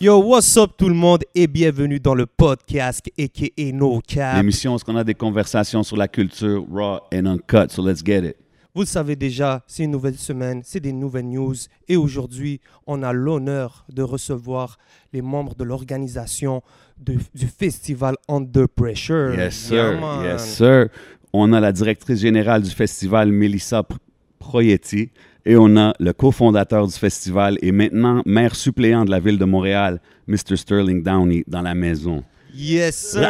[0.00, 4.36] Yo, what's up tout le monde et bienvenue dans le podcast aka No Cap.
[4.36, 8.26] L'émission où on a des conversations sur la culture raw and uncut, so let's get
[8.26, 8.36] it.
[8.74, 11.54] Vous le savez déjà, c'est une nouvelle semaine, c'est des nouvelles news
[11.86, 14.78] et aujourd'hui, on a l'honneur de recevoir
[15.12, 16.62] les membres de l'organisation
[16.96, 17.18] du
[17.58, 19.34] festival Under Pressure.
[19.34, 19.98] Yes, sir.
[20.24, 20.86] yes, sir.
[21.34, 23.98] On a la directrice générale du festival, Melissa Pr-
[24.38, 25.10] Proietti,
[25.44, 29.44] et on a le cofondateur du festival et maintenant maire suppléant de la ville de
[29.44, 30.56] Montréal, Mr.
[30.56, 32.22] Sterling Downey, dans la maison.
[32.52, 33.20] Yes, sir.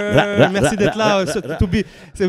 [0.51, 1.25] Merci d'être là.
[1.25, 1.85] ra, to be-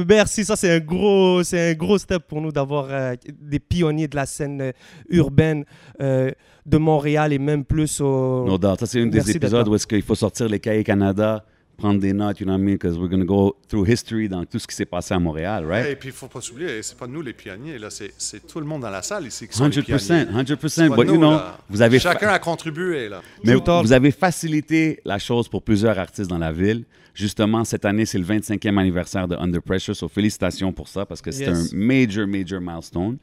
[0.07, 4.09] Merci, ça c'est un gros, c'est un gros step pour nous d'avoir euh, des pionniers
[4.09, 4.71] de la scène euh,
[5.09, 5.63] urbaine
[6.01, 6.31] euh,
[6.65, 8.45] de Montréal et même plus au.
[8.45, 8.79] No doubt.
[8.81, 11.45] Ça, c'est un des épisodes où est-ce qu'il faut sortir les cahiers Canada,
[11.81, 14.29] prendre des notes, you know what I mean, because we're going to go through history
[14.29, 15.87] dans tout ce qui s'est passé à Montréal, right?
[15.89, 18.45] Et puis, il ne faut pas s'oublier, c'est pas nous les pionniers, là, c'est, c'est
[18.45, 20.43] tout le monde dans la salle ici qui sont les 100%, pionniers.
[20.43, 20.67] 100%.
[20.69, 21.57] C'est pas But you nous, know, là.
[21.69, 23.21] vous avez Chacun a contribué, là.
[23.43, 26.83] Mais vous avez facilité la chose pour plusieurs artistes dans la ville.
[27.13, 29.95] Justement, cette année, c'est le 25e anniversaire de Under Pressure.
[29.95, 31.73] So, félicitations pour ça parce que c'est Yes.
[31.73, 33.17] un major, major milestone.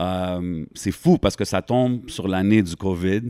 [0.00, 3.22] Euh, c'est fou parce que ça tombe sur l'année du COVID.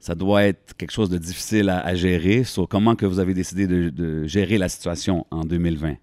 [0.00, 2.44] Ça doit être quelque chose de difficile à, à gérer.
[2.44, 5.96] So, comment que vous avez décidé de, de gérer la situation en 2020?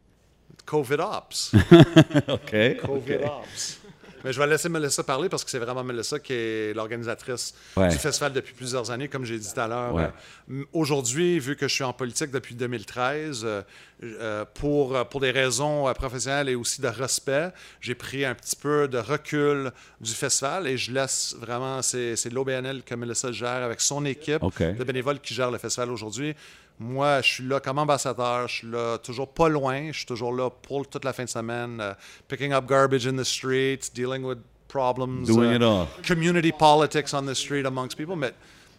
[0.66, 1.56] COVID Ops.
[2.28, 2.56] OK.
[2.86, 3.80] COVID Ops.
[4.23, 7.90] Mais je vais laisser Melissa parler parce que c'est vraiment Melissa qui est l'organisatrice Ouais.
[7.90, 9.94] du festival depuis plusieurs années, comme j'ai dit tout à l'heure.
[9.94, 10.10] Ouais.
[10.52, 13.62] Euh, Aujourd'hui, vu que je suis en politique depuis 2013, euh,
[14.04, 17.50] euh, pour, pour des raisons professionnelles et aussi de respect,
[17.82, 22.30] j'ai pris un petit peu de recul du festival et je laisse vraiment, c'est c'est
[22.32, 26.36] l'OBNL que Melissa gère avec son équipe de bénévoles qui gèrent le festival aujourd'hui.
[26.80, 30.31] Moi, je suis là comme ambassadeur, je suis là toujours pas loin, je suis toujours
[30.31, 31.94] là pour toute la fin de semaine, euh,
[32.28, 35.88] picking up garbage in the streets, dealing with problems, Doing euh, it all.
[36.03, 38.16] community politics on the street amongst people.
[38.16, 38.33] Mais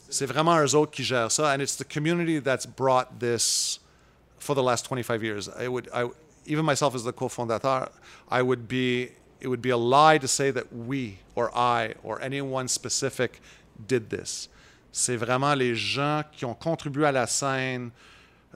[0.08, 3.80] c'est vraiment eux autres qui gèrent ça, and it's the community that's brought this
[4.38, 5.48] for the last 25 years.
[5.58, 6.08] I would, I,
[6.46, 7.88] even myself as the cofondateur,
[8.30, 9.10] I would be,
[9.40, 13.40] it would be a lie to say that we or I or anyone specific
[13.88, 14.48] did this.
[14.92, 17.90] C'est vraiment les gens qui ont contribué à la scène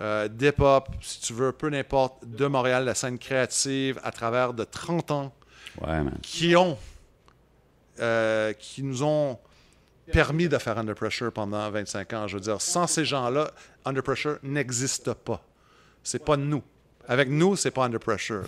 [0.00, 4.64] euh, d'hip-hop, si tu veux, peu n'importe, de Montréal, la scène créative, à travers de
[4.64, 5.32] 30 ans,
[5.80, 6.18] Ouais, man.
[6.22, 6.78] qui ont,
[8.00, 9.38] euh, qui nous ont
[10.10, 12.26] permis de faire Under Pressure pendant 25 ans.
[12.26, 13.50] Je veux dire, sans ces gens-là,
[13.84, 15.42] Under Pressure n'existe pas.
[16.02, 16.62] C'est pas nous.
[17.06, 18.42] Avec nous, c'est pas Under Pressure.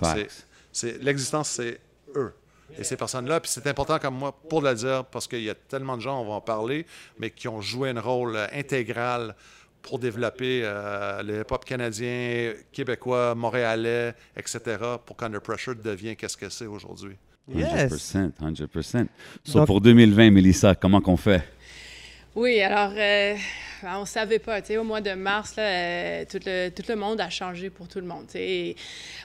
[0.73, 1.78] C'est, l'existence, c'est
[2.17, 2.34] eux.
[2.78, 5.54] Et ces personnes-là, puis c'est important comme moi pour le dire, parce qu'il y a
[5.54, 6.86] tellement de gens, on va en parler,
[7.19, 9.34] mais qui ont joué un rôle euh, intégral
[9.82, 14.60] pour développer euh, le hip-hop canadien, québécois, montréalais, etc.,
[15.04, 17.16] pour qu'Under Pressure devienne qu'est-ce que c'est aujourd'hui.
[17.52, 19.06] 100%, 100%.
[19.44, 21.44] So, Donc- pour 2020, Melissa, comment qu'on fait?
[22.34, 23.36] Oui, alors, euh,
[23.84, 24.61] on ne savait pas.
[24.78, 28.00] Au mois de mars, là, euh, tout, le, tout le monde a changé pour tout
[28.00, 28.27] le monde.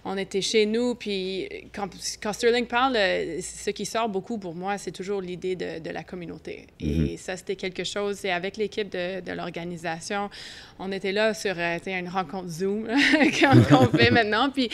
[0.06, 1.90] On était chez nous, puis quand,
[2.22, 5.90] quand Sterling parle, euh, ce qui sort beaucoup pour moi, c'est toujours l'idée de, de
[5.90, 6.68] la communauté.
[6.80, 8.24] Et ça, c'était quelque chose.
[8.26, 10.30] Et avec l'équipe de, de l'organisation,
[10.78, 12.88] on était là sur euh, une rencontre Zoom
[13.70, 14.50] qu'on fait maintenant.
[14.50, 14.70] Puis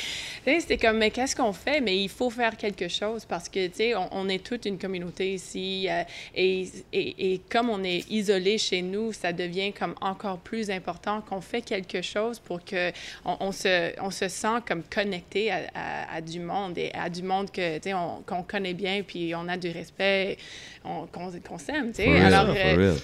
[0.45, 1.81] c'était comme, mais qu'est-ce qu'on fait?
[1.81, 4.77] Mais il faut faire quelque chose parce que, tu sais, on, on est toute une
[4.77, 5.87] communauté ici.
[5.89, 6.03] euh,
[6.35, 11.21] et, et, et comme on est isolé chez nous, ça devient comme encore plus important
[11.21, 12.91] qu'on fait quelque chose pour que
[13.25, 17.09] on, on se, on se sent comme connecté à, à- à du monde et à
[17.09, 20.37] du monde que, tu sais, on- qu'on connaît bien, puis on a du respect,
[20.83, 22.19] on- qu'on s'aime, tu sais.
[22.19, 22.95] Alors, for euh, real.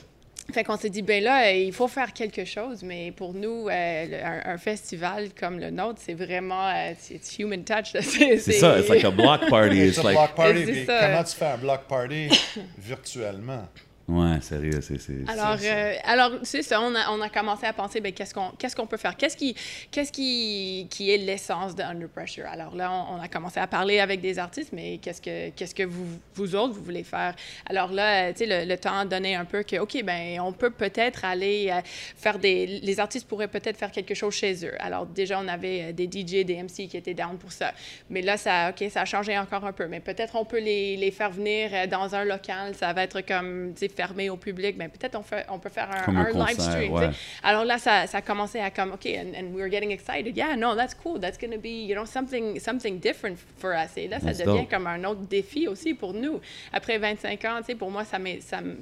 [0.54, 3.68] fait qu'on s'est dit, ben là, euh, il faut faire quelque chose, mais pour nous,
[3.70, 7.92] euh, le- un, un festival comme le nôtre, c'est vraiment, euh, c'est it's human touch.
[8.02, 9.76] C'est ça, it's like a block party.
[9.80, 10.16] C'est It's un like...
[10.18, 10.66] block party.
[10.66, 11.00] C'est puis ça.
[11.08, 12.30] Comment tu fais un block party
[12.78, 13.68] virtuellement?
[14.12, 15.00] Ouais, sérieux, c'est...
[15.30, 18.52] Alors, euh, alors c'est ça, on a, on a commencé à penser, ben, qu'est-ce qu'on
[18.60, 19.16] qu'est-ce qu'on peut faire?
[19.16, 19.56] Qu'est-ce qui,
[19.90, 22.46] qu'est-ce qui, qui est l'essence de Under Pressure?
[22.46, 25.74] Alors là, on, on a commencé à parler avec des artistes, mais qu'est-ce que, qu'est-ce
[25.74, 27.36] que vous, vous autres, vous voulez faire?
[27.70, 30.72] Alors là, tu sais, le, le temps donné un peu que, OK, ben on peut
[30.72, 32.66] peut-être aller euh, faire des...
[32.66, 34.76] Les artistes pourraient peut-être faire quelque chose chez eux.
[34.80, 37.72] Alors déjà, on avait euh, des DJ, des MC qui étaient down pour ça.
[38.10, 39.88] Mais là, ça, OK, ça a changé encore un peu.
[39.88, 42.76] Mais peut-être on peut les, les faire venir dans un local.
[42.76, 44.76] Ça va être comme, tu sais, fermé au public.
[44.78, 46.94] Mais peut-être on, fait, on peut faire un, live stream.
[46.94, 47.10] ouais.
[47.44, 50.36] Alors là, ça, ça a commencé à comme, OK, and, and we were getting excited.
[50.36, 51.20] Yeah, no, that's cool.
[51.20, 53.92] That's going to be, you know, something, something different for us.
[53.98, 54.70] Et là, ça That's devient dope.
[54.70, 56.40] comme un autre défi aussi pour nous.
[56.74, 58.18] Après 25 ans, tu sais, pour moi, ça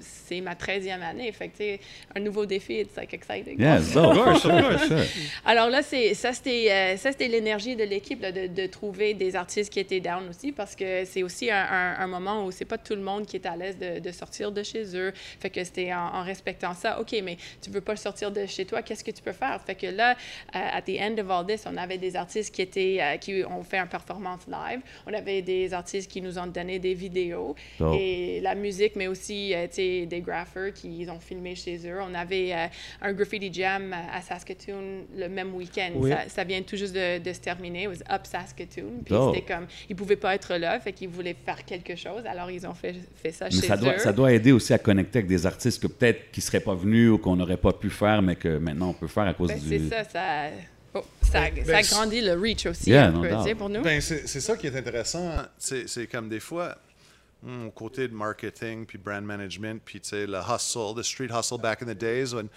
[0.01, 1.31] c'est ma 13e année.
[1.31, 1.79] Fait que, tu sais,
[2.15, 3.59] un nouveau défi, it's like exciting.
[3.59, 4.87] Yeah, so, Of course, of course.
[4.87, 4.97] sure.
[5.45, 9.35] Alors là, c'est, ça, c'était, euh, ça, c'était l'énergie de l'équipe, de, de trouver des
[9.35, 12.65] artistes qui étaient down aussi, parce que c'est aussi un, un- un moment où c'est
[12.65, 14.98] pas tout le monde qui est à l'aise de, de sortir de chez eux,
[15.39, 16.99] Fait que c'était en, en respectant ça.
[16.99, 19.59] OK, mais tu veux pas sortir de chez toi, qu'est-ce que tu peux faire?
[19.65, 20.15] Fait que là,
[20.53, 23.63] at the end of all this, on avait des artistes qui étaient, euh, qui ont
[23.63, 24.81] fait une performance live.
[25.07, 27.95] On avait des artistes qui nous ont donné des vidéos Dope.
[27.99, 31.99] et la musique, mais aussi, euh, des graphers qui ont filmé chez eux.
[32.01, 32.65] On avait euh,
[33.01, 35.91] un graffiti jam à Saskatoon le même week-end.
[35.95, 36.09] Oui.
[36.11, 37.83] Ça, ça vient tout juste de, de se terminer.
[37.83, 39.01] It was up Saskatoon.
[39.05, 39.33] Puis Dope.
[39.35, 42.23] c'était comme, ils pouvaient pas être là, fait qu'ils voulaient faire quelque chose.
[42.25, 43.99] Alors, ils ont fait, fait ça Mais chez ça doit, eux.
[43.99, 47.11] ça doit aider aussi à connecter avec des artistes que peut-être qui seraient pas venus
[47.11, 49.59] ou qu'on n'aurait pas pu faire, mais que maintenant on peut faire à cause Ben,
[49.59, 49.67] du.
[49.69, 50.49] c'est ça, ça,
[50.95, 53.81] oh, ça, Ben, ça ben, grandit le reach aussi Yeah, tu sais, pour nous.
[53.83, 55.29] Ben, c'est c'est ça qui est intéressant.
[55.59, 56.75] C'est c'est comme des fois,
[57.43, 61.29] hmm, au côté de marketing, puis brand management, puis tu sais, le hustle, the street
[61.31, 62.47] hustle back in the days when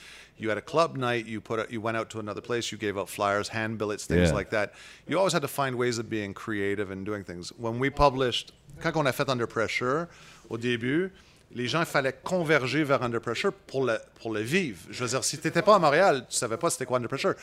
[0.40, 2.78] you had a club night, you put a, you went out to another place, you
[2.78, 4.35] gave out flyers, hand billets, things Yeah.
[4.38, 4.73] like that.
[5.06, 7.52] You always had to find ways of being creative and doing things.
[7.58, 10.08] When we published, quand on a fait Under Pressure,
[10.49, 11.11] au début,
[11.54, 14.78] les gens, il fallait converger vers Under Pressure pour le, pour le vivre.
[14.90, 17.08] Je veux dire, si tu n'étais pas à Montréal, tu savais pas c'était quoi Under
[17.08, 17.34] Pressure.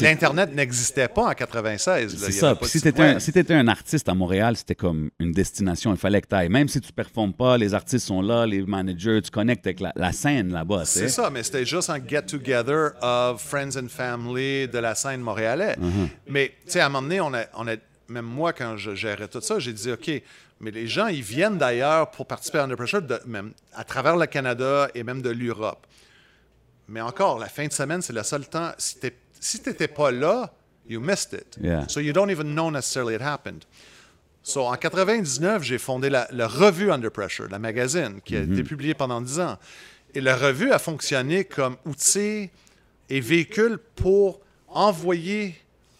[0.00, 2.20] L'Internet n'existait pas en 96.
[2.20, 2.26] là.
[2.26, 2.54] C'est ça.
[2.54, 5.92] pas si site t'étais un, si artiste à Montréal, c'était comme une destination.
[5.92, 6.48] Il fallait que tu ailles.
[6.48, 9.92] Même si tu performes pas, les artistes sont là, les managers, tu connectes avec la,
[9.96, 10.82] la scène là-bas.
[10.82, 10.90] tu.
[10.90, 15.76] C'est ça, mais c'était juste un get-together of friends and family de la scène montréalais.
[15.76, 16.08] Mm-hmm.
[16.28, 17.76] Mais, tu sais, à un moment donné, on a, on a,
[18.08, 20.10] même moi, quand je gérais tout ça, j'ai dit, OK,
[20.60, 24.16] mais les gens, ils viennent d'ailleurs pour participer à Under Pressure, de- même à travers
[24.16, 25.86] le Canada et même de l'Europe.
[26.88, 28.72] Mais encore, la fin de semaine, c'est le seul temps.
[28.78, 29.10] Si tu
[29.42, 30.52] si t'étais pas là,
[30.88, 31.56] you missed it.
[31.62, 31.88] Yeah.
[31.88, 33.64] So you don't even know necessarily it happened.
[34.42, 38.62] So, en 99, j'ai fondé la, la revue Under Pressure, la magazine, qui a été
[38.64, 39.58] publiée pendant 10 ans.
[40.14, 42.50] Et la revue a fonctionné comme outil
[43.08, 45.54] et véhicule pour envoyer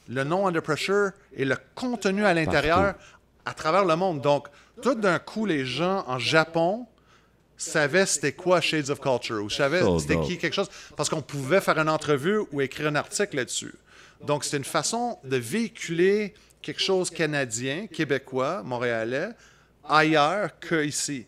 [0.09, 2.95] le nom Under Pressure et le contenu à l'intérieur
[3.51, 4.21] à travers le monde.
[4.21, 4.49] Donc,
[4.81, 6.87] tout d'un coup, les gens en Japon
[7.57, 11.61] savaient c'était quoi Shades of Culture ou savaient c'était qui quelque chose parce qu'on pouvait
[11.61, 13.75] faire une entrevue ou écrire un article là-dessus.
[14.25, 16.33] Donc, c'est une façon de véhiculer
[16.63, 19.31] quelque chose canadien, québécois, montréalais,
[19.89, 21.27] ailleurs que ici.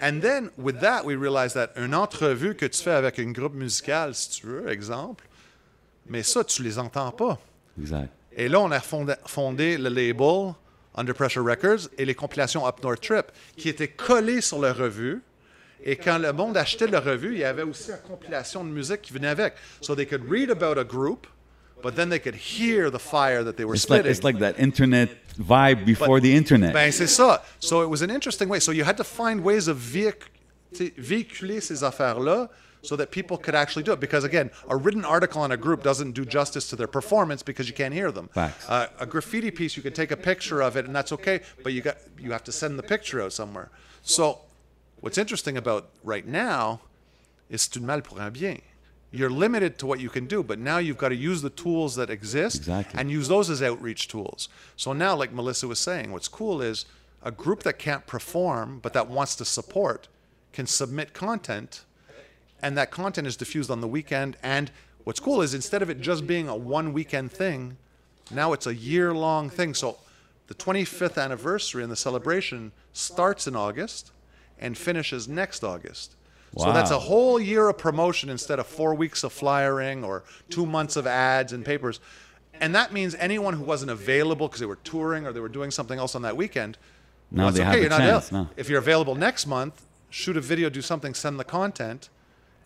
[0.00, 3.54] And then, with that, we realized that une entrevue que tu fais avec un groupe
[3.54, 5.26] musical, si tu veux, exemple,
[6.06, 7.38] mais ça, tu les entends pas.
[7.78, 8.08] Exact.
[8.32, 10.54] Et là, on a fondé, fondé le label
[10.98, 15.22] Under Pressure Records et les compilations Up North Trip qui étaient collées sur la revue.
[15.84, 19.02] Et quand le monde achetait la revue, il y avait aussi une compilation de musique
[19.02, 19.54] qui venait avec.
[19.80, 21.28] So they could read about a group,
[21.82, 24.58] but then they could hear the fire that they were It's like, it's like that
[24.58, 26.72] internet vibe before the internet.
[26.72, 27.44] Ben, c'est ça.
[27.60, 28.58] So it was an interesting way.
[28.58, 32.50] So you had to find ways of véhiculer ces affaires-là
[32.82, 34.00] so that people could actually do it.
[34.00, 37.68] Because again, a written article on a group doesn't do justice to their performance because
[37.68, 38.30] you can't hear them.
[38.68, 41.72] Uh, a graffiti piece, you can take a picture of it and that's okay, but
[41.72, 43.70] you got you have to send the picture out somewhere.
[44.02, 44.40] So
[45.00, 46.80] what's interesting about right now
[47.50, 48.60] is c'est mal pour un bien.
[49.10, 51.96] You're limited to what you can do, but now you've got to use the tools
[51.96, 53.00] that exist Exactly.
[53.00, 54.50] and use those as outreach tools.
[54.76, 56.84] So now, like Melissa was saying, what's cool is
[57.22, 60.08] a group that can't perform but that wants to support
[60.52, 61.84] can submit content,
[62.62, 64.36] and that content is diffused on the weekend.
[64.42, 64.70] And
[65.04, 67.76] what's cool is instead of it just being a one weekend thing,
[68.30, 69.74] now it's a year long thing.
[69.74, 69.98] So
[70.48, 74.12] the 25th anniversary and the celebration starts in August
[74.58, 76.16] and finishes next August.
[76.54, 76.66] Wow.
[76.66, 80.66] So that's a whole year of promotion instead of four weeks of flyering or two
[80.66, 82.00] months of ads and papers.
[82.60, 85.70] And that means anyone who wasn't available because they were touring or they were doing
[85.70, 86.78] something else on that weekend.
[87.30, 88.48] Now well, it's they okay, have a you're not chance, no.
[88.56, 92.08] If you're available next month, shoot a video, do something, send the content,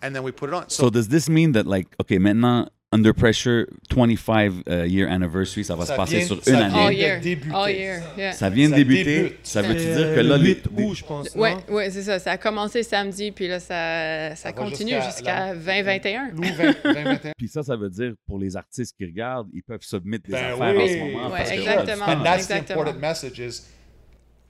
[0.02, 0.64] and then we put it on.
[0.68, 5.74] So does this mean that like okay maintenant Under Pressure 25 uh, year anniversary ça
[5.74, 6.78] va se Ça passer vient- sur une année.
[6.78, 7.20] All year.
[7.22, 7.54] débuter.
[7.54, 8.32] All year, yeah.
[8.32, 9.04] Ça vient de Ça débuter.
[9.22, 9.38] débute.
[9.46, 11.34] Ça veut-tu Euh, dire que là le les, 8 août, je pense.
[11.34, 12.18] Ouais, ouais, c'est ça.
[12.18, 16.32] Ça a commencé samedi, puis là, ça, ça va continue jusqu'à jusqu'à la- 2021.
[16.34, 17.32] Nous, 20, 2021.
[17.38, 20.52] puis ça ça veut dire pour les artistes qui regardent ils peuvent submettre des Ben
[20.52, 20.82] affaires oui.
[20.82, 21.30] en ce moment.
[21.30, 22.04] Ouais, parce que- exactement.
[22.04, 22.80] And that's the Exactement.
[22.82, 23.62] important message is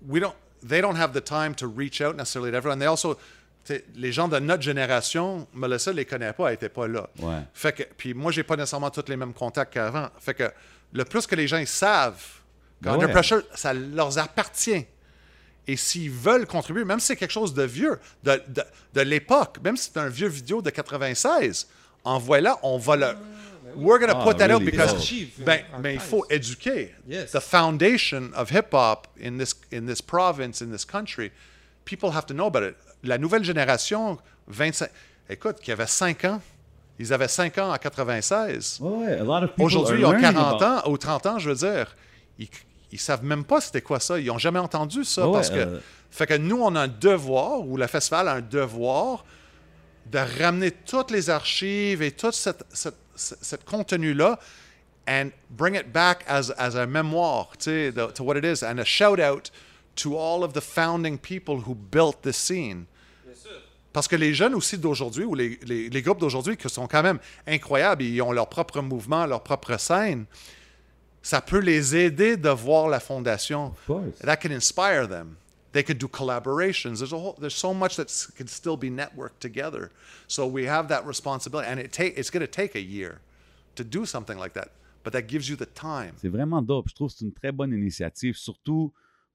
[0.09, 0.35] we don't
[0.69, 2.81] they don't have the time to reach out necessarily to everyone.
[2.81, 3.17] They also
[3.65, 7.09] t'sais, les gens de notre génération, Melissa les connaît pas, elle pas là.
[7.19, 7.41] Ouais.
[7.55, 10.09] Fait que puis moi j'ai pas nécessairement tous les mêmes contacts qu'avant.
[10.19, 10.51] Fait que
[10.93, 12.23] le plus que les gens ils savent
[12.81, 13.13] Ben Under ouais.
[13.13, 14.87] Pressure ça leur appartient.
[15.69, 18.63] Et s'ils veulent contribuer, même si c'est quelque chose de vieux, de, de,
[18.95, 21.69] de l'époque, même si c'est un vieux vidéo de 96,
[22.03, 23.07] envoie-la, on va le.
[23.77, 24.93] We're going to Ah, put that out because.
[24.93, 26.93] Archives, Ben, euh, mais il faut éduquer.
[27.09, 27.31] Yes.
[27.31, 31.31] The foundation of hip hop in this, in this province, in this country,
[31.85, 32.75] people have to know about it.
[33.03, 34.89] La nouvelle génération, 25.
[35.29, 36.41] Écoute, qui avait 5 ans,
[36.99, 38.79] ils avaient 5 ans en 96.
[38.81, 39.19] Ouais,
[39.59, 41.95] Aujourd'hui, ils ont learning 40 about- ans ou 30 ans, je veux dire.
[42.39, 42.49] Ils,
[42.93, 44.19] ils savent même pas c'était quoi ça.
[44.19, 45.79] Ils ont jamais entendu ça Ouais, parce ouais, que euh,
[46.11, 49.25] Fait que nous, on a un devoir, ou le festival a un devoir,
[50.11, 54.39] de ramener toutes les archives et tout cette, cette, cette contenu-là
[55.09, 58.85] and bring it back as, as a mémoire the- to what it is and a
[58.85, 59.51] shout out
[59.97, 62.87] to all of the founding people who built this scene.
[63.93, 67.03] Parce que les jeunes aussi d'aujourd'hui, ou les, les- les groupes d'aujourd'hui qui sont quand
[67.03, 70.25] même incroyables, ils ont leur propre mouvement, leur propre scène,
[71.21, 73.75] ça peut les aider de voir la fondation.
[73.87, 74.19] course.
[74.21, 75.37] That can inspire them.
[75.73, 76.99] They could do collaborations.
[77.01, 78.07] There's a whole, there's so much that
[78.37, 79.91] can still be networked together.
[80.27, 83.21] So we have that responsibility, and it take it's going to take a year
[83.77, 84.69] to do something like that,
[85.05, 86.13] but that gives you the time.
[86.21, 86.89] C'est vraiment dope.
[86.89, 88.93] Je trouve que c'est une très bonne initiative, surtout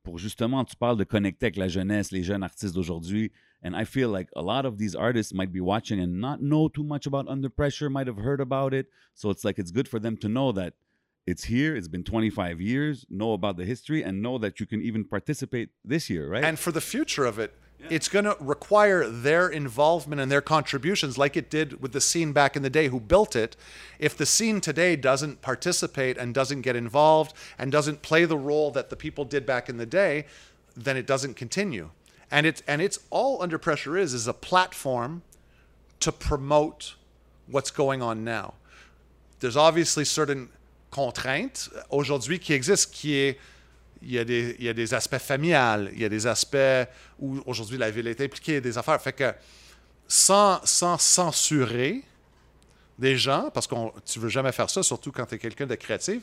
[0.07, 3.31] pour justement, tu parles de connecter avec la jeunesse, les jeunes artistes d'aujourd'hui.
[3.61, 6.69] And I feel like a lot of these artists might be watching and not know
[6.69, 8.87] too much about Under Pressure, might have heard about it.
[9.15, 10.75] So it's like it's good for them to know that
[11.25, 14.81] it's here, it's been 25 years, know about the history, and know that you can
[14.81, 16.45] even participate this year, right?
[16.45, 17.53] And for the future of it,
[17.89, 22.33] it's going to require their involvement and their contributions, like it did with the scene
[22.33, 23.55] back in the day who built it.
[23.99, 28.71] If the scene today doesn't participate and doesn't get involved and doesn't play the role
[28.71, 30.25] that the people did back in the day,
[30.75, 31.91] then it doesn't continue.
[32.29, 35.21] And it's and it's all under pressure is is a platform
[36.01, 36.95] to promote
[37.47, 38.55] what's going on now.
[39.39, 40.49] There's obviously certain
[40.91, 43.37] contraintes uh, aujourd'hui qui existent, qui est
[44.01, 46.57] il y, a des, il y a des aspects familiales, il y a des aspects
[47.19, 49.01] où aujourd'hui la ville est impliquée, des affaires.
[49.01, 49.33] Fait que
[50.07, 52.03] sans, sans censurer
[52.97, 53.75] des gens, parce que
[54.05, 56.21] tu veux jamais faire ça, surtout quand tu es quelqu'un de créatif,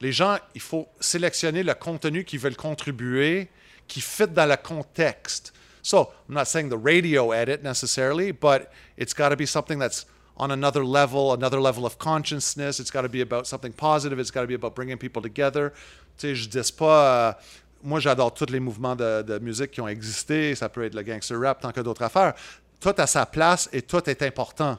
[0.00, 3.48] les gens, il faut sélectionner le contenu qui veulent contribuer,
[3.86, 5.52] qui fit dans le contexte.
[5.82, 10.06] So, I'm not saying the radio edit necessarily, but it's got to be something that's
[10.36, 12.80] on another level, another level of consciousness.
[12.80, 14.18] It's got to be about something positive.
[14.18, 15.72] It's got to be about bringing people together.
[16.16, 17.28] Sais, je dis pas.
[17.28, 17.32] euh,
[17.82, 20.54] moi, j'adore tous les mouvements de, de musique qui ont existé.
[20.54, 22.34] Ça peut être le gangster rap, tant que d'autres affaires.
[22.80, 24.78] Tout a sa place et tout est important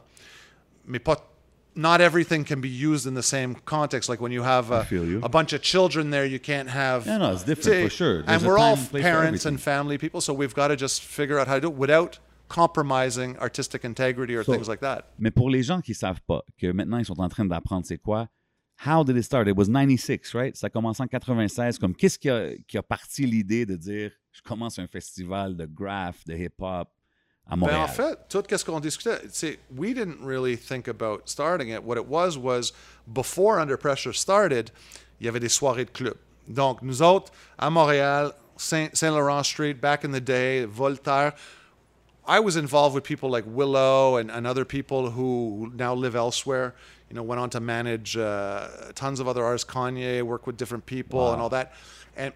[0.88, 1.18] mais pas
[1.76, 4.10] not everything can be used in the same context.
[4.10, 5.20] Like when you have a, feel you.
[5.24, 7.06] a bunch of children there, you can't have.
[7.06, 8.24] Yeah, no, it's different for sure.
[8.24, 11.48] There's And we're all parents and family people, so we've got to just figure out
[11.48, 15.06] how to do it without compromising artistic integrity or So- things like that.
[15.20, 17.98] Mais pour les gens qui savent pas, que maintenant ils sont en train d'apprendre c'est
[17.98, 18.28] quoi,
[18.78, 19.48] how did it start?
[19.48, 20.56] It was 96, right?
[20.56, 21.78] Ça a commencé en 96.
[21.80, 25.66] Comme qu'est-ce qui a, qui a parti l'idée de dire je commence un festival de
[25.66, 26.90] graph, de hip-hop
[27.48, 27.82] à Ben, Montréal?
[27.82, 31.82] en fait, tout ce qu'on discutait, c'est we didn't really think about starting it.
[31.84, 32.74] What it was was
[33.08, 34.72] before Under Pressure started,
[35.22, 36.16] il y avait des soirées de club.
[36.48, 41.34] Donc nous autres à Montréal, Saint- Saint-Laurent Street, back in the day, Voltaire.
[42.28, 46.74] I was involved with people like Willow and, and other people who now live elsewhere.
[47.16, 49.72] You know, went on to manage uh, tons of other artists.
[49.72, 51.72] Kanye worked with different people and all that,
[52.18, 52.34] and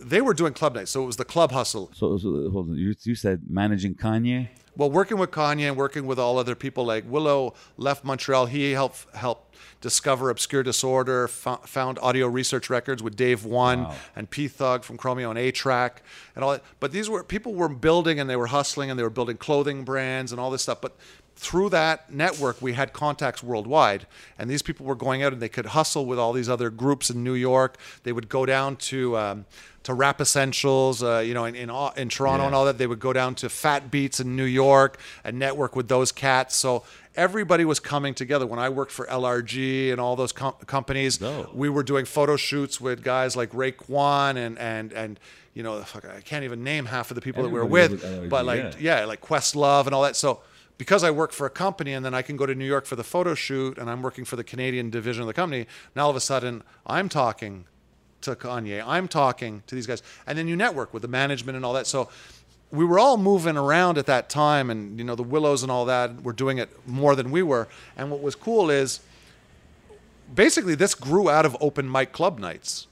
[0.00, 0.90] they were doing club nights.
[0.90, 1.92] So it was the club hustle.
[1.94, 4.48] So, so hold on, you, you said managing Kanye?
[4.76, 8.46] Well, working with Kanye and working with all other people like Willow left Montreal.
[8.46, 13.94] He helped helped discover Obscure Disorder, fo- found audio research records with Dave One Wow.
[14.16, 15.98] and P Thugg from Chromeo and A Trak
[16.34, 16.64] and all that.
[16.80, 19.84] But these were people were building and they were hustling and they were building clothing
[19.84, 20.80] brands and all this stuff.
[20.80, 20.96] But
[21.36, 24.06] through that network, we had contacts worldwide,
[24.38, 27.10] and these people were going out and they could hustle with all these other groups
[27.10, 27.76] in New York.
[28.04, 29.44] They would go down to um,
[29.82, 32.78] to Rap Essentials, uh, you know, in in, in Toronto and all that.
[32.78, 36.56] They would go down to Fat Beats in New York and network with those cats.
[36.56, 38.46] So everybody was coming together.
[38.46, 41.54] When I worked for LRG and all those com- companies, Dope.
[41.54, 45.20] we were doing photo shoots with guys like Ray Kwan and and and
[45.52, 47.92] you know, fuck, I can't even name half of the people that we were with,
[47.92, 49.00] with LRG, but like yeah.
[49.00, 50.16] yeah, like Questlove and all that.
[50.16, 50.40] So
[50.78, 52.96] because I work for a company and then I can go to New York for
[52.96, 56.10] the photo shoot and I'm working for the Canadian division of the company, now all
[56.10, 57.64] of a sudden I'm talking
[58.22, 61.64] to Kanye, I'm talking to these guys, and then you network with the management and
[61.64, 61.86] all that.
[61.86, 62.08] So
[62.70, 65.84] we were all moving around at that time, and you know the Willows and all
[65.86, 67.68] that were doing it more than we were.
[67.96, 69.00] And what was cool is
[70.34, 72.86] basically this grew out of open mic club nights.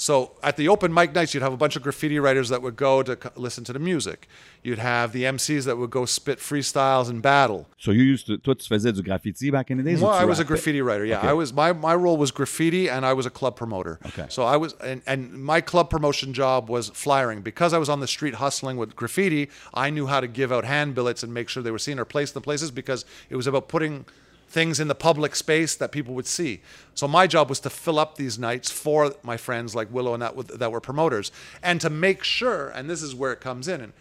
[0.00, 2.74] So at the open mic nights, you'd have a bunch of graffiti writers that would
[2.74, 4.28] go to listen to the music.
[4.62, 7.66] You'd have the MCs that would go spit freestyles and battle.
[7.76, 10.00] So you used to, toi, tu faisais du graffiti back in the days?
[10.00, 11.04] Well, I was a graffiti writer.
[11.04, 11.28] Yeah, Okay.
[11.28, 13.98] I was my my role was graffiti, and I was a club promoter.
[14.06, 14.24] Okay.
[14.30, 18.00] So I was, and, and my club promotion job was flyering because I was on
[18.00, 19.50] the street hustling with graffiti.
[19.74, 22.06] I knew how to give out hand billets and make sure they were seen or
[22.06, 24.06] placed in the places because it was about putting
[24.50, 26.60] things in the public space that people would see.
[26.94, 30.22] So my job was to fill up these nights for my friends like Willow and
[30.22, 31.30] that that were promoters,
[31.62, 32.68] and to make sure.
[32.68, 33.80] And this is where it comes in.
[33.80, 33.92] And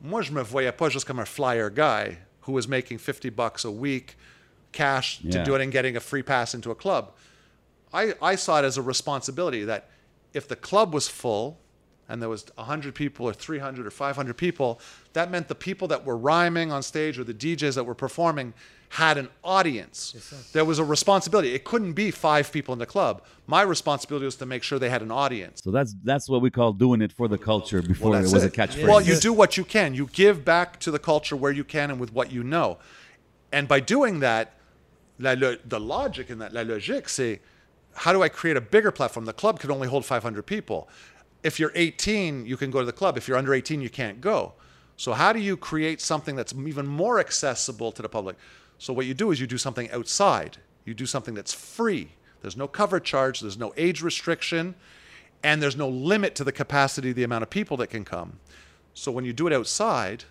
[0.00, 3.64] moi, je me voyais pas juste comme un flyer guy who was making 50 bucks
[3.64, 4.16] a week
[4.72, 7.12] cash to do it and getting a free pass into a club.
[7.92, 9.90] I, I saw it as a responsibility that
[10.32, 11.58] if the club was full
[12.08, 14.80] and there was 100 people or 300 or 500 people,
[15.12, 18.52] that meant the people that were rhyming on stage or the DJs that were performing
[18.90, 20.50] had an audience.
[20.52, 21.54] there was a responsibility.
[21.54, 23.22] It couldn't be five people in the club.
[23.46, 25.62] My responsibility was to make sure they had an audience.
[25.64, 28.44] So that's that's what we call doing it for the culture before it That's was
[28.44, 28.52] a it.
[28.52, 28.86] catchphrase.
[28.86, 29.94] Well, you do what you can.
[29.94, 32.76] You give back to the culture where you can and with what you know.
[33.50, 34.54] And by doing that,
[35.18, 37.40] la, lo- the logic in that, la logique, c'est
[37.94, 39.24] how do I create a bigger platform?
[39.26, 40.88] The club could only hold 500 people.
[41.42, 43.16] If you're 18, you can go to the club.
[43.16, 44.54] If you're under 18, you can't go.
[44.96, 48.36] So how do you create something that's even more accessible to the public?
[48.78, 50.58] So what you do is you do something outside.
[50.84, 52.12] You do something that's free.
[52.40, 53.40] There's no cover charge.
[53.40, 54.74] There's no age restriction,
[55.42, 58.38] and there's no limit to the capacity, the amount of people that can come.
[58.94, 60.24] So when you do it outside,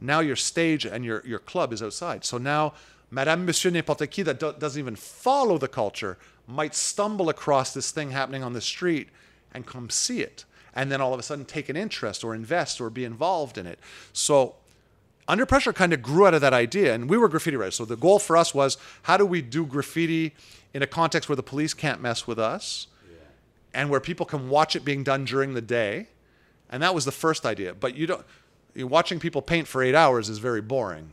[0.00, 2.24] now your stage and your, your club is outside.
[2.24, 2.74] So now,
[3.10, 7.90] Madame, Monsieur, n'importe qui that do- doesn't even follow the culture might stumble across this
[7.90, 9.08] thing happening on the street
[9.52, 10.44] and come see it.
[10.74, 13.66] And then all of a sudden take an interest or invest or be involved in
[13.66, 13.78] it.
[14.12, 14.56] So
[15.28, 17.76] under pressure kind of grew out of that idea and we were graffiti writers.
[17.76, 20.34] So the goal for us was how do we do graffiti
[20.74, 22.86] in a context where the police can't mess with us
[23.74, 26.08] and where people can watch it being done during the day?
[26.70, 28.24] And that was the first idea but you don't
[28.74, 31.12] you watching people paint for eight hours is very boring.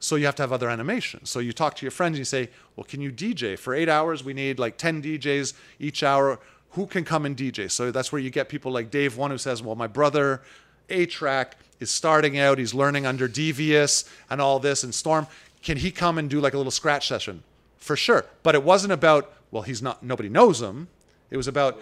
[0.00, 1.28] So you have to have other animations.
[1.28, 3.88] So you talk to your friends and you say well can you dj for eight
[3.88, 6.38] hours we need like 10 djs each hour
[6.70, 9.38] who can come and dj so that's where you get people like dave one who
[9.38, 10.42] says well my brother
[10.90, 15.26] A Trak is starting out he's learning under devious and all this and storm.
[15.62, 17.42] Can he come and do like a little scratch session?
[17.76, 18.26] For sure.
[18.42, 20.88] But it wasn't about well he's not nobody knows him.
[21.30, 21.80] It was about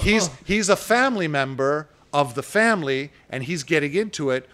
[0.00, 4.48] he's he's a family member of the family and he's getting into it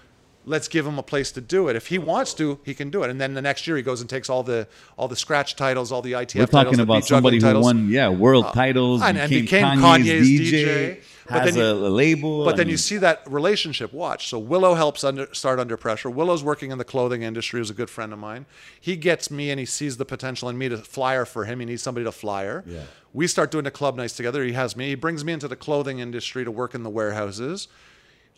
[0.47, 3.03] let's give him a place to do it if he wants to he can do
[3.03, 4.67] it and then the next year he goes and takes all the
[4.99, 7.65] all the scratch titles all the ITF We're talking about somebody who titles.
[7.65, 11.55] won, yeah, world uh, titles, and- and became, became Kanye's, Kanye's DJ, DJ, but has
[11.55, 12.45] then you- a, label.
[12.45, 13.93] But then you see that relationship.
[13.95, 14.29] Watch.
[14.29, 16.11] So Willow helps under, start under pressure.
[16.11, 17.63] Willow's working in the clothing industry.
[17.63, 18.45] Is a good friend of mine.
[18.79, 21.61] He gets me and he sees the potential in me to flyer for him.
[21.61, 22.63] He needs somebody to flyer.
[22.67, 22.83] Yeah.
[23.15, 24.45] We start doing the club nights together.
[24.45, 24.89] He has me.
[24.89, 27.69] He brings me into the clothing industry to work in the warehouses.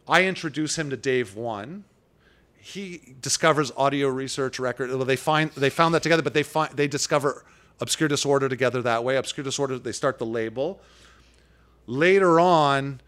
[0.09, 1.83] I introduce him to Dave One.
[2.66, 4.88] He discovers audio research record.
[5.07, 7.44] They find they found that together, but they find they discover
[7.81, 9.16] obscure disorder together that way.
[9.16, 9.79] Obscure disorder.
[9.79, 10.81] They start the label.
[11.87, 13.00] Later on,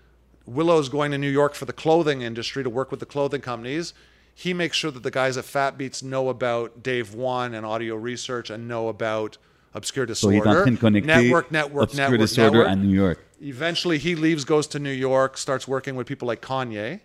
[0.46, 3.94] Willow's going to New York for the clothing industry to work with the clothing companies.
[4.32, 7.96] He makes sure that the guys at Fat Beats know about Dave One and audio
[7.96, 9.38] research and know about
[9.74, 10.36] obscure disorder.
[10.44, 10.78] so en disorder.
[10.78, 12.78] train network, network, Obscure network, Disorder network.
[12.78, 13.18] à New York.
[13.42, 17.00] Eventually, he leaves, goes to New York, starts working with people like Kanye.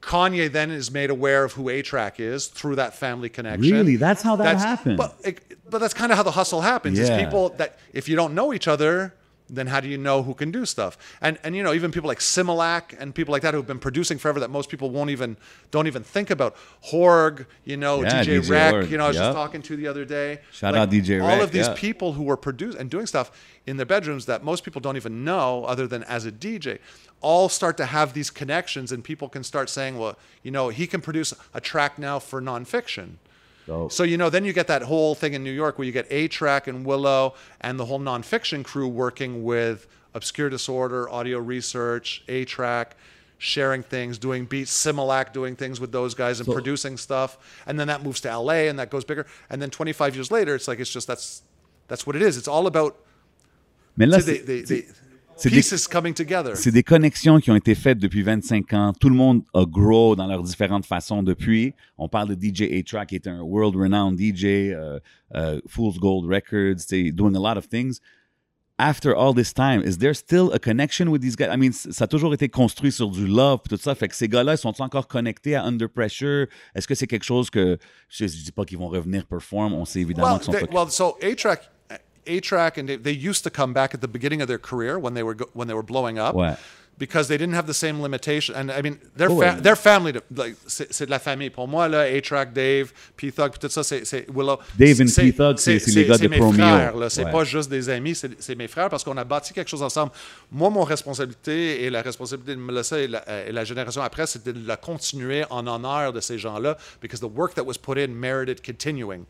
[0.00, 3.72] Kanye then is made aware of who A-Trak is through that family connection.
[3.72, 3.96] Really?
[3.96, 4.96] That's how that That's- happened?
[4.96, 6.98] But, it, but that's kind of how the hustle happens.
[6.98, 7.24] Is Yeah.
[7.24, 9.14] people that if you don't know each other,
[9.50, 10.98] then how do you know who can do stuff?
[11.22, 14.18] And and you know even people like Similac and people like that who've been producing
[14.18, 15.38] forever that most people won't even
[15.70, 16.54] don't even think about.
[16.90, 19.22] Horg, you know, Yeah, DJ, DJ Rec, you know, I was yeah.
[19.24, 20.40] just talking to the other day.
[20.52, 21.74] Shout out DJ All Rec, of these yeah.
[21.74, 23.30] people who were producing and doing stuff
[23.66, 26.78] in their bedrooms that most people don't even know other than as a DJ
[27.20, 30.86] all start to have these connections and people can start saying well you know he
[30.86, 33.16] can produce a track now for nonfiction.
[33.66, 35.92] So, so you know then you get that whole thing in new york where you
[35.92, 41.38] get A Trak and willow and the whole nonfiction crew working with obscure disorder audio
[41.38, 42.92] research A Trak
[43.40, 47.38] sharing things doing beats similac doing things with those guys and So- producing stuff.
[47.66, 49.26] And then that moves to la and that goes bigger.
[49.48, 51.42] And then 25 years later it's like it's just that's
[51.88, 52.36] that's what it is.
[52.36, 52.96] It's all about
[53.96, 54.86] mais là, c'est c'est des, des, des
[55.38, 55.78] c'est des- c'est
[56.82, 58.92] connexions qui ont été faites depuis 25 ans.
[58.98, 61.74] Tout le monde a grow dans leurs différentes façons depuis.
[61.96, 64.98] On parle de DJ A-Track, qui est un world-renowned DJ, uh,
[65.34, 68.00] uh, Fool's Gold Records, doing a lot of things.
[68.80, 71.48] After all this time, is there still a connection with these guys?
[71.52, 73.96] I mean, ça a toujours été construit sur du love pis tout ça.
[73.96, 76.46] Fait que ces gars-là, ils sont encore connectés à Under Pressure?
[76.76, 77.76] Est-ce que c'est quelque chose que,
[78.08, 80.68] je, je dis pas qu'ils vont revenir perform, on sait évidemment well, qu'ils sont they,
[80.72, 81.16] well, so
[82.28, 84.58] Track, A Track, and they, they used to come back at the beginning of their
[84.60, 86.54] career when they were go, when they were blowing up, Ouais.
[86.98, 88.56] because they didn't have the same limitation.
[88.56, 89.62] And I mean, their Oh, fa- ouais.
[89.62, 91.48] their family, like c'est c'est de la famille.
[91.50, 94.58] Pour moi, là, A Track, Dave, P Thug, tout ça, c'est c'est Willow.
[94.76, 97.08] Dave and C'est- P-Thug, c'est- c'est les gars de mes frères, là.
[97.08, 97.30] C'est Ouais.
[97.30, 100.10] pas juste des amis, c'est c'est mes frères parce qu'on a bâti quelque chose ensemble.
[100.50, 104.52] Moi, mon responsabilité et la responsabilité de Melissa et la, et la génération après, c'était
[104.52, 108.08] de la continuer en honneur de ces gens-là because the work that was put in
[108.08, 109.24] merited continuing.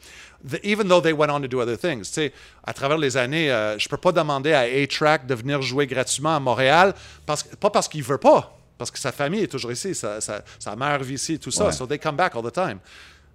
[0.46, 2.02] The- even though they went on to do other things.
[2.08, 2.32] Tu sais,
[2.64, 6.36] à travers les années, euh, je peux pas demander à A-Track de venir jouer gratuitement
[6.36, 6.94] à Montréal,
[7.26, 10.42] parce, pas parce qu'il veut pas, parce que sa famille est toujours ici, sa, sa-
[10.60, 11.66] sa mère vit ici, tout ça.
[11.66, 11.72] Ouais.
[11.72, 12.78] So they come back all the time.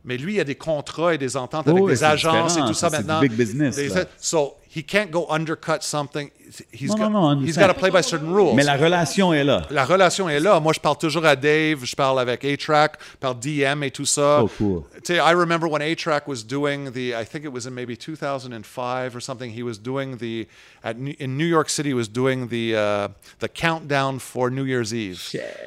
[0.06, 2.62] Mais lui, il y a des contrats et des ententes Oh, avec des agences et
[2.62, 3.20] tout ça ça, maintenant.
[3.22, 3.90] big business, Des-.
[4.20, 6.30] So he can't go undercut something.
[6.72, 8.56] He's No, got, no, no, he's got to play by certain rules.
[8.56, 9.66] Mais la relation est là.
[9.72, 10.60] La relation est là.
[10.60, 14.40] Moi, je parle toujours à Dave, je parle avec A-Trak, par DM et tout ça.
[14.42, 14.84] So cool.
[15.04, 17.96] Tu sais, I remember when A-Trak was doing the, I think it was in maybe
[17.96, 20.48] 2005 or something, he was doing the,
[20.84, 23.08] at, in New York City, he was doing the, uh,
[23.40, 25.22] the countdown for New Year's Eve.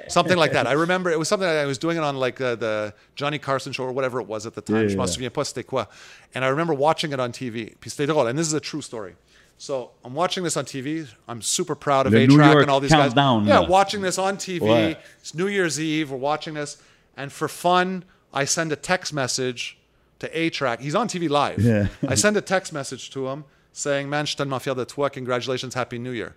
[0.09, 0.67] Something like that.
[0.67, 3.39] I remember it was something that I was doing it on like uh, the Johnny
[3.39, 4.83] Carson show or whatever it was at the time.
[4.83, 5.13] Yeah, je m'en yeah.
[5.13, 5.89] souviens pas c'était quoi.
[6.35, 7.75] And I remember watching it on TV.
[7.81, 8.29] Puis c'était drôle.
[8.29, 9.15] And this is a true story.
[9.59, 11.09] So I'm watching this on TV.
[11.27, 13.49] I'm super proud of Le New A-Trak and all these countdown, guys.
[13.49, 13.69] Yeah, là.
[13.69, 14.61] watching this on TV.
[14.61, 14.97] Ouais.
[15.21, 16.11] It's New Year's Eve.
[16.11, 16.77] We're watching this,
[17.17, 19.79] and for fun, I send a text message
[20.19, 20.81] to A Trak.
[20.81, 21.59] He's on TV live.
[21.59, 21.89] Yeah.
[22.07, 25.09] I send a text message to him saying, "Man, je tellement fier de toi.
[25.09, 26.35] Congratulations, Happy New Year."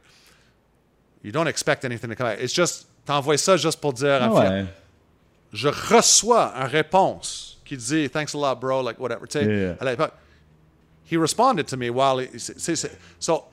[1.22, 2.40] You don't expect anything to come out.
[2.40, 4.20] It's just t'envoies ça juste pour dire.
[4.22, 4.50] Ah fier.
[4.50, 4.68] ouais.
[5.52, 9.26] Je reçois une réponse qui dit "Thanks a lot, bro." Like whatever.
[9.34, 9.76] Yeah.
[11.10, 12.28] He responded to me while he,
[13.20, 13.46] so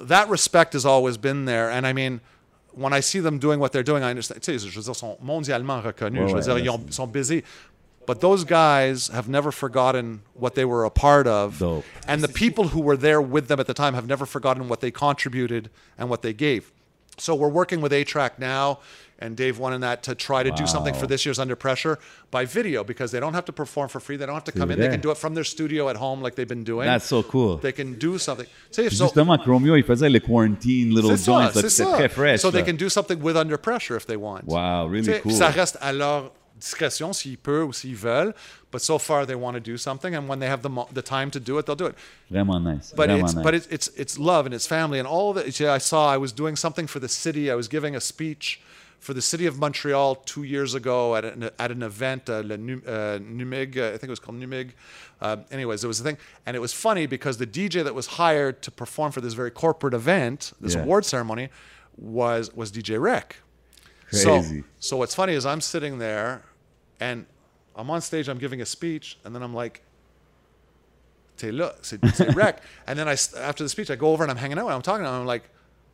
[0.00, 1.70] that respect has always been there.
[1.70, 2.20] And i mean
[2.74, 4.94] when i see them doing what they're doing i understand tu sais je veux dire
[4.94, 6.30] sont mondialement reconnus.
[6.30, 7.42] Je veux dire ils ont- sont busy.
[8.06, 11.58] But those guys have never forgotten what they were a part of.
[11.58, 11.84] Dope.
[12.08, 14.80] and the people who were there with them at the time have never forgotten what
[14.80, 16.72] they contributed and what they gave.
[17.18, 18.78] So we're working with A-Trak now
[19.22, 21.98] and Dave wanted that to try to do something for this year's Under Pressure
[22.30, 24.16] by video because they don't have to perform for free.
[24.16, 24.78] They don't have to come in.
[24.78, 26.86] They can do it from their studio at home like they've been doing.
[26.86, 27.56] That's so cool.
[27.58, 28.46] They can do something.
[28.70, 31.54] So- Justement, Chromeo, il faisait les quarantine little joints.
[31.54, 32.40] là, C'était très fresh.
[32.40, 34.44] So they can do something with Under Pressure if they want.
[34.46, 35.32] Wow, really Tu sais, cool.
[35.32, 38.34] Ça reste à leur discrétion s'ils peuvent ou s'ils veulent.
[38.70, 41.30] But so far they want to do something, and when they have the, the time
[41.32, 41.94] to do it, they'll do it.
[42.30, 42.92] Vraiment nice.
[42.96, 43.44] But Vraiment it's nice.
[43.44, 45.46] but it's, it's it's love and it's family and all that.
[45.60, 47.50] I saw I was doing something for the city.
[47.50, 48.60] I was giving a speech
[49.02, 52.54] for the city of Montreal two years ago at an, at an event, uh, Le
[52.54, 54.74] uh, Numig, uh, I think it was called Numig.
[55.20, 58.06] Uh, anyways, it was a thing, and it was funny because the DJ that was
[58.06, 60.82] hired to perform for this very corporate event, this Yeah.
[60.82, 61.48] award ceremony,
[61.98, 63.36] was was DJ Rick.
[64.12, 64.60] So, Crazy.
[64.60, 66.42] so so what's funny is I'm sitting there,
[67.00, 67.26] and
[67.74, 68.28] I'm on stage.
[68.28, 69.82] I'm giving a speech, and then I'm like,
[71.38, 74.30] "T'es là, c'est c'est Rick." and then I after the speech, I go over and
[74.30, 75.20] I'm hanging out and I'm talking to him.
[75.22, 75.44] I'm like,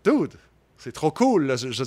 [0.02, 0.34] "Dude,
[0.78, 1.84] c'est trop cool." Je, je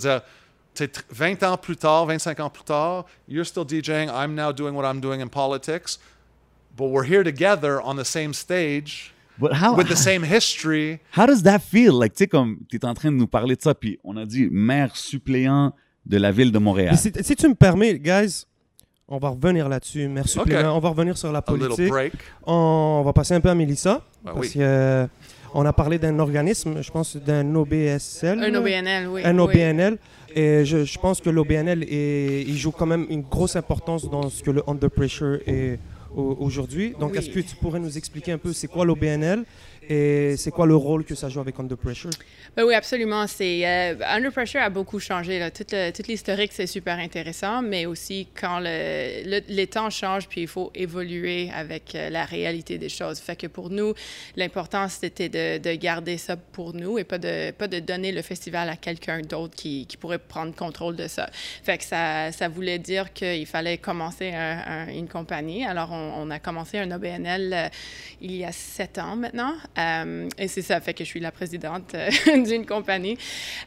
[0.79, 4.09] veux dire, t'es tr- 20 ans plus tard, 25 ans plus tard, you're still DJing.
[4.09, 5.99] I'm now doing what I'm doing in politics,
[6.77, 10.99] but we're here together on the same stage But how, with the same history.
[11.11, 11.93] how does that feel?
[11.99, 14.15] Like, tu sais, comme tu es en train de nous parler de ça, puis on
[14.17, 15.73] a dit maire suppléant
[16.05, 16.97] de la ville de Montréal.
[16.97, 18.45] Si, si tu me permets, guys,
[19.07, 20.07] on va revenir là-dessus.
[20.07, 20.47] Merci, Ok.
[20.47, 20.75] supplément.
[20.77, 21.89] On va revenir sur la politique.
[21.89, 22.13] break.
[22.45, 24.01] On va passer un peu à Mélissa.
[24.23, 24.53] Ben parce oui.
[24.53, 25.07] que, euh,
[25.53, 28.41] on a parlé d'un organisme, je pense d'un OBSL.
[28.41, 29.21] Un OBNL, oui.
[29.25, 29.39] Un oui.
[30.35, 34.29] Et je, je pense que l'OBNL est- il joue quand même une grosse importance dans
[34.29, 35.79] ce que le Under Pressure est
[36.15, 36.93] au- aujourd'hui.
[36.99, 37.17] Donc, Oui.
[37.17, 39.43] est-ce que tu pourrais nous expliquer un peu c'est quoi l'OBNL
[39.89, 42.09] et c'est quoi le rôle que ça joue avec Under Pressure?
[42.55, 43.25] Ben oui, absolument.
[43.41, 45.39] Euh, Under Pressure a beaucoup changé.
[45.39, 45.51] Là.
[45.51, 45.63] Tout,
[46.07, 50.71] l'historique, c'est super intéressant, mais aussi quand le, le- les temps changent, puis il faut
[50.75, 53.19] évoluer avec euh, la réalité des choses.
[53.19, 53.93] Fait pour nous,
[54.35, 58.21] l'important, c'était de, de garder ça pour nous et pas de, pas de donner le
[58.21, 61.29] festival à quelqu'un d'autre qui, pourrait prendre contrôle de ça.
[61.63, 65.65] Fait ça, ça voulait dire qu'il fallait commencer un- un- une compagnie.
[65.65, 67.67] Alors, on, on a commencé un OBNL euh,
[68.21, 69.53] il y a sept ans maintenant.
[69.77, 72.09] Euh, et c'est ça, fait que je suis la présidente euh,
[72.45, 73.17] d'une compagnie.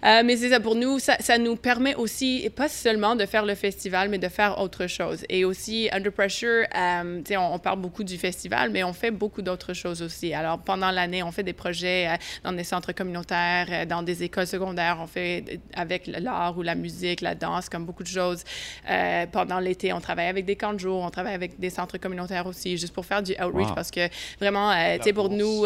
[0.04, 3.44] Euh, mais c'est ça, pour nous, ça, ça nous permet aussi, pas seulement de faire
[3.44, 5.24] le festival, mais de faire autre chose.
[5.28, 8.92] Et aussi, Under Pressure, euh, tu sais, on, on parle beaucoup du festival, mais on
[8.92, 10.34] fait beaucoup d'autres choses aussi.
[10.34, 12.08] Alors, pendant l'année, on fait des projets
[12.42, 14.98] dans des centres communautaires, dans des écoles secondaires.
[15.00, 18.44] On fait avec l'art ou la musique, la danse, comme beaucoup de choses.
[19.32, 22.46] Pendant l'été, on travaille avec des camps de jour, on travaille avec des centres communautaires
[22.46, 23.74] aussi, juste pour faire du outreach, Wow.
[23.74, 24.08] parce que
[24.40, 25.64] vraiment, tu sais, pour nous...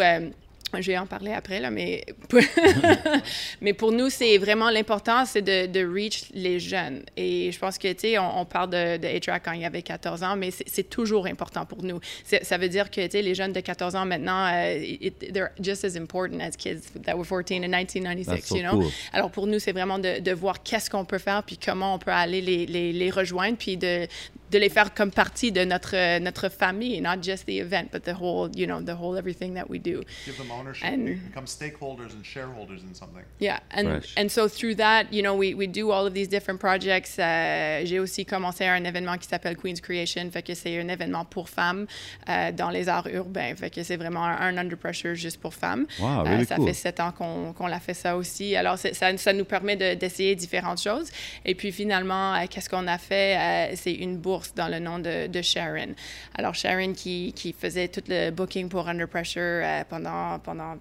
[0.79, 2.05] je vais en parler après, là, mais,
[3.61, 7.03] mais pour nous, c'est vraiment l'important, c'est de, de reach les jeunes.
[7.17, 9.83] Et je pense que, tu sais, on, on parle de, de A-Track quand il avait
[9.83, 12.01] 14 ans, mais c'est toujours important pour nous.
[12.43, 15.51] Ça veut dire que, tu sais, les jeunes de 14 ans maintenant, euh, it- they're
[15.61, 18.81] just as important as kids that were 14 in 1996, That's so you know?
[18.83, 18.91] cool.
[19.13, 21.99] Alors pour nous, c'est vraiment de, de voir qu'est-ce qu'on peut faire, puis comment on
[21.99, 24.07] peut aller les, les, les rejoindre, puis de,
[24.51, 28.15] de les faire comme partie de notre, notre famille, not just the event, but the
[28.19, 30.03] whole, you know, the whole everything that we do.
[30.27, 30.85] Give them ownership.
[30.87, 33.23] And- become stakeholders and shareholders in something.
[33.41, 34.15] Yeah, and Fresh.
[34.17, 37.17] and so through that, you know, we, we do all of these different projects.
[37.19, 41.25] Euh, J'ai aussi commencé un événement qui s'appelle Queen's Creation, fait que c'est un événement
[41.25, 41.87] pour femmes
[42.29, 45.53] euh, dans les arts urbains, fait que c'est vraiment un, un under pressure juste pour
[45.55, 45.87] femmes.
[45.99, 46.67] Wow, Euh, really ça cool.
[46.69, 48.57] fait sept ans qu'on qu'on l'a fait ça aussi.
[48.57, 51.11] Alors ça, ça nous permet de- d'essayer différentes choses.
[51.45, 53.37] Et puis finalement, euh, qu'est-ce qu'on a fait?
[53.37, 55.95] Euh, C'est une bourse bourse dans le nom de, de Sharon.
[56.35, 60.79] Alors, Sharon qui, qui, faisait tout le booking pour Under Pressure euh, pendant, pendant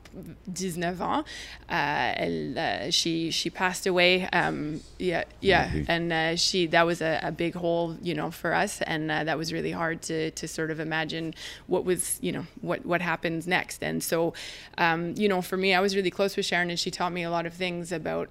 [0.47, 1.23] 19 ans,
[1.69, 4.27] uh, elle, uh, she, she passed away.
[4.31, 5.69] Um, yeah, yeah.
[5.69, 5.85] Okay.
[5.87, 8.81] And uh, she, that was a, a, big hole, you know, for us.
[8.83, 11.33] And uh, that was really hard to, to sort of imagine
[11.67, 13.83] what was, you know, what, what happens next.
[13.83, 14.33] And so,
[14.77, 17.23] um, you know, for me, I was really close with Sharon and she taught me
[17.23, 18.29] a lot of things about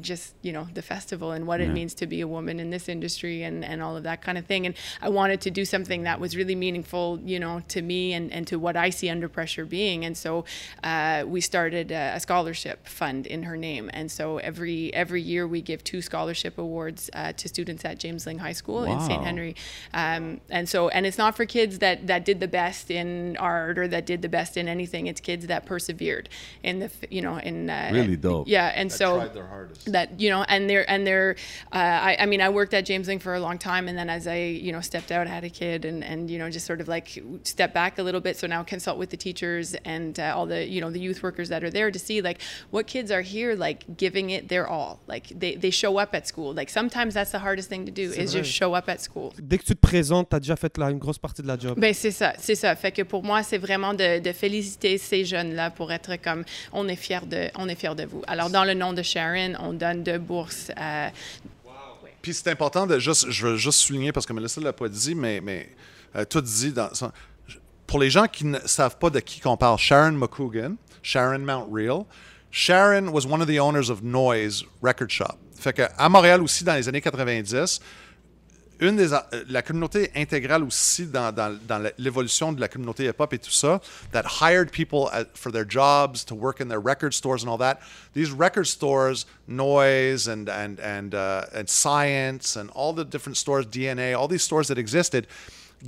[0.00, 1.66] just you know the festival and what Yeah.
[1.66, 4.36] it means to be a woman in this industry and, and all of that kind
[4.38, 4.66] of thing.
[4.66, 8.32] And i wanted to do something that was really meaningful you know to me and,
[8.32, 10.04] and to what i see under pressure being.
[10.04, 10.44] And so
[10.84, 13.90] uh, we started a, a scholarship fund in her name.
[13.92, 18.24] And so every every year we give two scholarship awards uh, to students at james
[18.26, 19.56] lyng high school in st henry.
[19.94, 23.78] Um, and so and it's not for kids that that did the best in art
[23.78, 25.06] or that did the best in anything.
[25.06, 26.28] It's kids that persevered
[26.62, 28.48] in the you know in uh, Really dope.
[28.48, 29.18] yeah and That so
[29.66, 29.92] hardest.
[29.92, 31.36] that you know and they're and they're
[31.72, 34.08] uh, I, I mean i worked at james Lyng for a long time and then
[34.10, 36.80] as i you know stepped out had a kid and and you know just sort
[36.80, 40.34] of like step back a little bit so now consult with the teachers and uh,
[40.36, 43.10] all the you know the youth workers that are there to see like what kids
[43.10, 46.70] are here like giving it their all like they, they show up at school like
[46.70, 48.40] sometimes that's the hardest thing to do is vrai.
[48.42, 50.90] just show up at school Dès que tu te présentes, tu as déjà fait la-
[50.90, 51.78] une grosse partie de la job.
[51.78, 52.74] Ben c'est ça, c'est ça.
[52.76, 56.88] Fait que pour moi, c'est vraiment de, de féliciter ces jeunes-là pour être comme on
[56.88, 58.22] est fiers de, on est fiers de vous.
[58.26, 61.10] Alors dans le nom de Sharon, on donne deux bourses à
[62.22, 64.88] Puis c'est important de juste, je veux juste souligner parce que Melissa ne l'a pas
[64.88, 65.68] dit, mais,
[66.16, 66.90] euh, tout dit dans
[67.86, 71.68] Pour les gens qui ne savent pas de qui qu'on parle, Sharon McCougan, Sharon Mount
[71.70, 72.04] Real.
[72.50, 75.36] Sharon was one of the owners of Noise Record Shop.
[75.58, 77.80] Fait que à Montréal aussi dans les années 90,
[78.80, 83.32] une des, euh, la communauté intégrale aussi dans, dans, dans l'évolution de la communauté hip-hop
[83.32, 83.80] et tout ça,
[84.12, 87.58] that hired people at, for their jobs to work in their record stores and all
[87.58, 87.80] that.
[88.12, 93.66] These record stores, Noise and and and uh, and Science and all the different stores,
[93.66, 95.26] DNA, all these stores that existed,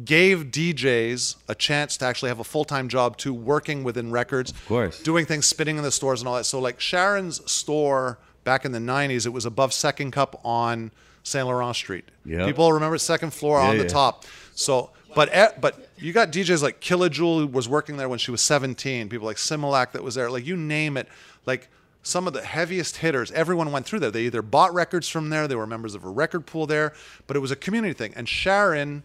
[0.04, 5.02] gave DJs a chance to actually have a full-time job to working within records, course.
[5.02, 6.44] doing things, spinning in the stores and all that.
[6.44, 10.90] So like Sharon's store back in the 90s, it was above Second Cup on
[11.22, 12.04] Saint Laurent Street.
[12.24, 12.46] Yep.
[12.46, 13.88] People remember second floor Yeah, on the yeah.
[13.88, 14.24] top.
[14.54, 18.42] So, but but you got DJs like Killa-Jewel who was working there when she was
[18.42, 19.08] 17.
[19.08, 20.30] People like Similac that was there.
[20.30, 21.08] Like you name it.
[21.46, 21.68] Like
[22.02, 24.10] some of the heaviest hitters, everyone went through there.
[24.10, 26.94] They either bought records from there, they were members of a record pool there,
[27.26, 28.12] but it was a community thing.
[28.16, 29.02] And Sharon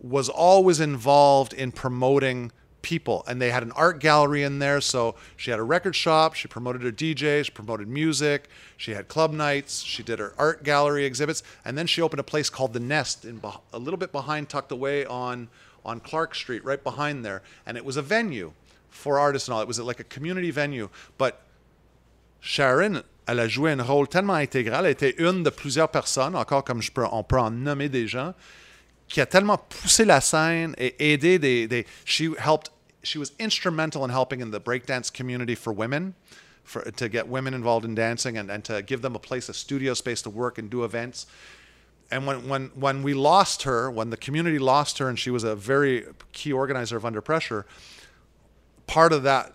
[0.00, 2.52] was always involved in promoting
[2.86, 6.34] people and they had an art gallery in there so she had a record shop
[6.34, 10.62] she promoted her dj she promoted music she had club nights she did her art
[10.62, 13.40] gallery exhibits and then she opened a place called the nest in
[13.72, 15.48] a little bit behind tucked away on
[15.84, 18.52] on clark street right behind there and it was a venue
[18.88, 19.60] for artists and all.
[19.60, 21.40] It was like a community venue but
[22.40, 26.62] Sharon, elle a joué un rôle tellement intégral, elle était une de plusieurs personnes, encore
[26.62, 28.34] comme je peux, on peut en nommer des gens,
[29.08, 32.70] qui a tellement poussé la scène et aidé des, des she helped
[33.06, 36.14] she was instrumental in helping in the breakdance community for women
[36.64, 39.54] for to get women involved in dancing and, and to give them a place a
[39.54, 41.26] studio space to work and do events
[42.10, 45.44] and when, when when we lost her when the community lost her and she was
[45.44, 47.66] a very key organizer of under pressure
[48.86, 49.52] part of that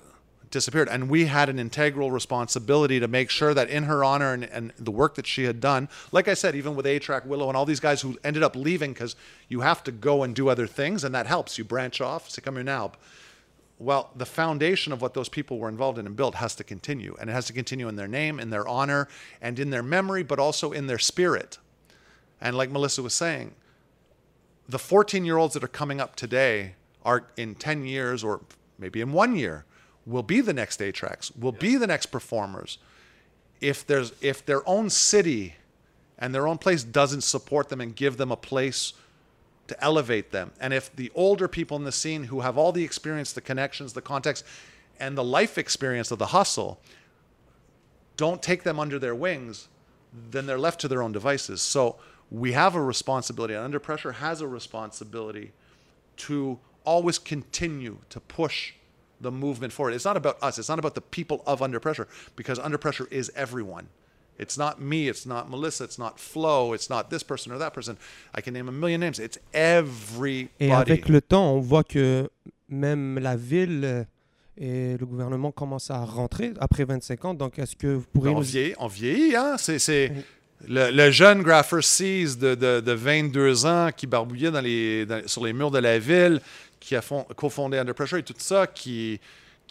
[0.52, 0.90] disappeared.
[0.90, 4.74] And we had an integral responsibility to make sure that in her honor and, and
[4.78, 7.58] the work that she had done, like I said, even with A Trak, Willow, and
[7.58, 9.16] all these guys who ended up leaving because
[9.48, 11.58] you have to go and do other things, and that helps.
[11.58, 12.98] You branch off, c'est comme une arbre.
[13.82, 17.18] Well, the foundation of what those people were involved in and built has to continue.
[17.20, 19.08] And it has to continue in their name, in their honor,
[19.42, 21.58] and in their memory, but also in their spirit.
[22.40, 23.56] And like Melissa was saying,
[24.70, 28.42] the 14 year olds that are coming up today are in 10 years or
[28.78, 29.66] maybe in one year
[30.06, 32.78] will be the next A Traks, will be the next performers.
[33.62, 35.56] If there's if their own city
[36.20, 38.94] and their own place doesn't support them and give them a place
[39.72, 42.84] to elevate them, and if the older people in the scene who have all the
[42.84, 44.46] experience, the connections, the context,
[45.00, 46.80] and the life experience of the hustle
[48.18, 49.70] don't take them under their wings,
[50.30, 51.62] then they're left to their own devices.
[51.62, 51.96] So
[52.30, 55.54] we have a responsibility, and Under Pressure has a responsibility
[56.18, 58.74] to always continue to push
[59.22, 59.94] the movement forward.
[59.94, 63.08] It's not about us, it's not about the people of Under Pressure, because Under Pressure
[63.10, 63.88] is everyone.
[64.42, 67.72] It's not me, it's not Melissa, it's not Flo, it's not this person or that
[67.74, 67.96] person.
[68.36, 69.20] I can name a million names.
[69.20, 70.50] It's everybody.
[70.60, 72.30] Et avec le temps, on voit que
[72.70, 74.08] même la ville
[74.58, 77.34] et le gouvernement commencent à rentrer après 25 ans.
[77.34, 78.42] Donc, est-ce que vous pourrez on, nous...
[78.42, 79.56] vieillit, on vieillit, hein?
[79.58, 80.12] C'est, c'est
[80.68, 85.28] le, le jeune Graffer Seas de, de, de 22 ans qui barbouillait dans les, dans-
[85.28, 86.42] sur les murs de la ville,
[86.80, 89.20] qui a fond- cofondé Under Pressure et tout ça, qui,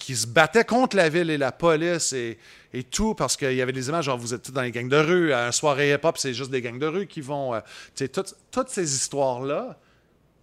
[0.00, 2.38] qui se battaient contre la ville et la police et,
[2.72, 4.96] et tout, parce qu'il y avait des images, genre vous êtes dans les gangs de
[4.96, 7.54] rue, à un soirée hip-hop, c'est juste des gangs de rue qui vont...
[7.54, 7.60] euh,
[8.50, 9.78] toutes, ces histoires-là,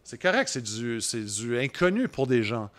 [0.03, 2.69] c'est correct, c'est du, du inconnu pour des gens.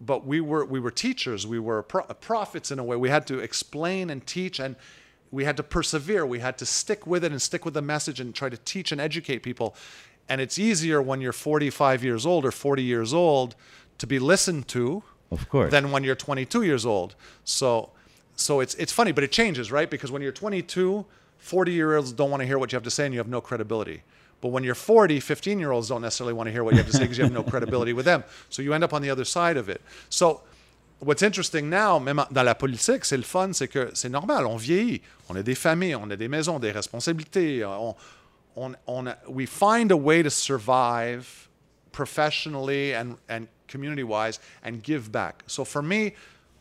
[0.00, 2.94] But we were, we were teachers, we were pro- prophets in a way.
[2.94, 4.76] We had to explain and teach, and
[5.30, 6.26] we had to persevere.
[6.26, 8.92] We had to stick with it and stick with the message and try to teach
[8.92, 9.74] and educate people.
[10.28, 13.56] And it's easier when you're 45 years old or 40 years old
[13.96, 15.70] to be listened to Of course.
[15.70, 17.14] than when you're 22 years old.
[17.44, 17.90] So,
[18.36, 19.88] so it's it's funny, but it changes, right?
[19.88, 21.04] Because when you're 22,
[21.38, 23.28] 40 year olds don't want to hear what you have to say, and you have
[23.28, 24.02] no credibility.
[24.40, 26.90] But when you're 40, 15 year olds don't necessarily want to hear what you have
[26.90, 28.24] to say because you have no credibility with them.
[28.50, 29.80] So you end up on the other side of it.
[30.10, 30.42] So
[30.98, 34.56] what's interesting now, même dans la politique, c'est le fun, c'est que c'est normal, on
[34.56, 37.64] vieillit, on a des familles, on a des maisons, des responsabilités.
[37.64, 37.94] On,
[38.56, 41.48] on, on, we find a way to survive
[41.92, 45.34] professionally and, and community wise and give back.
[45.46, 46.00] So for me,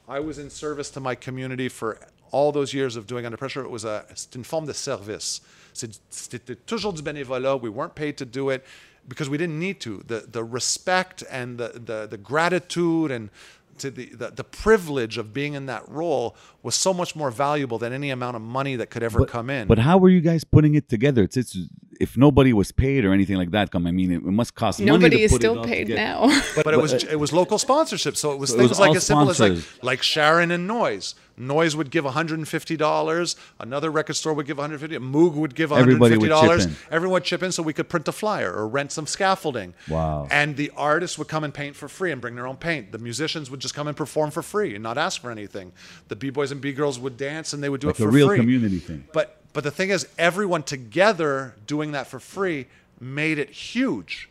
[0.07, 1.97] I was in service to my community for
[2.31, 3.63] all those years of doing under pressure.
[3.63, 5.41] It was a, c'est une forme de service.
[5.73, 7.61] C'était toujours du bénévolat.
[7.61, 8.61] We weren't paid to do it
[9.07, 10.03] because we didn't need to.
[10.07, 13.29] The, the respect and the, the, the gratitude and
[13.77, 17.77] to the, the, the privilege of being in that role was so much more valuable
[17.79, 19.67] than any amount of money that could ever But, come in.
[19.67, 21.23] but how were you guys putting it together?
[21.23, 21.57] It's, it's
[22.01, 24.79] if nobody was paid or anything like that, come I mean, it, it must cost
[24.79, 24.91] money.
[24.91, 26.01] Nobody is put still all paid together.
[26.27, 26.41] now.
[26.55, 28.15] but, it was it was local sponsorship.
[28.17, 30.49] So it was So it things was like all as simple as like like Sharon
[30.51, 31.15] and Noise.
[31.37, 33.35] Noise would give $150.
[33.59, 34.97] Another record store would give 150.
[34.97, 35.77] Moog would give $150.
[35.79, 36.67] Everybody would chip $150.
[36.67, 36.75] in.
[36.91, 39.73] Everyone would chip in so we could print a flyer or rent some scaffolding.
[39.89, 40.27] Wow.
[40.29, 42.91] And the artists would come and paint for free and bring their own paint.
[42.91, 45.71] The musicians would just come and perform for free and not ask for anything.
[46.09, 48.27] The b-boys and b-girls would dance and they would do Like it a for real
[48.27, 48.37] free.
[48.37, 49.05] community thing.
[49.13, 52.67] But but the thing is, everyone together doing that for free
[52.99, 54.29] made it huge.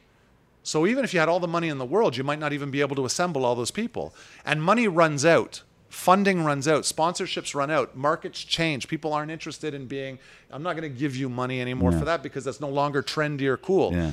[0.62, 2.70] So even if you had all the money in the world, you might not even
[2.70, 4.14] be able to assemble all those people.
[4.44, 5.62] And money runs out.
[5.88, 6.84] Funding runs out.
[6.84, 7.96] Sponsorships run out.
[7.96, 8.86] Markets change.
[8.86, 10.18] People aren't interested in being,
[10.50, 11.98] I'm not going to give you money anymore Yeah.
[11.98, 13.92] for that because that's no longer trendy or cool.
[13.92, 14.12] Yeah.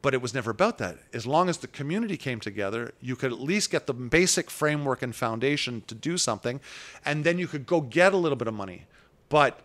[0.00, 0.98] But it was never about that.
[1.12, 5.02] As long as the community came together, you could at least get the basic framework
[5.02, 6.60] and foundation to do something,
[7.04, 8.84] and then you could go get a little bit of money.
[9.30, 9.60] But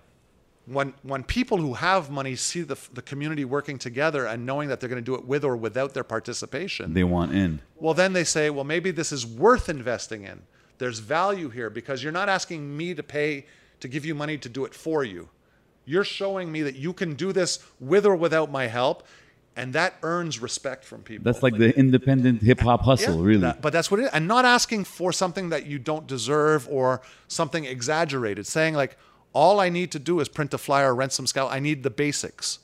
[0.71, 4.79] when when people who have money see the the community working together and knowing that
[4.79, 7.61] they're going to do it with or without their participation, They want in.
[7.77, 10.41] well, then they say, well, maybe this is worth investing in.
[10.77, 13.45] There's value here because you're not asking me to pay
[13.79, 15.29] to give you money to do it for you.
[15.85, 19.07] You're showing me that you can do this with or without my help,
[19.55, 21.23] and that earns respect from people.
[21.23, 23.41] That's like the independent hip hop hustle, Yeah, really.
[23.41, 24.09] that- but that's what it is.
[24.13, 28.45] And not asking for something that you don't deserve or something exaggerated.
[28.45, 28.97] Saying, like,
[29.33, 31.51] all I need to do is print a flyer, rent some scout.
[31.51, 32.59] I need the basics.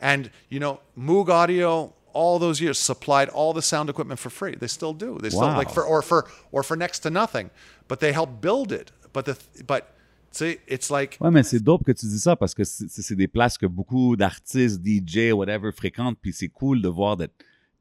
[0.00, 4.54] And, you know, Moog Audio, all those years, supplied all the sound equipment for free.
[4.54, 5.18] They still do.
[5.20, 7.50] They still, like, for, or for, or for next to nothing.
[7.88, 8.92] But they help build it.
[9.12, 9.94] But, the, but,
[10.30, 13.16] see, it's like, Ouais, mais c'est dope que tu dis ça parce que c'est c'est
[13.16, 16.18] des places que beaucoup d'artistes, DJ, whatever, fréquentent.
[16.20, 17.30] Puis c'est cool de voir that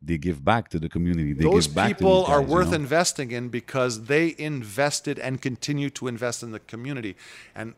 [0.06, 1.34] they give back to the community.
[1.34, 2.76] They those give back to people are guys, you worth know?
[2.76, 7.16] investing in because they invested and continue to invest in the community
[7.56, 7.74] and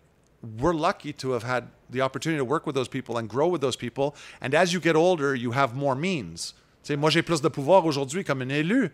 [0.60, 3.62] we're lucky to have had the opportunity to work with those people and grow with
[3.62, 6.54] those people and as you get older you have more means
[6.84, 8.92] sais, moi j'ai plus de pouvoir aujourd'hui comme un élu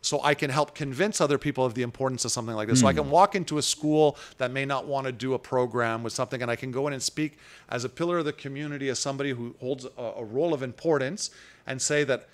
[0.00, 2.80] so I can help convince other people of the importance of something like this.
[2.80, 2.98] So I hmm.
[2.98, 6.40] can walk into a school that may not want to do a program with something,
[6.40, 9.30] and I can go in and speak as a pillar of the community, as somebody
[9.30, 11.30] who holds a, a role of importance,
[11.66, 12.28] and say that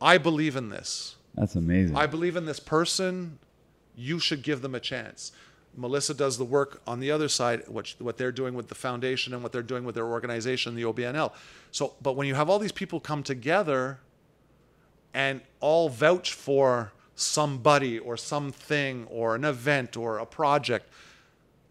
[0.00, 1.16] I believe in this.
[1.34, 1.96] That's amazing.
[1.96, 3.38] I believe in this person.
[3.96, 5.32] You should give them a chance.
[5.78, 9.32] Melissa does the work on the other side, what, what they're doing with the foundation
[9.32, 11.32] and what they're doing with their organization, the OBNL.
[11.70, 14.00] So, but when you have all these people come together
[15.14, 20.90] and all vouch for somebody or something or an event or a project,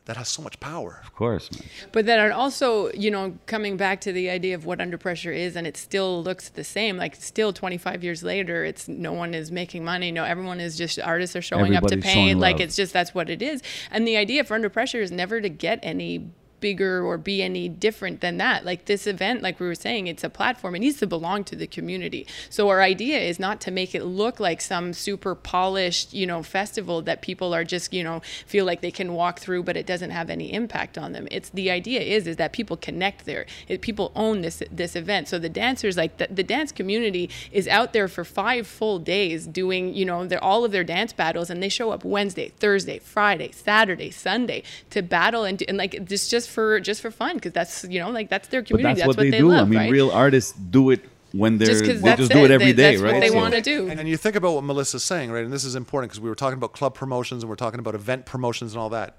[0.08, 1.02] that has so much power.
[1.04, 1.70] of course, man.
[1.92, 5.56] But then also, you know, coming back to the idea of what under pressure is,
[5.56, 6.98] and it still looks the same.
[6.98, 10.12] Like still, 25 years later, it's no one is making money.
[10.12, 12.40] No, everyone is just artists are showing up to Everybody's paint.
[12.40, 12.62] Like love.
[12.62, 13.62] it's just that's what it is.
[13.92, 17.70] And the idea for under pressure is never to get any bigger or be any
[17.70, 18.66] different than that.
[18.66, 20.76] Like this event, like we were saying, it's a platform.
[20.76, 22.26] It needs to belong to the community.
[22.50, 26.44] So our idea is not to make it look like some super polished, you know,
[26.44, 29.86] festival that people are just, you know, feel like they can walk through, but it
[29.86, 31.28] doesn't have any impact on them.
[31.32, 33.46] It's the idea is is that people connect there.
[33.68, 35.28] It, people own this this event.
[35.28, 39.48] So the dancers, like the, the dance community, is out there for five full days
[39.48, 43.00] doing, you know, their all of their dance battles, and they show up Wednesday, Thursday,
[43.00, 47.12] Friday, Saturday, Sunday to battle and do, and like this just just for just for
[47.12, 49.00] fun because that's you know like that's their But community.
[49.02, 49.50] that's, what they they do.
[49.50, 49.92] love, I mean, right?
[49.92, 51.02] real artists do it
[51.34, 52.34] when they're Just they that's just it.
[52.34, 53.14] do it every They- day, that's right?
[53.14, 53.90] what they So- want to do.
[53.90, 55.44] And you think about what Melissa's saying, right?
[55.44, 57.96] And this is important because we were talking about club promotions and we're talking about
[57.96, 59.18] event promotions and all that.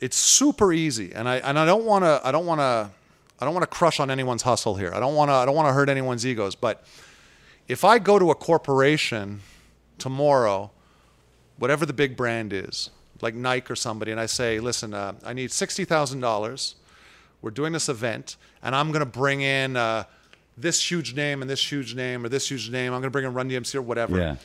[0.00, 2.90] It's super easy, and I and I don't want to I don't want to
[3.40, 4.92] I don't want to crush on anyone's hustle here.
[4.94, 6.54] I don't want to I don't want to hurt anyone's egos.
[6.54, 6.84] But
[7.68, 9.40] if I go to a corporation
[9.98, 10.70] tomorrow,
[11.58, 12.90] whatever the big brand is,
[13.22, 16.76] like Nike or somebody, and I say, listen, uh, I need sixty thousand dollars.
[17.42, 20.04] We're doing this event, and I'm going to bring in uh,
[20.56, 22.92] this huge name and this huge name or this huge name.
[22.92, 24.18] I'm going to bring in Run DMC or whatever.
[24.18, 24.36] Yeah.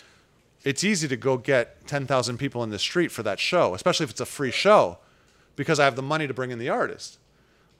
[0.63, 4.09] It's easy to go get 10,000 people in the street for that show, especially if
[4.09, 4.97] it's a free show,
[5.55, 7.19] because I have the money to bring in the artist.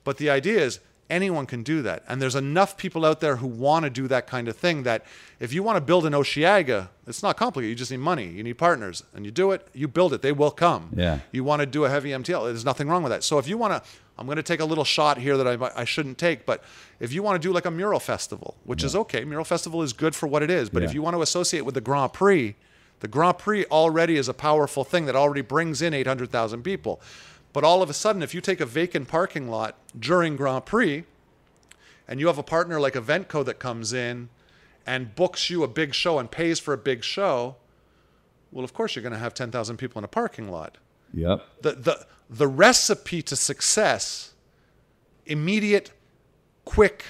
[0.03, 0.79] But the idea is
[1.09, 2.03] anyone can do that.
[2.07, 5.05] And there's enough people out there who want to do that kind of thing that
[5.39, 7.69] if you want to build an Osheaga, it's not complicated.
[7.69, 8.27] You just need money.
[8.27, 9.03] You need partners.
[9.13, 10.89] And you do it, you build it, they will come.
[10.95, 11.19] Yeah.
[11.31, 13.23] You want to do a heavy MTL, there's nothing wrong with that.
[13.23, 15.81] So if you want to, I'm going to take a little shot here that I,
[15.81, 16.63] I shouldn't take, but
[16.99, 19.93] if you want to do like a mural festival, which is okay, mural festival is
[19.93, 20.69] good for what it is.
[20.69, 22.55] But if you want to associate with the Grand Prix,
[23.01, 27.01] the Grand Prix already is a powerful thing that already brings in 800,000 people.
[27.55, 31.05] But all of a sudden, if you take a vacant parking lot during Grand Prix,
[32.05, 34.27] and you have a partner like evenko that comes in
[34.85, 37.55] and books you a big show and pays for a big show,
[38.51, 40.79] well, of course you're going to have 10,000 people in a parking lot.
[41.13, 41.47] Yep.
[41.61, 44.33] The, the, the recipe to success,
[45.25, 45.93] immediate,
[46.65, 47.05] quick,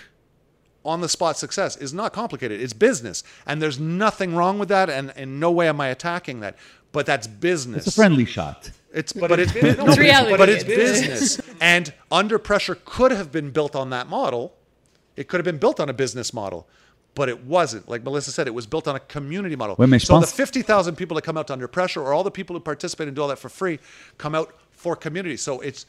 [0.85, 2.61] on the spot success, is not complicated.
[2.61, 3.23] It's business.
[3.47, 4.91] And there's nothing wrong with that.
[4.91, 6.55] And in no way am I attacking that.
[6.91, 7.87] But that's business.
[7.87, 8.69] It's a friendly shot.
[8.95, 10.37] It's but it's, bu- no, It's but reality.
[10.37, 11.41] but it's It's business.
[11.61, 14.53] and under pressure could have been built on that model.
[15.15, 16.67] It could have been built on a business model,
[17.13, 17.87] but it wasn't.
[17.87, 19.75] Like Melissa said, it was built on a community model.
[19.77, 22.23] Ouais, so pense- the fifty thousand people that come out to under pressure, or all
[22.23, 23.79] the people who participate and do all that for free,
[24.17, 25.37] come out for community.
[25.37, 25.85] So it's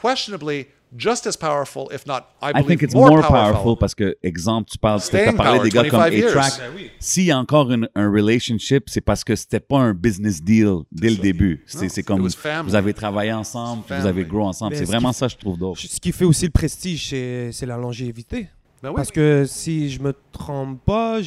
[0.00, 3.52] questionably just as powerful, if not, I I believe think it's more, more, powerful.
[3.52, 6.30] powerful parce que, exemple, tu parles, tu as parlé des gars comme 25 years.
[6.30, 6.52] A-Track.
[6.60, 6.90] Ben oui.
[6.98, 10.78] S'il y a encore une- un relationship, c'est parce que c'était pas un business deal
[10.90, 11.62] dès le début.
[11.66, 14.72] C'est c'est comme vous avez travaillé ensemble, vous avez grow ensemble.
[14.72, 15.78] Mais C'est ce vraiment ça, je trouve d'autre.
[15.80, 18.48] Ce qui fait aussi le prestige, c'est c'est la longévité.
[18.82, 18.94] Ben oui.
[18.96, 21.18] Parce que si je me trompe pas,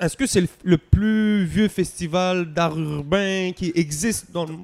[0.00, 4.54] est-ce que c'est le, le plus vieux festival d'art urbain qui existe dans le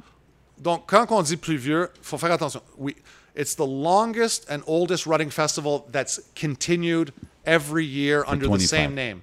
[0.59, 2.61] Donc, quand on dit plus vieux, faut faire attention.
[2.79, 2.95] We,
[3.35, 7.13] it's the longest and oldest running festival that's continued
[7.45, 9.23] every year under the same name.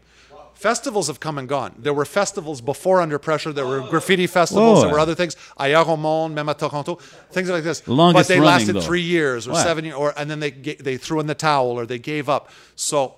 [0.53, 1.73] Festivals have come and gone.
[1.77, 3.51] There were festivals before Under Pressure.
[3.51, 3.89] There were oh.
[3.89, 4.77] graffiti festivals.
[4.77, 5.01] Oh, there were oh.
[5.01, 5.35] other things.
[5.59, 6.99] Ailleurs au monde, même à Toronto,
[7.31, 7.85] things like this.
[7.85, 8.81] Longest but they running, lasted though.
[8.81, 11.85] three years or seven years, or and then they they threw in the towel or
[11.85, 12.49] they gave up.
[12.75, 13.15] So,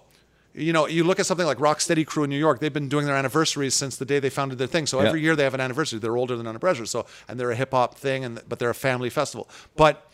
[0.58, 2.60] you know, you look at something like Rocksteady Crew in New York.
[2.62, 4.86] They've been doing their anniversaries since the day they founded their thing.
[4.88, 5.08] So Yeah.
[5.10, 5.99] every year they have an anniversary.
[5.99, 6.86] They're older than Under Pressure.
[6.86, 9.49] So and they're a hip hop thing, and but they're a family festival.
[9.76, 10.10] But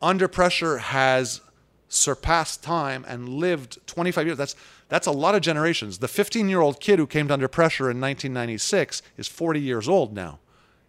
[0.00, 1.40] under Pressure has
[1.88, 4.38] surpassed time and lived 25 years.
[4.38, 4.56] That's
[4.88, 5.98] that's a lot of generations.
[5.98, 10.38] The 15-year-old kid who came to Under Pressure in 1996 is 40 years old now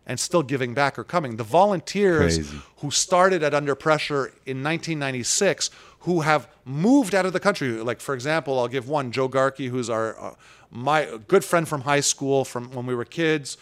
[0.06, 1.38] and still giving back or coming.
[1.38, 2.58] The volunteers Crazy.
[2.80, 5.70] who started at Under Pressure in 1996
[6.04, 7.70] who have moved out of the country.
[7.82, 10.34] Like for example, I'll give one Joe Garkey who's our uh,
[10.70, 13.58] my good friend from high school from when we were kids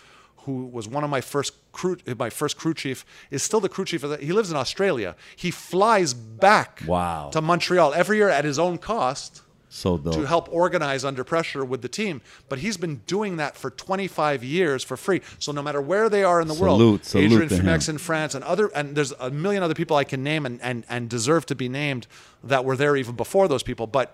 [0.45, 3.85] who was one of my first crew, my first crew chief, is still the crew
[3.85, 4.03] chief.
[4.03, 5.15] Of the, he lives in Australia.
[5.35, 7.29] He flies back Wow.
[7.31, 9.43] to Montreal every year at his own cost
[9.73, 12.19] So to help organize under pressure with the team.
[12.49, 15.21] But he's been doing that for 25 years for free.
[15.39, 17.55] So no matter where they are in the world, Salute, salute Adrian to.
[17.55, 20.61] Fumex in France and other, and there's a million other people I can name and,
[20.61, 22.05] and, and deserve to be named
[22.43, 23.87] that were there even before those people.
[23.87, 24.13] But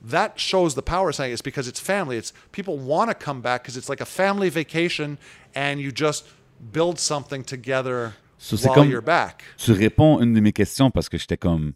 [0.00, 2.16] that shows the power saying it's because it's family.
[2.16, 5.18] It's people want to come back because it's like a family vacation
[5.54, 6.26] and you just
[6.72, 9.42] build something together So while comme- you're back.
[9.58, 11.74] tu réponds une de mes questions parce que j'étais comme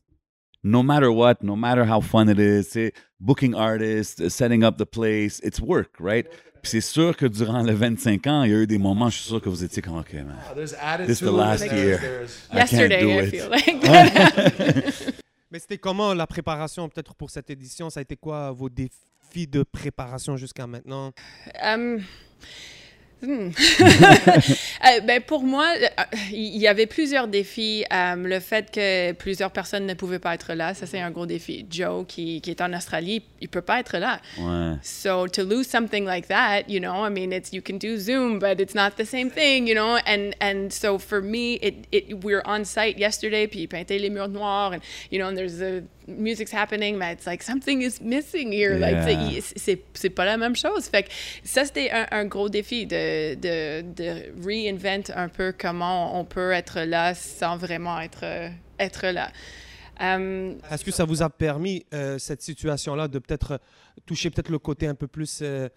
[0.63, 4.85] no matter what, no matter how fun it is, c'est booking artists, setting up the
[4.87, 6.27] place, it's work, right?
[6.63, 9.17] Puis c'est sûr que durant le 25 ans, il y a eu des moments, je
[9.19, 10.37] suis sûr que vous étiez comme OK, man.
[10.55, 11.07] There's attitude.
[11.09, 11.99] This is the last there's- year.
[11.99, 13.31] there's- I can't do Yesterday, I it.
[13.31, 15.15] feel like.
[15.51, 17.91] Mais c'était comment la préparation peut-être pour cette édition?
[17.91, 21.13] Ça a été quoi vos défis de préparation jusqu'à maintenant?
[21.63, 21.99] Um,
[23.23, 23.51] hmm.
[24.85, 25.87] Euh, ben, pour moi, euh,
[26.33, 27.85] il y avait plusieurs défis.
[27.93, 31.27] Euh, le fait que plusieurs personnes ne pouvaient pas être là, ça c'est un gros
[31.27, 31.65] défi.
[31.71, 34.21] Joe, qui, qui est en Australie, il peut pas être là.
[34.39, 34.75] Ouais.
[34.83, 38.41] So to lose something like that, you know, I mean, it's you can do Zoom,
[38.41, 39.99] but it's not the same thing, you know.
[40.05, 44.01] And and so for me, it it we were on site yesterday, puis il peintait
[44.01, 47.83] les murs noirs, and you know, and there's the music's happening, but it's like something
[47.83, 48.79] is missing here.
[48.79, 49.41] Like Yeah.
[49.57, 50.87] c'est c'est pas la même chose.
[50.87, 51.09] Fait que
[51.45, 56.81] ça c'était un, un gros défi de de de un peu comment on peut être
[56.81, 59.31] là sans vraiment être être là.
[60.01, 63.61] Euh, Est-ce que ça vous a permis, euh, cette situation-là, de peut-être
[64.07, 65.69] toucher peut-être le côté un peu plus, euh,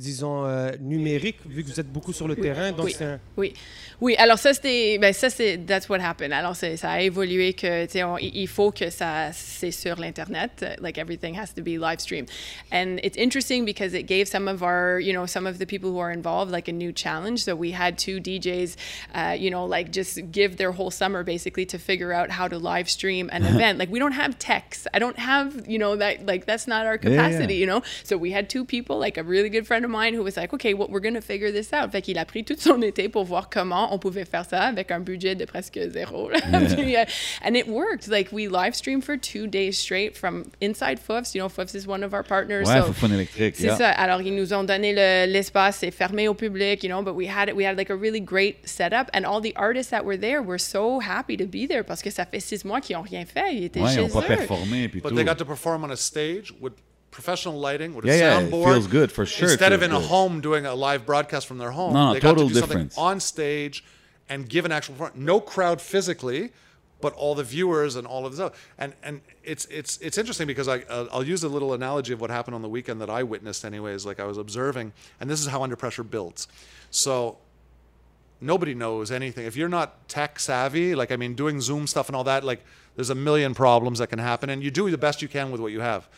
[0.00, 2.72] disons, euh, numérique, vu que vous êtes beaucoup sur le terrain?
[2.72, 2.96] Donc, Oui.
[3.00, 3.54] un- Oui,
[4.00, 4.14] oui.
[4.18, 6.32] Alors ça c'était, ben ça c'est that's what happened.
[6.32, 10.64] Alors ça a évolué que tu sais il faut que ça c'est sur l'internet.
[10.80, 12.28] Like everything has to be live streamed,
[12.72, 15.90] and it's interesting because it gave some of our you know some of the people
[15.90, 17.40] who are involved like a new challenge.
[17.44, 18.76] So we had two DJs,
[19.14, 22.58] uh, you know, like just give their whole summer basically to figure out how to
[22.58, 23.78] live stream an event.
[23.78, 24.86] Like we don't have techs.
[24.94, 27.16] I don't have you know that like that's not our Yeah, yeah.
[27.28, 27.56] capacity.
[27.56, 30.22] You know, so we had two people, like a really good friend of mine, who
[30.22, 32.80] was like, "Okay, well, we're gonna figure this out." Fait qu'il a pris toute son
[32.82, 36.30] été pour voir comment on pouvait faire ça avec un budget de presque zéro.
[36.76, 37.04] Puis, euh,
[37.44, 38.08] and it worked.
[38.08, 41.34] Like we live streamed for two days straight from inside Fufs.
[41.34, 42.66] You know, Fufs is one of our partners.
[42.66, 43.56] Ouais, so électrique.
[43.56, 43.76] c'est yeah.
[43.76, 43.88] ça.
[43.90, 47.26] Alors, ils nous ont donné le- l'espace, c'est fermé au public, you know, but we
[47.28, 50.16] had it, we had like a really great setup, and all the artists that were
[50.18, 53.02] there were so happy to be there parce que ça fait six mois qu'ils ont
[53.02, 54.26] rien fait, ils étaient Ouais, ils n'ont pas eux.
[54.36, 54.88] performé.
[54.88, 55.14] Puis But tout.
[55.16, 56.72] they got to perform on a stage with
[57.10, 58.64] professional lighting, with Yeah, a yeah, it soundboard.
[58.64, 61.72] feels good, for sure Instead of in a home doing a live broadcast from their
[61.72, 62.94] home, No, they got to do difference.
[62.94, 63.84] something on stage
[64.28, 65.18] and give an actual performance.
[65.18, 66.52] No crowd physically,
[67.00, 68.50] but all the viewers and all of this.
[68.78, 72.20] And and it's it's it's interesting because I uh, I'll use a little analogy of
[72.20, 74.04] what happened on the weekend that I witnessed, anyways.
[74.06, 76.46] Like I was observing, and this is how under pressure builds.
[76.90, 77.38] So
[78.40, 79.46] nobody knows anything.
[79.46, 82.62] If you're not tech savvy, like I mean, doing Zoom stuff and all that, like
[82.96, 85.60] there's a million problems that can happen, and you do the best you can with
[85.60, 86.08] what you have.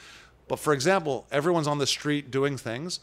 [0.49, 3.01] But for example, everyone's on the street doing things.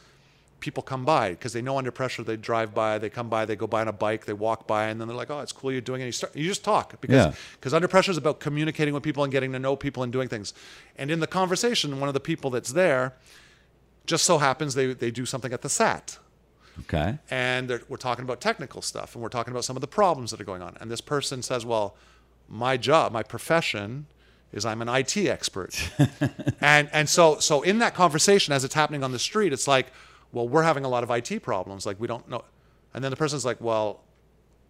[0.60, 2.22] People come by because they know under pressure.
[2.22, 4.88] They drive by, they come by, they go by on a bike, they walk by,
[4.88, 7.00] and then they're like, "Oh, it's cool you're doing it." You start, you just talk
[7.00, 7.34] because Yeah.
[7.54, 10.28] because under pressure is about communicating with people and getting to know people and doing
[10.28, 10.54] things.
[10.98, 13.14] And in the conversation, one of the people that's there
[14.06, 16.20] just so happens they they do something at the SAT
[16.82, 17.20] Okay.
[17.30, 20.32] and they're- we're talking about technical stuff and we're talking about some of the problems
[20.32, 21.96] that are going on and this person says well
[22.50, 24.08] my job my profession
[24.52, 25.90] is i'm an it expert.
[26.62, 29.88] And and so so in that conversation as it's happening on the street it's like
[30.32, 31.86] well we're having a lot of it problems.
[31.86, 32.44] Like we don't know.
[32.94, 34.02] And then the person's like well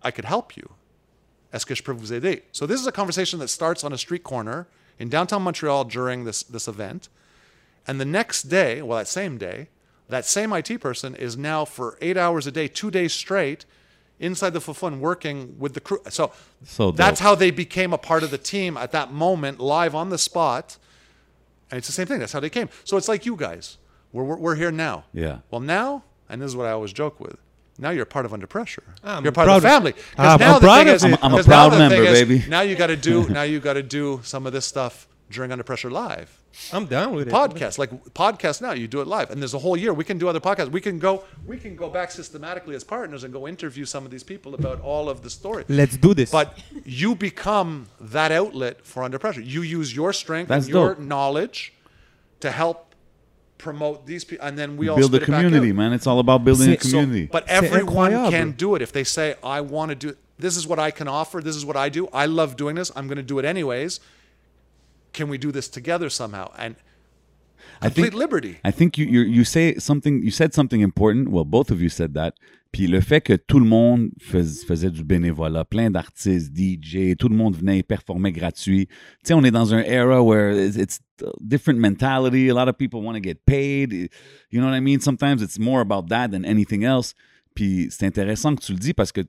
[0.02, 0.74] i could help you.
[2.52, 4.68] So this is a conversation that starts on a street corner
[5.00, 7.10] in downtown montreal during this this event.
[7.88, 9.70] And the next day, well, that same day,
[10.10, 13.66] that same IT person is now for eight hours a day, two days straight,
[14.20, 16.00] inside the Fufun working with the crew.
[16.10, 16.32] So,
[16.64, 17.24] So that's dope.
[17.26, 20.78] how they became a part of the team at that moment, live on the spot.
[21.72, 22.20] And it's the same thing.
[22.20, 22.70] That's how they came.
[22.84, 23.78] So it's like you guys.
[24.12, 25.06] We're, we're, we're here now.
[25.14, 25.40] Yeah.
[25.52, 27.38] Well, now, and this is what I always joke with.
[27.78, 28.84] Now you're part of Under Pressure.
[29.04, 29.92] I'm you're part of the family.
[29.92, 30.14] of- family.
[30.16, 31.08] 'Cause Ah, I'm now the proud thing of is- it.
[31.12, 32.44] I'm- I'm a 'cause now proud the thing member, is, baby.
[32.50, 33.30] Now you got to do.
[33.30, 36.36] now you got to do some of this stuff during Under Pressure live
[36.74, 37.34] I'm down with it.
[37.34, 40.18] podcast like podcast now you do it live and there's a whole year we can
[40.18, 43.48] do other podcasts we can go we can go back systematically as partners and go
[43.48, 46.32] interview some of these people about all of the story Let's do this.
[46.32, 50.90] but you become that outlet for under pressure you use your strength That's and your
[50.96, 51.00] dope.
[51.00, 51.74] knowledge
[52.40, 52.96] to help
[53.58, 55.92] promote these people and then we all Build a spit it community, man.
[55.94, 57.28] It's all about building a C'est- So- community.
[57.32, 60.80] but everyone can do it if they say i want to do this is what
[60.80, 63.24] i can offer this is what i do i love doing this i'm going to
[63.24, 64.00] do it anyways
[65.14, 66.76] can we do this together somehow and
[67.82, 71.30] I complete think liberty I think you you you say something you said something important.
[71.30, 72.34] Well, both of you said that.
[72.72, 77.28] Puis le fait que tout le monde fais- faisait du bénévolat, plein d'artistes, DJ, tout
[77.28, 78.86] le monde venait performer gratuit.
[78.88, 78.94] Tu
[79.24, 81.00] sais, on est dans un era where it's, it's
[81.42, 82.48] different mentality.
[82.50, 83.92] A lot of people want to get paid.
[84.52, 85.00] You know what I mean?
[85.00, 87.16] Sometimes it's more about that than anything else.
[87.56, 89.22] Puis c'est intéressant que tu le dis parce que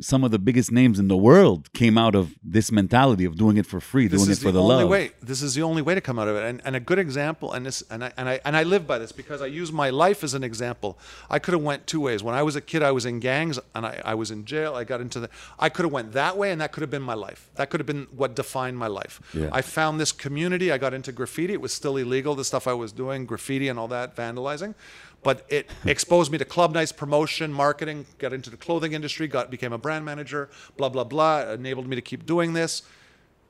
[0.00, 3.56] some of the biggest names in the world came out of this mentality of doing
[3.56, 4.88] it for free, this doing it for the, the, only love.
[4.88, 5.10] way.
[5.20, 6.44] This is the only way to come out of it.
[6.44, 8.98] And, and a good example, and this, and I, and I and I live by
[8.98, 10.98] this because I use my life as an example.
[11.28, 12.22] I could have went two ways.
[12.22, 14.74] When I was a kid, I was in gangs and I, I was in jail.
[14.74, 15.30] I got into the.
[15.58, 17.50] I could have went that way, and that could have been my life.
[17.56, 19.20] That could have been what defined my life.
[19.34, 19.48] Yeah.
[19.52, 20.70] I found this community.
[20.70, 21.54] I got into graffiti.
[21.54, 22.34] It was still illegal.
[22.34, 24.74] The stuff I was doing, graffiti and all that, vandalizing.
[25.22, 28.06] But it exposed me to club nights, promotion, marketing.
[28.18, 29.26] Got into the clothing industry.
[29.26, 30.48] Got became a brand manager.
[30.76, 31.52] Blah blah blah.
[31.52, 32.82] Enabled me to keep doing this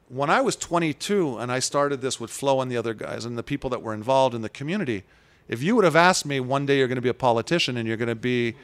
[0.09, 3.37] when I was 22 and I started this with Flo and the other guys and
[3.37, 5.05] the people that were involved in the community,
[5.49, 7.87] if you would have asked me one day you're going to be a politician and
[7.87, 8.55] you're going to be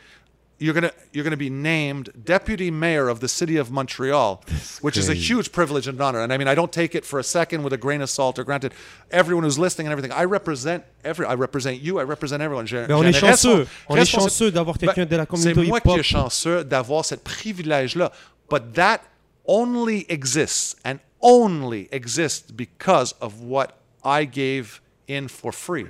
[0.58, 4.42] you're going to you're going to be named deputy mayor of the city of Montreal,
[4.80, 6.20] which is a huge privilege and honor.
[6.20, 8.38] And I mean, I don't take it for a second with a grain of salt.
[8.38, 8.72] Or granted,
[9.10, 11.26] everyone who's listening and everything, I represent every.
[11.26, 11.98] I represent you.
[11.98, 12.66] I represent everyone.
[12.70, 13.66] Mais on est chanceux.
[13.88, 17.16] On est chanceux d'avoir quelqu'un de la communauté C'est moi qui est chanceux d'avoir ce
[17.16, 18.12] privilège-là.
[18.48, 19.00] But that
[19.46, 25.86] only exists and only exists because of what I gave in for free.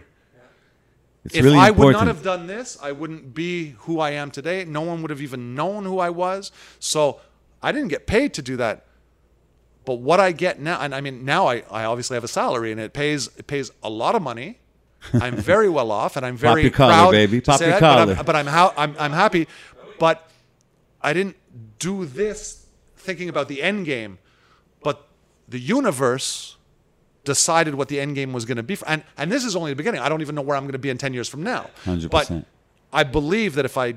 [1.24, 4.30] It's if really I would not have done this, I wouldn't be who I am
[4.30, 4.64] today.
[4.64, 6.52] No one would have even known who I was.
[6.78, 7.20] So
[7.62, 8.84] I didn't get paid to do that.
[9.86, 12.72] But what I get now, and I mean, now I, I obviously have a salary
[12.72, 14.58] and it pays it pays a lot of money.
[15.12, 17.40] I'm very well off, and I'm very your collar, proud baby.
[17.42, 18.24] to Pop your that, but I'm- collar.
[18.24, 19.46] But I'm, how, I'm I'm happy.
[19.98, 20.26] But
[21.02, 21.36] I didn't
[21.78, 22.66] do this
[22.96, 24.18] thinking about the end game,
[24.82, 25.06] but
[25.46, 26.56] the universe
[27.24, 28.76] decided what the end game was going to be.
[28.86, 30.00] And and this is only the beginning.
[30.00, 31.70] I don't even know where I'm going to be in 10 years from now.
[31.84, 32.10] 100%.
[32.10, 32.30] But
[32.92, 33.96] I believe that if I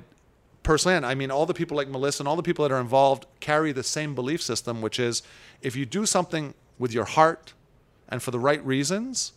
[0.64, 2.82] personally, and I mean all the people like Melissa and all the people that are
[2.82, 5.22] involved carry the same belief system, which is
[5.62, 7.54] if you do something with your heart
[8.10, 9.34] and for the right reasons,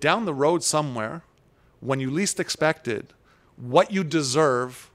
[0.00, 1.22] down the road somewhere,
[1.80, 3.12] when you least expect it,
[3.56, 4.90] what you deserve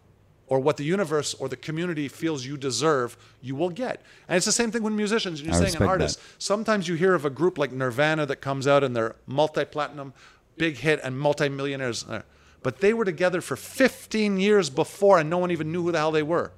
[0.48, 4.02] or what the universe or the community feels you deserve, you will get.
[4.28, 5.42] And it's the same thing with musicians.
[5.42, 6.20] You're I saying an artist.
[6.38, 10.14] Sometimes you hear of a group like Nirvana that comes out and they're multi-platinum,
[10.58, 12.06] big hit, and multi-millionaires.
[12.08, 12.22] Uh,
[12.64, 15.98] But they were together for 15 years before, and no one even knew who the
[16.00, 16.52] hell they were.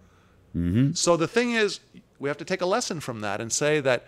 [0.95, 1.79] So the thing is,
[2.19, 4.05] we have to take a lesson from that and say that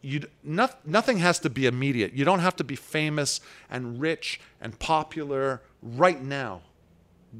[0.00, 2.12] you nothing has to be immediate.
[2.12, 3.40] You don't have to be famous
[3.70, 6.62] and rich and popular right now.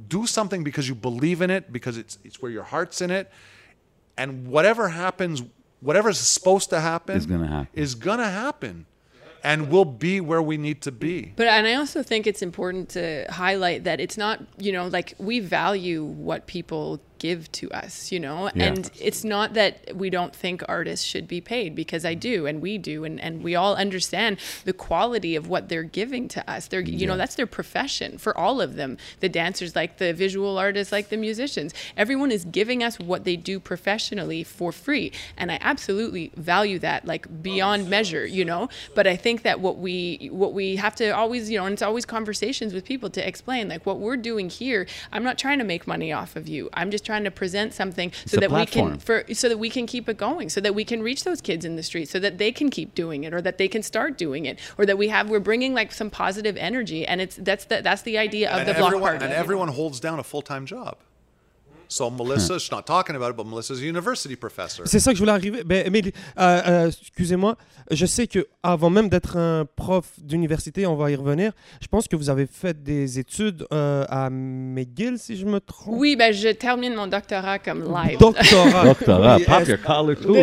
[0.09, 3.31] Do something because you believe in it, because it's it's where your heart's in it,
[4.17, 5.43] and whatever happens,
[5.81, 7.69] whatever's supposed to happen Is gonna happen.
[7.75, 8.87] Is gonna happen,
[9.45, 11.33] and we'll be where we need to be.
[11.37, 15.15] But and I also think it's important to highlight that it's not, you know, like
[15.19, 18.65] we value what people give to us, you know, Yeah.
[18.67, 22.61] and it's not that we don't think artists should be paid because I do and
[22.61, 26.67] we do and, and we all understand the quality of what they're giving to us.
[26.67, 28.99] They're you know, that's their profession for all of them.
[29.21, 31.73] The dancers like the visual artists like the musicians.
[31.97, 35.13] Everyone is giving us what they do professionally for free.
[35.37, 38.69] And I absolutely value that like beyond measure, you know.
[38.97, 41.83] But I think that what we what we have to always, you know, and it's
[41.83, 44.87] always conversations with people to explain like what we're doing here.
[45.13, 46.69] I'm not trying to make money off of you.
[46.75, 49.71] I'm just trying to present something so a that we can for so that we
[49.71, 52.19] can keep it going, so that we can reach those kids in the street, so
[52.19, 54.99] that they can keep doing it, or that they can start doing it, or that
[54.99, 58.51] we have we're bringing like some positive energy, and it's that's the that's the idea
[58.51, 59.25] of and the block party.
[59.25, 60.97] and everyone holds down a full-time job.
[61.93, 64.83] So Melissa, she's not talking about it, but Melissa's a university professor.
[64.87, 65.63] C'est ça que je voulais arriver.
[65.65, 67.57] Ben, mais, euh, euh, excusez-moi,
[67.91, 71.53] je sais que avant même d'être un prof d'université, on va y revenir.
[71.83, 75.95] Je pense que vous avez fait des études euh, à McGill, si je me trompe.
[75.99, 78.19] Oui, ben je termine mon doctorat comme live.
[78.19, 78.85] Doctorat.
[78.93, 80.35] Doctorat, pop your collar too.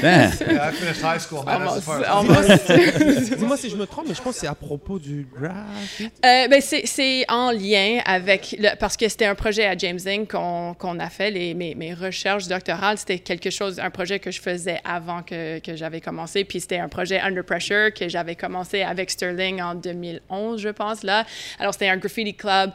[0.00, 0.32] Damn.
[0.40, 1.60] Yeah, I finished high school, man.
[1.62, 3.36] Almost, almost.
[3.36, 6.04] Dis-moi si je me trompe, mais je pense que c'est à propos du graffiti.
[6.24, 9.98] Euh, ben c'est, c'est en lien avec le- parce que c'était un projet à James
[10.06, 14.30] Inc qu'on, qu'on a fait les, mes, recherches doctorales c'était quelque chose un projet que
[14.30, 18.82] je faisais avant que, j'avais commencé puis c'était un projet Under Pressure que j'avais commencé
[18.82, 21.26] avec Sterling en 2011 je pense là
[21.58, 22.72] alors c'était un graffiti club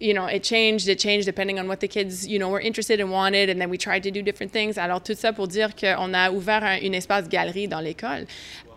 [0.00, 3.00] you know, it changed, it changed depending on what the kids, you know, were interested
[3.00, 4.76] and wanted, and then we tried to do different things.
[4.76, 8.26] Alors, tout ça pour dire qu'on a ouvert un, espace galerie dans l'école.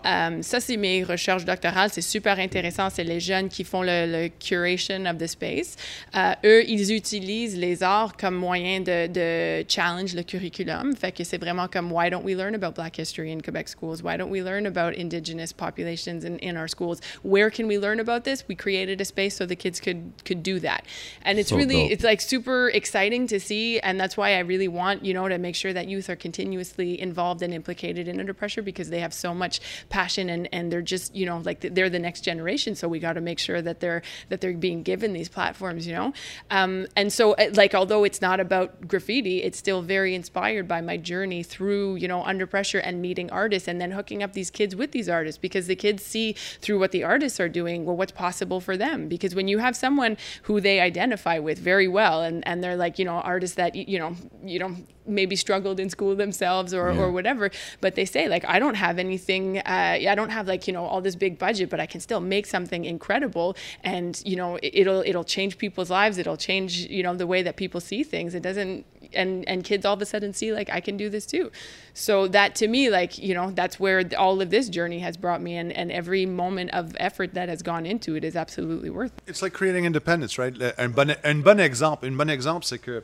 [0.05, 1.89] Euh, ça, c'est mes recherches doctorales.
[1.91, 2.89] C'est super intéressant.
[2.89, 5.75] C'est les jeunes qui font le, le curation of the space.
[6.15, 10.95] Euh, eux, ils utilisent les arts comme moyen de, de challenge le curriculum.
[10.95, 14.01] Fait que c'est vraiment comme, why don't we learn about Black history in Quebec schools?
[14.03, 16.99] Why don't we learn about Indigenous populations in, in our schools?
[17.23, 18.43] Where can we learn about this?
[18.47, 20.85] We created a space so the kids could could do that.
[21.23, 21.91] And it's So really, dope.
[21.91, 23.79] it's like super exciting to see.
[23.79, 26.99] And that's why I really want, you know, to make sure that youth are continuously
[27.01, 29.59] involved and implicated in Under Pressure because they have so much
[29.89, 32.75] passion and, and they're just, you know, like they're the next generation.
[32.75, 35.93] So we got to make sure that they're, that they're being given these platforms, you
[35.93, 36.13] know?
[36.51, 40.81] Um, and so uh, like, although it's not about graffiti, it's still very inspired by
[40.81, 44.49] my journey through, you know, Under Pressure and meeting artists and then hooking up these
[44.49, 47.95] kids with these artists because the kids see through what the artists are doing, well,
[47.95, 49.07] what's possible for them.
[49.07, 52.99] Because when you have someone who they identify with very well and, and they're like,
[52.99, 54.75] you know, artists that, you know, you know,
[55.07, 57.49] maybe struggled in school themselves or, or whatever,
[57.81, 60.85] but they say like, I don't have anything, uh, I don't have like, you know,
[60.85, 63.55] all this big budget, but I can still make something incredible.
[63.83, 66.17] And, you know, it- it'll, it'll change people's lives.
[66.17, 68.35] It'll change, you know, the way that people see things.
[68.35, 71.25] It doesn't, and, and kids all of a sudden see like, I can do this
[71.25, 71.51] too.
[71.93, 75.41] So that to me, like, you know, that's where all of this journey has brought
[75.41, 79.11] me and, and every moment of effort that has gone into it is absolutely worth
[79.17, 79.23] it.
[79.27, 80.53] It's like creating independence, right?
[80.77, 83.03] Un bon, un bon exemple, un bon exemple, c'est que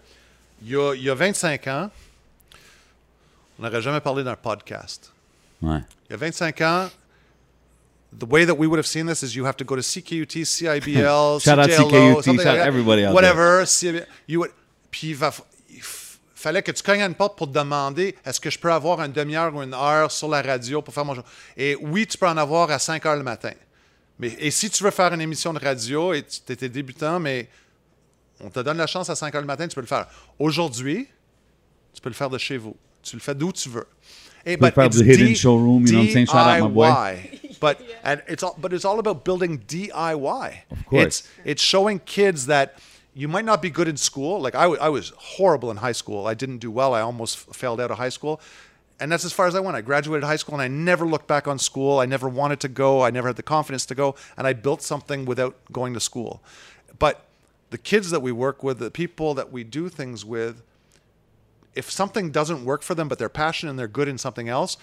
[0.64, 1.89] il y a, il y a 25 ans,
[3.59, 5.11] on n'aurait jamais parlé d'un podcast.
[5.61, 5.80] Ouais.
[6.09, 6.89] Il y a 25 ans,
[8.18, 10.45] the way that we would have seen this is you have to go to CKUT,
[10.45, 12.68] CIBL, Shout out CJLO, CKUT, something shout like that.
[12.68, 13.66] everybody out whatever.
[14.28, 14.51] You would,
[14.91, 15.34] puis il, va,
[15.70, 15.82] il
[16.36, 19.01] fallait que tu cognes à une porte pour te demander est-ce que je peux avoir
[19.01, 21.24] une demi-heure ou une heure sur la radio pour faire mon jour?
[21.57, 23.51] Et oui, tu peux en avoir à 5 heures le matin.
[24.20, 27.49] Mais, et si tu veux faire une émission de radio et tu étais débutant, mais
[28.44, 30.08] on te donne la chance à 5 heures le matin, tu peux le faire.
[30.39, 31.08] Aujourd'hui,
[31.94, 32.76] tu peux le faire de chez vous.
[33.02, 33.88] Tu le fais d'où tu veux.
[34.46, 36.26] Hey, but it's hidden D- showroom, you know what I'm saying?
[36.28, 36.86] Shout out, my boy.
[36.86, 37.60] DIY.
[37.62, 40.54] But and it's all but it's all about building DIY.
[40.70, 41.06] Of course.
[41.06, 42.80] It's it's showing kids that
[43.14, 44.41] you might not be good in school.
[44.41, 46.28] Like I, I was horrible in high school.
[46.28, 46.94] I didn't do well.
[46.94, 48.41] I almost failed out of high school.
[49.00, 49.76] And that's as far as I went.
[49.78, 52.00] I graduated high school and I never looked back on school.
[52.00, 53.02] I never wanted to go.
[53.02, 54.16] I never had the confidence to go.
[54.38, 56.41] And I built something without going to school.
[57.00, 57.26] But
[57.74, 60.61] the kids that we work with, the people that we do things with,
[61.74, 64.78] if something doesn't work for them, but they're passionate and they're good in something else,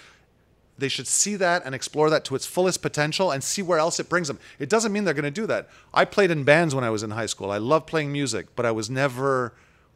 [0.77, 4.01] they should see that and explore that to its fullest potential and see where else
[4.01, 4.41] it brings them.
[4.59, 5.69] It doesn't mean they're going to do that.
[5.95, 7.53] I played in bands when I was in high school.
[7.53, 9.55] I loved playing music, but I was never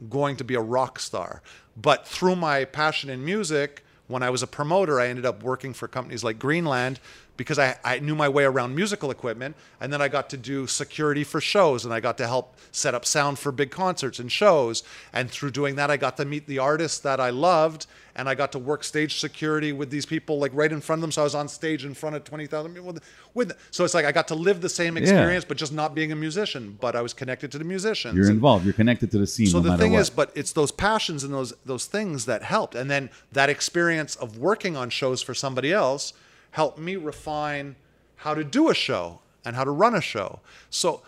[0.08, 1.42] going to be a rock star.
[1.76, 5.72] But through my passion in music, when I was a promoter, I ended up working
[5.72, 7.00] for companies like Greenland
[7.36, 9.56] because I, I knew my way around musical equipment.
[9.80, 12.94] And then I got to do security for shows and I got to help set
[12.94, 14.82] up sound for big concerts and shows.
[15.12, 18.34] And through doing that, I got to meet the artists that I loved and I
[18.36, 21.12] got to work stage security with these people like right in front of them.
[21.12, 22.96] So I was on stage in front of 20,000 people
[23.34, 26.12] with, so it's like I got to live the same experience, but just not being
[26.12, 28.14] a musician, but I was connected to the musicians.
[28.14, 28.64] You're involved.
[28.64, 30.00] You're connected to the scene so no the thing what.
[30.00, 34.14] is, but it's those passions and those those things that helped, and then that experience
[34.16, 36.12] of working on shows for somebody else
[36.54, 37.74] helped me refine
[38.16, 40.38] how to do a show and how to run a show.
[40.70, 41.02] So,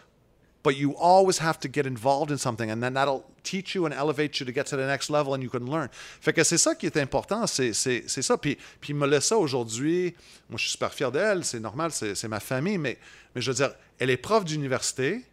[0.65, 3.95] but you always have to get involved in something, and then that'll teach you and
[3.95, 5.89] elevate you to get to the next level, and you can learn.
[6.21, 8.37] Fait que c'est ça qui est important, c'est ça.
[8.37, 10.15] Puis puis Melissa aujourd'hui,
[10.51, 12.99] moi je suis super fier d'elle, c'est normal, c'est c'est ma famille, mais
[13.35, 13.71] mais je veux dire,
[14.01, 15.25] elle est prof d'université.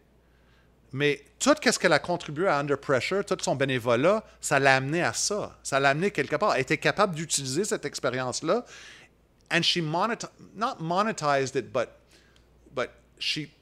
[0.92, 5.02] Mais tout ce qu'elle a contribué à Under Pressure, tout son bénévolat, ça l'a amené
[5.02, 5.58] à ça.
[5.64, 6.54] Ça l'a amené quelque part.
[6.54, 8.64] Elle était capable d'utiliser cette expérience-là.
[9.54, 12.00] And she monetized, not monetized it, but,
[12.74, 13.52] but she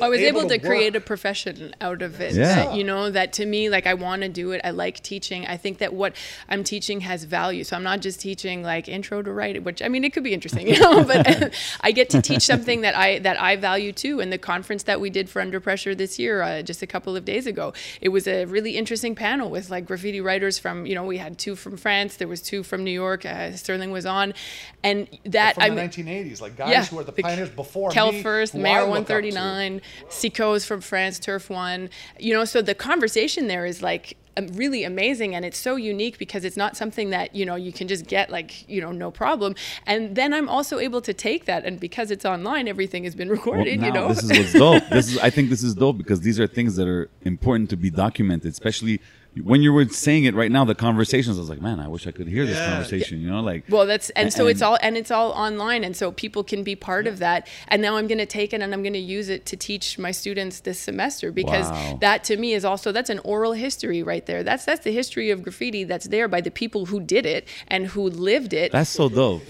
[0.00, 2.34] I was able, able to, to create a profession out of it.
[2.34, 2.54] Yeah.
[2.54, 4.60] That, you know, that to me, like I want to do it.
[4.64, 5.46] I like teaching.
[5.46, 6.14] I think that what
[6.48, 7.64] I'm teaching has value.
[7.64, 10.32] So I'm not just teaching like intro to writing, which I mean, it could be
[10.32, 14.20] interesting, you know, but I get to teach something that I, that I value too.
[14.20, 17.16] And the conference that we did for Under Pressure this year, uh, just a couple
[17.16, 20.94] of days ago, it was a really interesting panel with like graffiti writers from, you
[20.94, 24.06] know, we had two from France, there was two from New York, uh, Sterling was
[24.06, 24.34] on.
[24.82, 27.50] And that, but from I mean, the 1980s, like guys yeah, who were the pioneers
[27.50, 29.63] before Cal me, First, Mare 139.
[29.64, 31.90] Ireland, Sicot's from France, Turf One.
[32.18, 34.16] You know, so the conversation there is like
[34.54, 37.86] really amazing and it's so unique because it's not something that you know you can
[37.86, 39.54] just get like you know no problem
[39.86, 43.28] and then i'm also able to take that and because it's online everything has been
[43.38, 45.96] recorded well, you know this is what's dope this is i think this is dope
[45.96, 49.00] because these are things that are important to be documented especially
[49.42, 50.64] when you were saying it right now.
[50.64, 53.20] The conversations, I was like, man, I wish I could hear this conversation.
[53.20, 56.12] You know, like, Well, that's and so it's all and it's all online, and so
[56.12, 57.48] people can be part of that.
[57.68, 59.98] And now I'm going to take it and I'm going to use it to teach
[59.98, 61.98] my students this semester because Wow.
[62.00, 64.42] that to me is also that's an oral history right there.
[64.42, 67.86] That's that's the history of graffiti that's there by the people who did it and
[67.86, 68.72] who lived it.
[68.72, 69.42] that's so dope.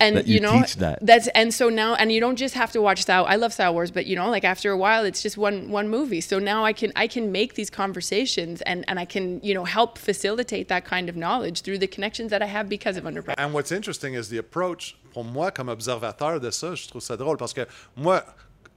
[0.00, 0.98] And that you know teach that.
[1.02, 3.24] that's and so now and you don't just have to watch Star.
[3.26, 5.88] I love Star Wars, but you know, like after a while, it's just one one
[5.88, 6.20] movie.
[6.20, 9.64] So now I can I can make these conversations and and I can you know
[9.64, 13.38] help facilitate that kind of knowledge through the connections that I have because of undergrad.
[13.38, 17.16] And what's interesting is the approach, pour moi, comme observateur de ça, je trouve ça
[17.16, 17.66] drôle parce que
[17.96, 18.24] moi,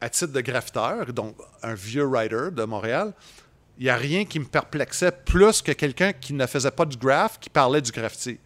[0.01, 3.13] à titre de graffiteur, donc un vieux writer de Montréal,
[3.77, 6.97] il n'y a rien qui me perplexait plus que quelqu'un qui ne faisait pas du
[6.97, 8.37] graph, qui parlait du graffiti.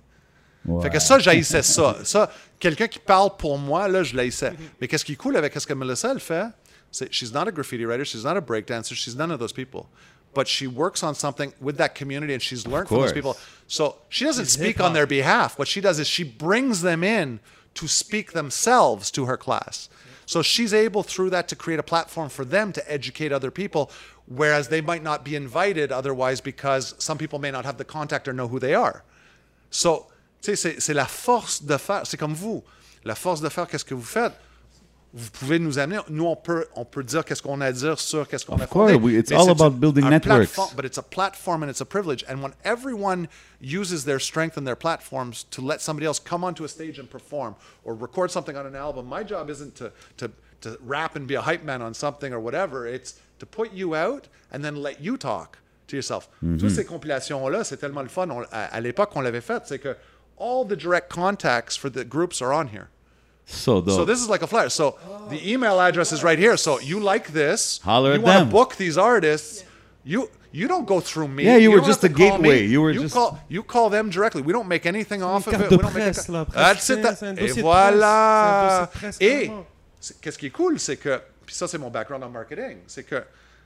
[0.81, 1.97] Fait que ça, j'haïssais ça.
[2.03, 4.53] Ça, quelqu'un qui parle pour moi, là, je l'haïssais.
[4.79, 6.45] Mais qu'est-ce qui est cool avec ce que Melissa, elle fait,
[6.91, 9.87] c'est she's not a graffiti writer, she's not a breakdancer, she's none of those people.
[10.33, 13.35] But she works on something with that community and she's learned from those people.
[13.67, 15.59] So she doesn't speak on their behalf.
[15.59, 17.39] What she does is she brings them in
[17.75, 19.89] to speak themselves to her class.
[20.25, 23.91] So she's able through that to create a platform for them to educate other people,
[24.25, 28.27] whereas they might not be invited otherwise because some people may not have the contact
[28.27, 29.03] or know who they are.
[29.69, 30.07] So,
[30.43, 32.01] tu sais, c'est- la force de faire.
[32.05, 32.63] C'est comme vous.
[33.05, 34.33] La force de faire, qu'est-ce que vous faites?
[35.15, 35.99] Vous pouvez nous amener.
[36.09, 38.65] Nous, on peut, on peut dire qu'est-ce qu'on a à dire sur qu'est-ce qu'on a
[38.95, 40.47] we- it's all c'est about building networks.
[40.51, 42.25] platform- but it's a platform and it's a privilege.
[42.27, 43.27] And when everyone
[43.61, 47.07] uses their strength and their platforms to let somebody else come onto a stage and
[47.07, 47.53] perform
[47.85, 50.29] or record something on an album, my job isn't to, to,
[50.61, 52.87] to rap and be a hype man on something or whatever.
[52.87, 56.27] It's to put you out and then let you talk to yourself.
[56.57, 58.29] Toutes ces compilations-là, c'est tellement le fun.
[58.31, 59.95] On- à à l'époque, on l'avait fait, c'est que
[60.37, 62.89] all the direct contacts for the groups are on here.
[63.45, 63.95] So dope.
[63.95, 64.69] So this is like a flyer.
[64.69, 64.97] So
[65.29, 66.55] the email address is right here.
[66.57, 67.79] So you like this?
[67.83, 69.63] Holler you at want to book these artists?
[70.05, 71.43] You you don't go through me.
[71.43, 72.49] Yeah, you were just have a to call me.
[72.49, 72.67] gateway.
[72.67, 74.41] You were you just- call you call them directly.
[74.41, 75.69] We don't make anything off of it.
[75.69, 77.01] de We don't make presse, a- That's it.
[77.01, 78.89] presse, Et voilà.
[78.93, 81.67] presse, c'est un dossier de presse, Et qu'est-ce qui est cool, c'est que puis ça
[81.67, 83.23] c'est mon background en marketing, c'est que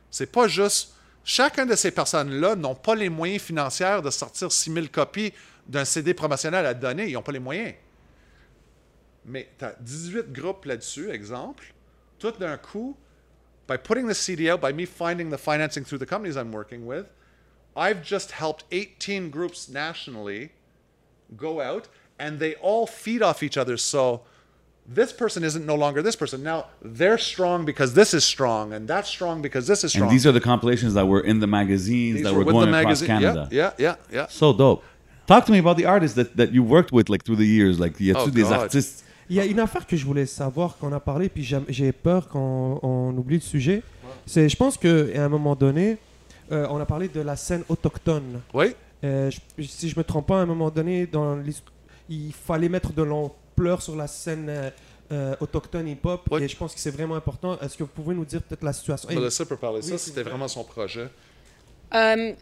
[0.09, 0.93] c'est pas juste
[1.24, 5.34] chacun de ces personnes-là n'ont pas les moyens financiers de sortir 6000 copies
[5.68, 7.07] d'un CD promotionnel à donner.
[7.07, 7.74] Ils n'ont pas les moyens.
[9.26, 11.74] mais tu as 18 groupes là-dessus, exemple.
[12.18, 12.95] Tout d'un coup,
[13.68, 16.86] by putting the CD out, by me finding the financing through the companies I'm working
[16.86, 17.07] with,
[17.76, 20.51] I've just helped 18 groups nationally
[21.36, 23.78] go out and they all feed off each other.
[23.78, 24.22] So
[24.88, 26.41] this person isn't no longer this person.
[26.41, 30.09] Now they're strong because this is strong and that's strong because this is strong.
[30.09, 32.70] And these are the compilations that were in the magazines These that were were going
[32.70, 33.07] across magazine.
[33.07, 33.49] Canada.
[33.51, 34.28] Yeah, yeah, yeah, yeah.
[34.28, 34.84] So dope.
[35.28, 37.78] Talk to me about the artists that, that you worked with like through the years.
[37.80, 38.53] Like, y a-tu Oh, des God.
[38.53, 41.91] artistes Il y a une affaire que je voulais savoir qu'on a parlé, puis j'ai
[41.91, 43.84] peur qu'on on oublie le sujet.
[44.25, 44.89] C'est, je pense qu'à
[45.25, 45.97] un moment donné,
[46.51, 48.39] euh, on a parlé de la scène autochtone.
[48.53, 48.73] Oui.
[49.03, 51.38] Euh, je- si je me trompe pas, à un moment donné, dans
[52.09, 54.69] il fallait mettre de l'ampleur sur la scène euh,
[55.11, 56.43] euh, autochtone hip-hop, Oui.
[56.43, 57.57] et je pense que c'est vraiment important.
[57.59, 59.09] Est-ce que vous pouvez nous dire peut-être la situation?
[59.09, 59.80] Hey, Melissa peut parler.
[59.84, 61.09] Oui, Ça, c'était vraiment son projet.
[61.91, 62.35] Um,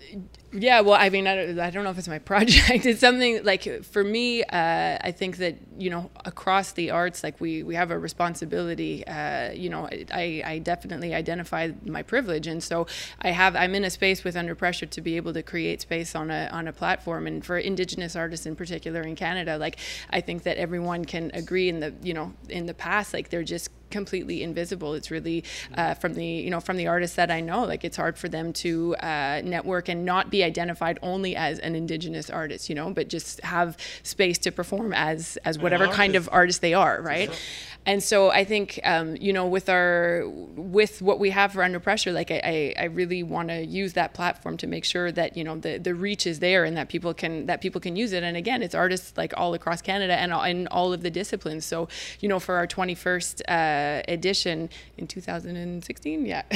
[0.52, 2.86] yeah, well, I mean, I don't, I don't know if it's my project.
[2.86, 7.40] It's something like for me, uh, I think that you know across the arts, like
[7.42, 9.06] we we have a responsibility.
[9.06, 12.88] Uh, you know, I I definitely identify my privilege, and so
[13.22, 16.16] I have I'm in a space with Under Pressure to be able to create space
[16.16, 19.78] on a on a platform, and for Indigenous artists in particular in Canada, like
[20.10, 23.44] I think that everyone can agree in the you know in the past, like they're
[23.44, 24.94] just completely invisible.
[24.94, 25.40] It's really
[25.80, 28.28] uh, from the you know from the artists that I know, like it's hard for
[28.28, 32.90] them to uh, network and not be identified only as an indigenous artist, you know,
[32.92, 37.30] but just have space to perform as as whatever kind of artist they are, right?
[37.86, 41.80] And so I think um, you know with our with what we have for Under
[41.80, 45.38] Pressure, like I, I, I really want to use that platform to make sure that
[45.38, 48.12] you know the the reach is there and that people can that people can use
[48.12, 48.24] it.
[48.24, 51.64] And again, it's artists like all across Canada and all, in all of the disciplines.
[51.64, 51.88] So
[52.22, 56.42] you know for our 21st uh, edition in 2016, yeah,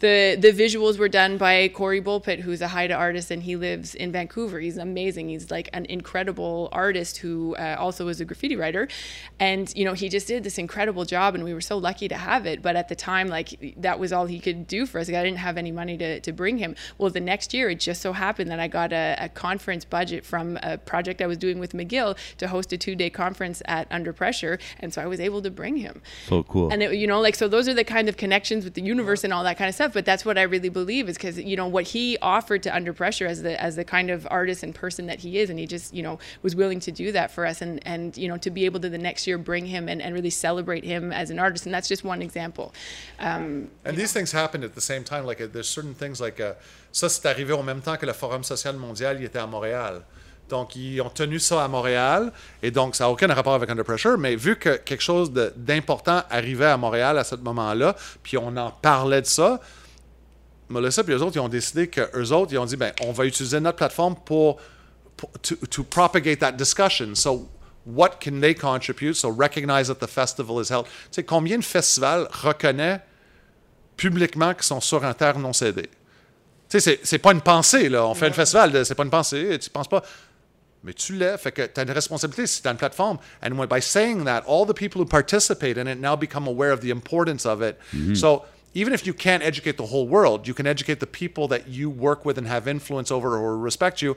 [0.00, 3.94] the the visuals were done by Corey Bulpitt, who's a Haida artist and he lives
[3.94, 4.60] in Vancouver.
[4.60, 5.30] He's amazing.
[5.30, 8.86] He's like an incredible artist who uh, also is a graffiti writer,
[9.40, 12.16] and you know he just did this incredible job, and we were so lucky to
[12.16, 12.60] have it.
[12.60, 15.08] But at the time, like that was all he could do for us.
[15.08, 16.74] Like, I didn't have any money to, to bring him.
[16.98, 20.24] Well, the next year, it just so happened that I got a, a conference budget
[20.24, 23.86] from a project I was doing with McGill to host a two day conference at
[23.90, 26.02] Under Pressure, and so I was able to bring him.
[26.26, 26.70] So cool.
[26.70, 29.24] And it, you know, like so, those are the kind of connections with the universe
[29.24, 29.92] and all that kind of stuff.
[29.92, 32.92] But that's what I really believe is because you know what he offered to Under
[32.92, 35.66] Pressure as the as the kind of artist and person that he is, and he
[35.66, 38.50] just you know was willing to do that for us, and and you know to
[38.50, 41.38] be able to the next year bring him and, and really celebrate him as an
[41.38, 42.72] artist, and that's just one example.
[43.20, 45.26] Um, And these things happened at the same time.
[45.26, 46.54] Like uh, there's certain things like uh,
[46.92, 50.02] ça c'est arrivé au même temps que le Forum social mondial il était à Montréal.
[50.48, 53.84] Donc ils ont tenu ça à Montréal et donc ça n'a aucun rapport avec Under
[53.84, 54.16] Pressure.
[54.16, 58.70] Mais vu que quelque chose d'important arrivait à Montréal à ce moment-là, puis on en
[58.70, 59.60] parlait de ça,
[60.68, 63.12] Melissa puis eux autres ils ont décidé que eux autres ils ont dit ben on
[63.12, 64.58] va utiliser notre plateforme pour,
[65.16, 67.14] pour- to, to propagate that discussion.
[67.14, 67.48] So
[67.86, 69.14] what can they contribute?
[69.14, 70.86] So recognize that the festival is held.
[71.10, 73.00] Tu sais combien de festivals reconnaît
[73.96, 75.82] publiquement qui sont sur un terre non cédé.
[76.68, 78.04] Tu sais, c'est- c'est pas une pensée, là.
[78.06, 80.02] On fait le festival, c'est pas une pensée, tu penses pas.
[80.84, 83.18] Mais tu l'es, fait que tu as une responsabilité si tu as une plateforme.
[83.42, 86.72] And when, by saying that, all the people who participate in it now become aware
[86.72, 87.76] of the importance of it.
[87.94, 88.14] Mm-hmm.
[88.14, 91.66] So even if you can't educate the whole world, you can educate the people that
[91.68, 94.14] you work with and have influence over or respect you,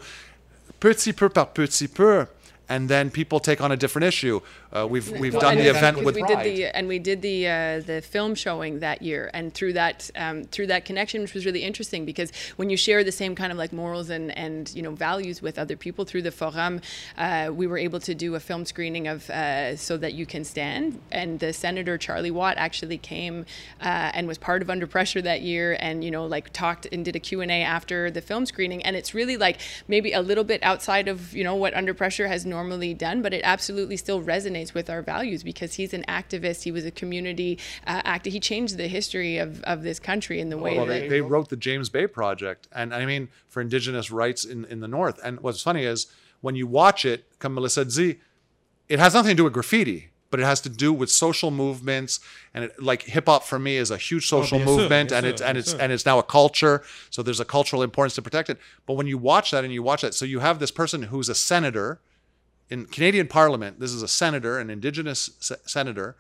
[0.80, 2.26] petit peu par petit peu.
[2.70, 4.41] And then people take on a different issue.
[4.72, 6.43] Uh, we've we've Well, done the event with we Pride.
[6.43, 10.11] did the and we did the uh, the film showing that year, and through that
[10.15, 13.51] um, through that connection, which was really interesting because when you share the same kind
[13.51, 16.80] of like morals and and you know values with other people through the forum,
[17.17, 20.43] uh, we were able to do a film screening of uh, so that you can
[20.45, 23.47] stand, and the senator Charlie Watt actually came
[23.82, 27.03] uh, and was part of Under Pressure that year, and you know like talked and
[27.03, 29.57] did a Q and A after the film screening, and it's really like
[29.88, 32.59] maybe a little bit outside of you know what Under Pressure has normally
[32.97, 36.64] done, but it absolutely still resonates with our values because he's an activist.
[36.64, 37.57] He was a community
[37.88, 38.30] uh, actor.
[38.30, 41.22] He changed the history of, of this country in the way Well, that they, they
[41.22, 45.20] wrote the James Bay Project, and I mean for Indigenous rights in, in the North.
[45.24, 46.07] And what's funny is
[46.41, 48.18] when you watch it, comme Melissa Z,
[48.88, 52.20] it has nothing to do with graffiti, but it has to do with social movements.
[52.53, 55.18] And it, like hip hop for me is a huge social bien sûr, movement, bien
[55.18, 55.80] and sûr, it's and bien it's sûr.
[55.80, 56.84] and it's now a culture.
[57.10, 58.57] So there's a cultural importance to protect it.
[58.86, 61.30] But when you watch that and you watch that, so you have this person who's
[61.30, 61.99] a senator
[62.70, 63.80] in Canadian Parliament.
[63.80, 66.15] This is a senator, an Indigenous se- senator.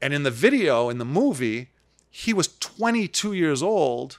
[0.00, 1.70] And in the video, in the movie,
[2.10, 4.18] he was 22 years old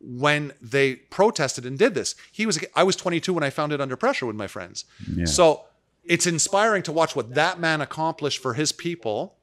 [0.00, 2.14] when they protested and did this.
[2.30, 4.84] He was I was 22 when I found it under pressure with my friends.
[5.26, 5.64] So
[6.04, 9.36] it's inspiring to watch what that man accomplished for his people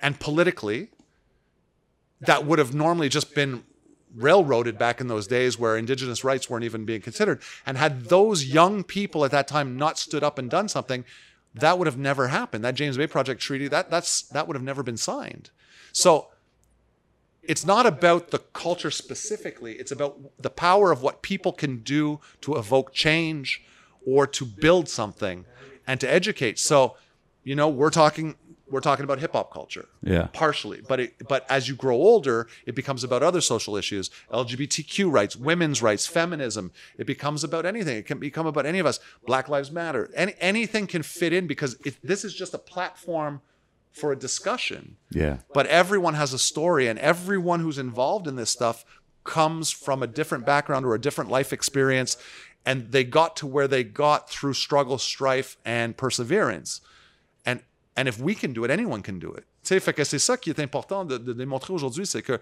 [0.00, 0.88] and politically
[2.20, 3.64] that would have normally just been
[4.16, 8.44] railroaded back in those days where indigenous rights weren't even being considered and had those
[8.44, 11.04] young people at that time not stood up and done something
[11.54, 12.64] that would have never happened.
[12.64, 15.50] That James Bay Project treaty, that that's that would have never been signed.
[15.92, 16.28] So
[17.42, 19.74] it's not about the culture specifically.
[19.74, 23.62] It's about the power of what people can do to evoke change
[24.06, 25.44] or to build something
[25.86, 26.58] and to educate.
[26.58, 26.96] So,
[27.44, 28.36] you know, we're talking
[28.68, 29.88] we're talking about hip hop culture.
[30.02, 30.28] Yeah.
[30.32, 30.82] Partially.
[30.86, 35.36] But it, but as you grow older, it becomes about other social issues, LGBTQ rights,
[35.36, 36.72] women's rights, feminism.
[36.96, 37.96] It becomes about anything.
[37.96, 39.00] It can become about any of us.
[39.26, 40.10] Black Lives Matter.
[40.14, 43.42] Any, anything can fit in because it, this is just a platform
[43.92, 44.96] for a discussion.
[45.10, 45.38] Yeah.
[45.52, 48.84] But everyone has a story, and everyone who's involved in this stuff
[49.22, 52.16] comes from a different background or a different life experience,
[52.66, 56.80] and they got to where they got through struggle, strife, and perseverance.
[57.46, 57.62] And
[57.96, 59.44] and if we can do it, anyone can do it.
[59.62, 62.40] Tu sais, fait que c'est ça qui est important de, de démontrer aujourd'hui, c'est que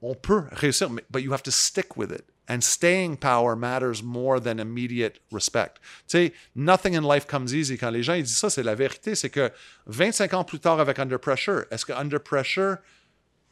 [0.00, 2.24] on peut réussir, mais but you have to stick with it.
[2.48, 5.74] And staying power matters more than immediate respect.
[6.08, 7.78] Tu sais, nothing in life comes easy.
[7.78, 9.14] Quand les gens ils disent ça, c'est la vérité.
[9.14, 9.50] C'est que
[9.86, 12.78] 25 ans plus tard avec Under Pressure, est-ce que Under Pressure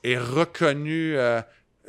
[0.03, 1.17] est reconnu...
[1.17, 1.41] euh,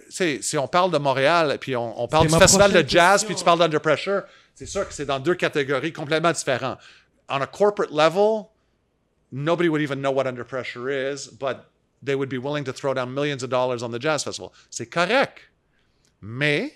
[0.06, 3.22] tu sais, si on parle de Montréal, puis on, on parle du festival de jazz,
[3.22, 3.28] question.
[3.28, 4.24] puis tu parles d'Under Pressure,
[4.56, 6.80] c'est sûr que c'est dans deux catégories complètement différentes.
[7.30, 8.46] On a corporate level,
[9.32, 11.70] nobody would even know what under pressure is, but
[12.02, 14.54] they would be willing to throw down millions of dollars on the jazz festival.
[14.70, 15.42] C'est correct.
[16.20, 16.74] Mais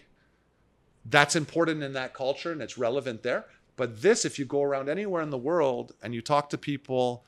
[1.05, 3.45] that's important in that culture and it's relevant there.
[3.77, 7.25] But this, if you go around anywhere in the world and you talk to people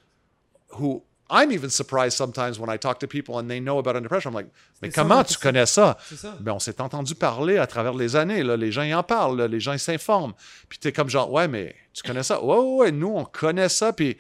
[0.70, 4.08] who I'm even surprised sometimes when I talk to people and they know about under
[4.08, 4.30] pressure.
[4.30, 4.48] I'm like,
[4.82, 5.98] mais C'est ça, comment tu connais ça?
[6.16, 6.38] Ça.
[6.40, 8.44] Ben, on s'est entendu parler à travers les années.
[8.44, 8.56] Là.
[8.56, 9.48] Les gens y en parlent, là.
[9.48, 10.34] les gens s'informent.
[10.70, 12.42] Puis t'es comme genre, ouais, mais tu connais ça?
[12.42, 13.92] Ouais, ouais, ouais, nous, on connaît ça.
[13.92, 14.18] Puis,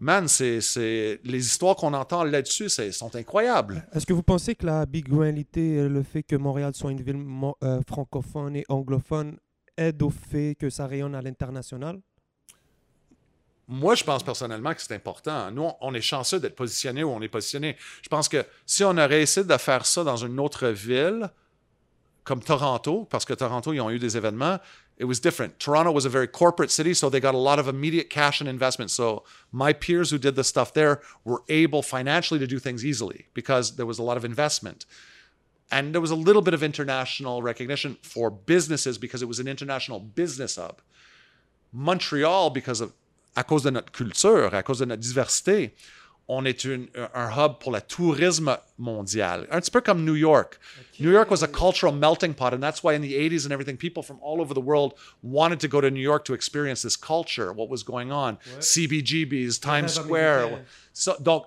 [0.00, 1.20] man, c'est, c'est...
[1.22, 3.86] les histoires qu'on entend là-dessus, c'est, sont incroyables.
[3.92, 7.56] Est-ce que vous pensez que la euh, le fait que Montréal soit une ville mo-
[7.62, 9.36] euh, francophone et anglophone,
[9.76, 12.00] aide au fait que ça rayonne à l'international?
[13.68, 15.50] Moi, je pense personnellement que c'est important.
[15.52, 17.76] Nous, on est chanceux d'être positionné où on est positionné.
[18.02, 21.30] Je pense que si on aurait essayé de faire ça dans une autre ville,
[22.24, 24.58] comme Toronto, parce que Toronto, ils ont eu des événements,
[25.00, 25.58] it was different.
[25.58, 28.46] Toronto was a very corporate city, so they got a lot of immediate cash and
[28.46, 28.90] investment.
[28.90, 33.24] So my peers who did the stuff there were able financially to do things easily
[33.32, 34.84] because there was a lot of investment.
[35.72, 39.48] And there was a little bit of international recognition for businesses because it was an
[39.48, 40.82] international business hub.
[41.74, 42.92] Montréal, because of,
[43.34, 45.70] à cause de notre culture, à cause de notre diversité,
[46.32, 49.48] on est une- un hub pour le tourisme mondial.
[49.50, 50.60] Un petit peu comme New York.
[51.00, 53.76] New York was a cultural melting pot, and that's why in the 80s and everything,
[53.76, 54.92] people from all over the world
[55.24, 58.36] wanted to go to New York to experience this culture, what was going on.
[58.60, 60.60] CBGBs, Times Square.
[60.92, 61.46] Ça, donc,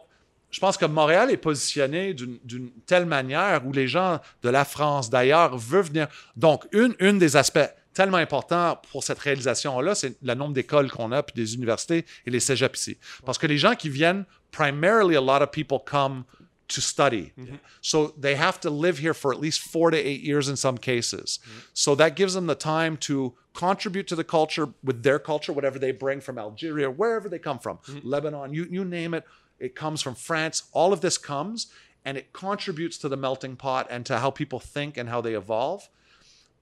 [0.52, 4.66] je pense que Montréal est positionné d'une d'une telle manière où les gens de la
[4.66, 6.08] France, d'ailleurs, veulent venir.
[6.36, 11.12] Donc, une, une des aspects tellement importants pour cette réalisation-là, c'est le nombre d'écoles qu'on
[11.12, 12.98] a, puis des universités et les cégeps ici.
[13.26, 16.26] Parce que les gens qui viennent, primarily, a lot of people come
[16.70, 17.34] to study.
[17.82, 20.78] So they have to live here for at least four to eight years in some
[20.78, 21.40] cases.
[21.74, 25.78] So that gives them the time to contribute to the culture with their culture, whatever
[25.78, 29.24] they bring from Algeria, wherever they come from, Lebanon, you, you name it.
[29.60, 30.64] It comes from France.
[30.72, 31.68] All of this comes
[32.06, 35.36] and it contributes to the melting pot and to how people think and how they
[35.36, 35.90] evolve.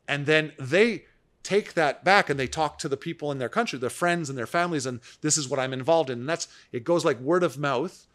[0.08, 1.06] And then they
[1.44, 4.38] take that back and they talk to the people in their country, their friends and
[4.38, 6.20] their families, and this is what I'm involved in.
[6.20, 8.08] And that's it goes like word of mouth,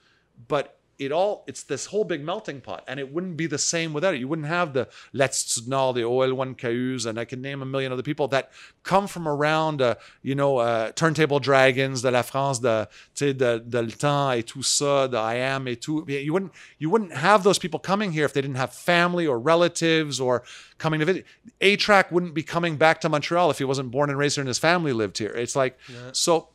[0.49, 2.85] but it all it's this whole big melting pot.
[2.89, 4.21] And it wouldn't be the same without it.
[4.21, 7.93] You wouldn't have the Let's Know, the OL1 Cayuse, and I can name a million
[7.93, 8.51] other people that
[8.83, 13.83] come from around uh, you know, uh, Turntable Dragons de la France, de, de, de
[13.83, 16.09] le temps et tout ça, de I Am et tout.
[16.09, 19.39] You wouldn't you wouldn't have those people coming here if they didn't have family or
[19.39, 20.43] relatives or
[20.79, 21.25] coming to visit.
[21.61, 24.49] A-Trak wouldn't be coming back to Montreal if he wasn't born and raised here and
[24.49, 25.33] his family lived here.
[25.35, 25.79] It's like,
[26.13, 26.49] so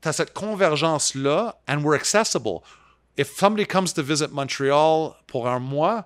[0.00, 2.64] t'as cette convergence-là, and we're accessible.
[3.16, 6.04] If somebody comes to visit Montreal pour un mois,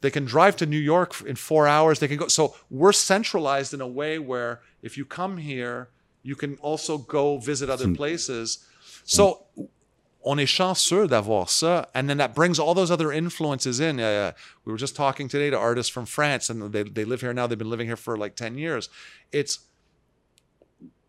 [0.00, 1.98] they can drive to New York in four hours.
[1.98, 2.28] They can go.
[2.28, 5.88] So we're centralized in a way where if you come here,
[6.22, 8.66] you can also go visit other places.
[9.04, 9.46] So
[10.24, 11.86] on est chanceux d'avoir ça.
[11.94, 14.00] And then that brings all those other influences in.
[14.00, 14.32] Uh,
[14.64, 17.46] we were just talking today to artists from France, and they, they live here now.
[17.46, 18.88] They've been living here for like 10 years.
[19.32, 19.60] It's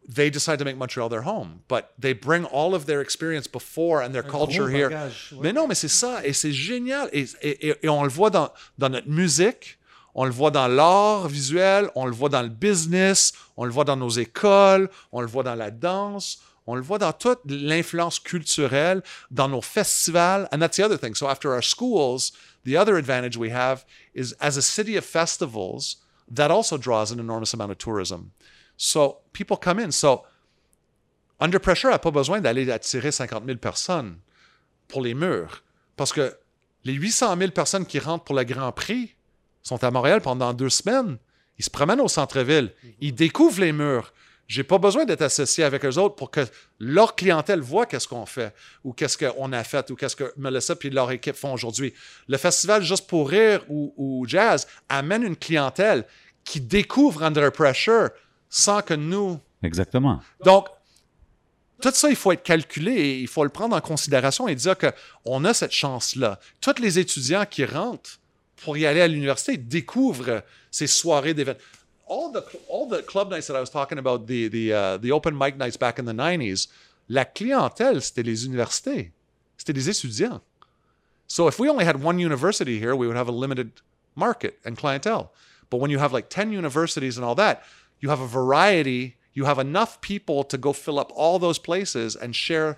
[0.08, 4.02] they decide to make Montreal their home, but they bring all of their experience before
[4.04, 4.90] and their culture here.
[4.90, 5.40] bagage, ouais.
[5.42, 7.10] Mais non, mais c'est ça, et c'est génial.
[7.12, 9.78] Et, et- et- et on le voit dans, dans notre musique,
[10.14, 13.84] on le voit dans l'art visuel, on le voit dans le business, on le voit
[13.84, 18.20] dans nos écoles, on le voit dans la danse, on le voit dans toute l'influence
[18.20, 19.02] culturelle,
[19.32, 20.48] dans nos festivals.
[20.52, 21.16] And that's the other thing.
[21.16, 22.32] So after our schools,
[22.64, 25.98] the other advantage we have is as a city of festivals,
[26.34, 28.32] that also draws an enormous amount of tourism.
[28.78, 29.92] So people come in.
[29.92, 30.24] So
[31.40, 34.18] Under Pressure n'a pas besoin d'aller attirer 50 000 personnes
[34.88, 35.64] pour les murs.
[35.96, 36.36] Parce que
[36.84, 39.16] les 800 000 personnes qui rentrent pour le Grand Prix
[39.64, 41.18] sont à Montréal pendant deux semaines.
[41.58, 42.72] Ils se promènent au centre-ville.
[43.00, 44.14] Ils découvrent les murs.
[44.48, 46.42] J'ai pas besoin d'être associé avec eux autres pour que
[46.80, 48.54] leur clientèle voit qu'est-ce qu'on fait
[48.84, 51.94] ou qu'est-ce qu'on a fait ou qu'est-ce que Melissa et leur équipe font aujourd'hui.
[52.28, 56.06] Le festival Juste pour rire ou, ou Jazz amène une clientèle
[56.44, 58.10] qui découvre Under Pressure
[58.56, 59.38] sans que nous...
[59.64, 60.22] Exactement.
[60.46, 60.70] Donc,
[61.82, 64.76] tout ça, il faut être calculé et il faut le prendre en considération et dire
[64.78, 66.40] qu'on a cette chance-là.
[66.62, 68.18] Tous les étudiants qui rentrent
[68.64, 70.42] pour y aller à l'université découvrent
[70.72, 71.60] ces soirées d'événements.
[72.08, 75.12] All the, all the club nights that I was talking about, the, the, uh, the
[75.12, 76.70] open mic nights back in the 90s,
[77.10, 79.12] la clientèle, c'était les universités.
[79.58, 80.40] C'était les étudiants.
[81.28, 83.72] So if we only had one university here, we would have a limited
[84.16, 85.34] market and clientele.
[85.70, 87.64] But when you have like 10 universities and all that,
[88.06, 92.16] you have a variety, you have enough people to go fill up all those places
[92.22, 92.78] and share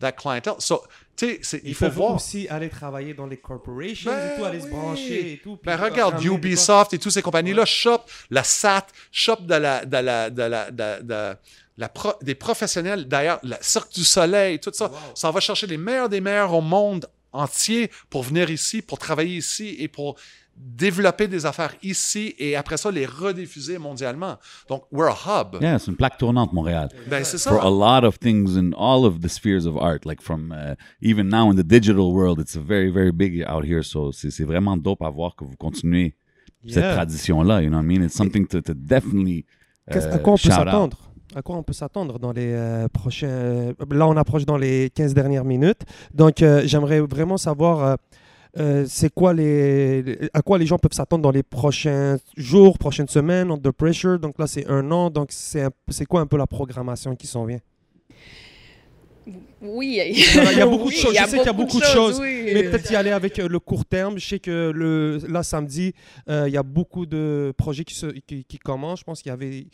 [0.00, 0.56] that clientele.
[0.58, 0.82] So,
[1.16, 2.14] tu sais, il faut voir.
[2.16, 5.58] aussi aller travailler dans les corporations Ben et tout, aller se brancher et tout.
[5.62, 10.30] Ben regarde, Ubisoft et toutes ces compagnies-là shop, la SAT, shop de la, de la,
[10.30, 11.36] de la, de- de
[11.76, 14.90] la pro- des professionnels, d'ailleurs, la Cirque du Soleil, tout ça.
[15.14, 19.36] Ça va chercher les meilleurs des meilleurs au monde entier pour venir ici, pour travailler
[19.36, 20.16] ici et pour
[20.62, 24.36] développer des affaires ici et après ça, les rediffuser mondialement.
[24.68, 25.56] Donc, we're a hub.
[25.62, 26.88] Yeah, c'est une plaque tournante, Montréal.
[27.08, 27.50] Ben, c'est ça.
[27.50, 30.74] For a lot of things in all of the spheres of art, like from uh,
[31.02, 33.82] even now in the digital world, it's very, very big out here.
[33.82, 36.14] So c'est vraiment dope à voir que vous continuez
[36.66, 36.94] cette Yeah.
[36.94, 37.62] tradition-là.
[37.62, 38.02] You know what I mean?
[38.04, 39.46] It's something to, to definitely
[39.90, 40.98] uh, à quoi on peut s'attendre?
[41.34, 43.28] À quoi on peut s'attendre dans les euh, prochains...
[43.28, 45.82] euh, Là, on approche dans les 15 dernières minutes.
[46.12, 47.84] Donc, euh, j'aimerais vraiment savoir...
[47.84, 47.94] euh,
[48.58, 53.08] euh, c'est quoi les à quoi les gens peuvent s'attendre dans les prochains jours, prochaines
[53.08, 54.18] semaines, under pressure?
[54.18, 55.10] Donc là, c'est un an.
[55.10, 57.60] Donc c'est quoi un peu la programmation qui s'en vient?
[59.62, 61.14] Oui, Il y a beaucoup de choses.
[61.14, 62.50] Je sais qu'il y a beaucoup de choses, oui.
[62.54, 64.18] mais peut-être y aller avec euh, le court terme.
[64.18, 65.94] Je sais que le là samedi,
[66.28, 69.00] euh, il y a beaucoup de projets qui, se, qui, qui commencent.
[69.00, 69.66] Je pense qu'il y avait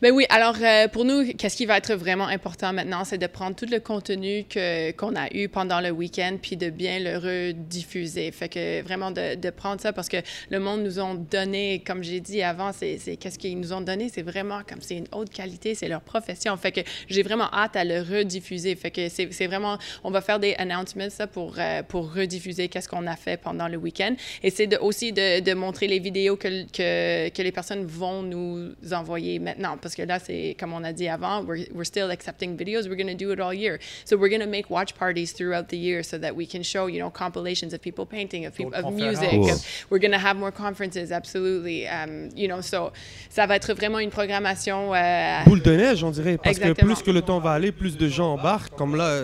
[0.00, 3.26] Ben oui, alors euh, pour nous, qu'est-ce qui va être vraiment important maintenant, c'est de
[3.26, 7.18] prendre tout le contenu que, qu'on a eu pendant le week-end puis de bien le
[7.18, 8.30] rediffuser.
[8.32, 10.18] Fait que vraiment de, de prendre ça parce que
[10.48, 13.82] le monde nous ont donné, comme j'ai dit avant, c'est, c'est qu'est-ce qu'ils nous ont
[13.82, 16.56] donné, c'est vraiment comme c'est une haute qualité, c'est leur profession.
[16.56, 18.74] Fait que j'ai vraiment hâte à le rediffuser.
[18.74, 22.68] Fait que c'est, c'est vraiment, on va faire des announcements ça, pour, euh, pour rediffuser
[22.68, 24.14] qu'est-ce qu'on a fait pendant le week-end.
[24.42, 28.22] Et c'est de, aussi de, de montrer les vidéos que, que, que les personnes vont
[28.22, 29.76] nous envoyer maintenant.
[29.76, 32.88] Parce que là, c'est comme on a dit avant, we're, we're still accepting videos.
[32.88, 33.78] We're going to do it all year.
[34.06, 36.86] So we're going to make watch parties throughout the year so that we can show,
[36.86, 39.30] you know, compilations of people painting, of, people, of music.
[39.30, 39.50] Cool.
[39.50, 41.86] of- we're going to have more conferences, absolutely.
[41.88, 42.92] Um, you know, so
[43.28, 44.94] ça va être vraiment une programmation.
[44.94, 46.74] euh, boule de neige, on dirait, parce Exactement.
[46.74, 48.76] que plus que le temps va aller, plus de gens embarquent.
[48.76, 49.23] Comme là, euh,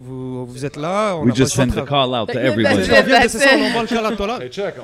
[0.00, 1.16] vous, vous êtes là.
[1.16, 2.76] On We a just send the call out to But- everybody.
[2.76, 3.02] but- travailler.
[3.02, 4.38] On vient de- That's c'est ça, on envoie le calatola.
[4.42, 4.74] Hey, check.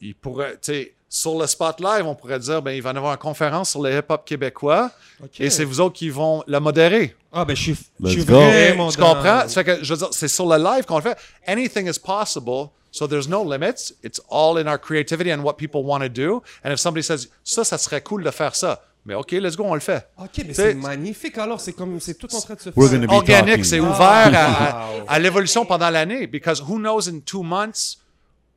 [0.00, 2.96] Il pourrait, tu sais, sur le spot live, on pourrait dire, ben, il va y
[2.96, 4.90] avoir une conférence sur le hip-hop québécois
[5.38, 7.16] et c'est vous autres qui vont la modérer.
[7.32, 8.88] Ah, ben, je suis, je suis vraiment.
[8.90, 9.48] tu dans- comprends?
[9.48, 11.16] Ça fait que, je veux dire, c'est sur le live qu'on le fait.
[11.46, 12.68] Anything is possible.
[12.90, 13.92] So there's no limits.
[14.02, 16.42] It's all in our creativity and what people want to do.
[16.64, 18.82] And if somebody says, ça, ça serait cool de faire ça.
[19.06, 20.04] Mais OK, let's go, on le fait.
[20.18, 21.60] Ok, mais C'est- c'est magnifique alors.
[21.60, 22.98] C'est comme, c'est tout en train de se We're faire.
[22.98, 23.64] gonna be Organique, talking.
[23.64, 26.26] c'est ouvert à, à- à l'évolution pendant l'année.
[26.26, 27.98] Because who knows in two months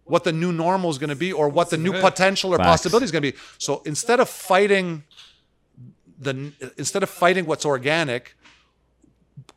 [0.08, 2.02] what the new normal is going to be or what the new vrai.
[2.02, 2.82] potential or Facts.
[2.82, 3.38] possibility is going to be.
[3.60, 5.04] So instead of fighting
[6.20, 6.34] the
[6.78, 8.36] instead of fighting what's organic,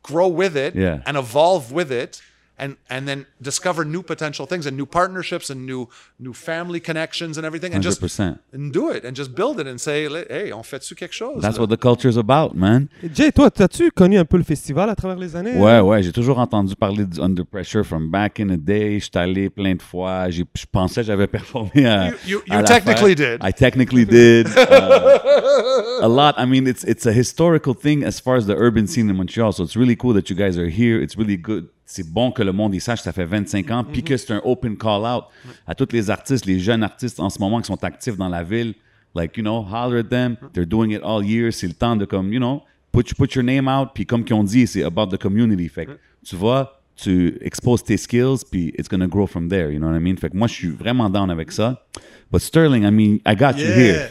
[0.03, 0.99] grow with it Yeah.
[1.07, 2.21] and evolve with it
[2.59, 5.87] and and then discover new potential things and new partnerships and new
[6.19, 8.37] new family connections and everything and just 100%.
[8.53, 11.57] and do it and just build it and say hey on fait-tu quelque chose That's
[11.57, 11.61] là?
[11.63, 12.87] what the culture is about, man.
[13.13, 15.57] Jay, toi, as-tu connu un peu le festival à travers les années?
[15.57, 18.99] Ouais, ouais, j'ai toujours entendu parler du Under Pressure from back in the day.
[18.99, 20.29] J'étais allé plein de fois.
[20.29, 22.07] J'ai- Je pensais que j'avais performé à.
[22.09, 22.65] You- you- you l'affaire.
[22.83, 23.39] technically did.
[23.43, 24.47] I technically did.
[24.57, 26.35] Uh, a lot.
[26.37, 29.51] I mean, it's it's a historical thing as far as the urban scene in Montreal.
[29.53, 31.01] So it's really cool that you guys are here.
[31.01, 31.67] It's really good.
[31.85, 34.41] C'est bon que le monde y sache, ça fait 25 ans, puis que c'est un
[34.43, 35.25] open call out
[35.67, 38.43] à tous les artistes, les jeunes artistes en ce moment qui sont actifs dans la
[38.43, 38.73] ville.
[39.15, 40.37] Like, you know, holler at them.
[40.53, 41.53] They're doing it all year.
[41.53, 43.89] C'est le temps de comme, you know, put, put your name out.
[43.93, 45.69] Puis comme qu'ils ont dit, c'est about the community.
[45.69, 45.91] Fait que,
[46.25, 49.71] tu vois, tu exposes tes skills, puis it's gonna grow from there.
[49.71, 50.17] You know what I mean?
[50.17, 51.85] Fait que moi, je suis vraiment down avec ça.
[52.31, 54.09] But Sterling, I mean, I got you here.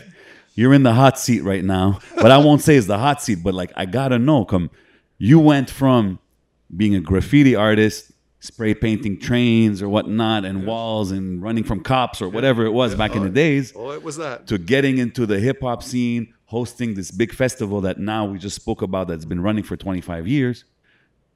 [0.56, 1.98] You're in the hot seat right now.
[2.16, 4.68] But I won't say it's the hot seat, but like, I gotta know, come,
[5.18, 6.18] you went from
[6.76, 12.20] being a graffiti artist, spray painting trains or whatnot, and walls, and running from cops
[12.22, 15.26] or whatever it was back in the days oh it was that to getting into
[15.26, 19.24] the hip hop scene, hosting this big festival that now we just spoke about that's
[19.24, 20.64] been running for 25 years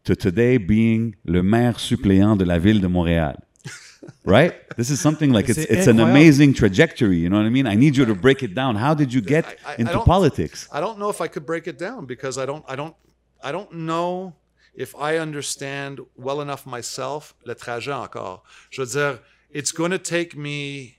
[0.05, 3.37] to today being le maire suppléant de la ville de Montréal.
[4.25, 4.55] right?
[4.77, 7.67] This is something like it's it's an amazing trajectory, you know what I mean?
[7.67, 8.77] I need you to break it down.
[8.77, 10.69] How did you get I- I into don't- politics?
[10.73, 12.95] I don't know if I could break it down because I don't I don't
[13.43, 14.35] I don't know
[14.77, 18.45] if I understand well enough myself le trajet encore.
[18.71, 19.21] Je veux dire,
[19.51, 20.99] it's going to take me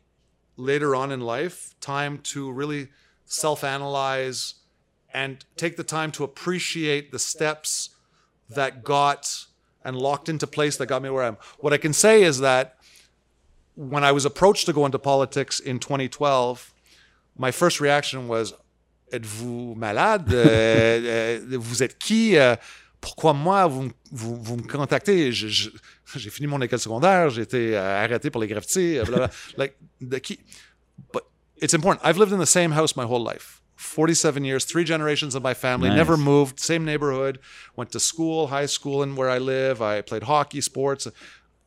[0.57, 2.87] later on in life time to really
[3.25, 4.55] self-analyze
[5.13, 7.89] and take the time to appreciate the steps
[8.49, 9.45] that got
[9.83, 11.37] and locked into place that got me where I am.
[11.59, 12.77] What I can say is that
[13.75, 16.73] when I was approached to go into politics in 2012,
[17.37, 18.53] my first reaction was
[19.13, 22.57] Êtes-vous malade Euh, euh, Vous êtes qui Euh,
[23.01, 25.31] Pourquoi moi vous, me- vous, vous me contactez?
[25.31, 28.97] J'ai fini mon école secondaire, j'ai été euh, arrêté pour les graffitis.
[28.97, 29.29] euh, blablabla.
[29.57, 30.39] like, the key.
[31.13, 31.23] But
[31.61, 32.01] it's important.
[32.03, 35.53] I've lived in the same house my whole life 47 years, three generations of my
[35.53, 35.97] family, Nice.
[35.97, 37.39] never moved, same neighborhood,
[37.75, 39.81] went to school, high school, and where I live.
[39.81, 41.07] I played hockey, sports.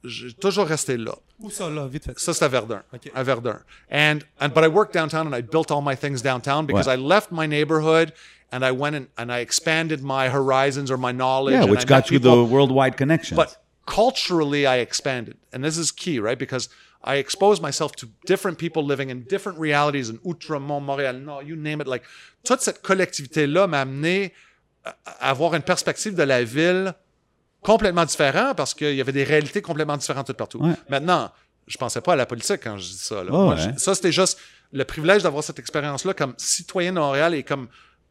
[0.03, 1.15] J'ai toujours resté là.
[1.39, 2.19] Où ça, là, vite fait?
[2.19, 2.83] Ça, c'est à Verdun.
[2.95, 3.13] Okay.
[3.15, 3.61] À Verdun.
[3.91, 6.95] And, and, but I worked downtown and I built all my things downtown because Ouais.
[6.95, 8.13] I left my neighborhood
[8.53, 11.55] and I went and, and I expanded my horizons or my knowledge.
[11.55, 12.47] Yeah, which got you the people.
[12.47, 13.37] worldwide connections.
[13.37, 13.57] But
[13.87, 15.37] culturally, I expanded.
[15.53, 16.39] And this is key, right?
[16.39, 16.69] Because
[17.03, 21.57] I exposed myself to different people living in different realities in Outremont, Montréal, Nord, you
[21.57, 21.87] name it.
[21.87, 22.03] Like,
[22.45, 24.33] toute cette collectivité-là m'a amené
[24.85, 26.95] à avoir une perspective de la ville
[27.63, 30.59] complètement différente parce qu'il y avait des réalités complètement différentes tout partout.
[30.59, 30.73] Ouais.
[30.89, 31.31] Maintenant,
[31.67, 33.17] je pensais pas à la politique quand je dis ça.
[33.23, 33.31] là.
[33.33, 33.75] Oh, Moi, ouais.
[33.77, 34.39] ça, c'était juste
[34.73, 37.69] le privilège d'avoir cette expérience-là comme citoyen de Montréal et comme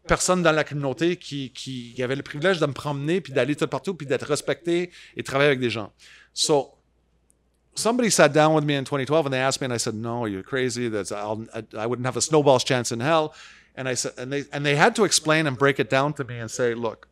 [0.09, 3.67] personne dans la communauté qui, qui avait le privilège de me promener puis d'aller tout
[3.67, 5.91] partout puis d'être respecté et travailler avec des gens.
[6.33, 6.71] So,
[7.75, 10.25] somebody sat down with me in 2012 and they asked me and I said, "No,
[10.25, 10.89] you're crazy.
[10.89, 11.45] That's I'll,
[11.77, 13.33] I, wouldn't have a snowball's chance in hell."
[13.75, 16.23] And I said, and they and they had to explain and break it down to
[16.23, 17.07] me and say, "Look,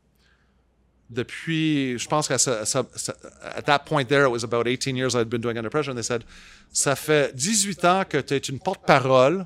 [1.10, 2.38] depuis, je pense qu'à
[3.56, 5.98] at that point there, it was about 18 years I'd been doing under pressure, and
[5.98, 6.24] they said,
[6.74, 9.46] ça fait 18 ans que tu es une porte-parole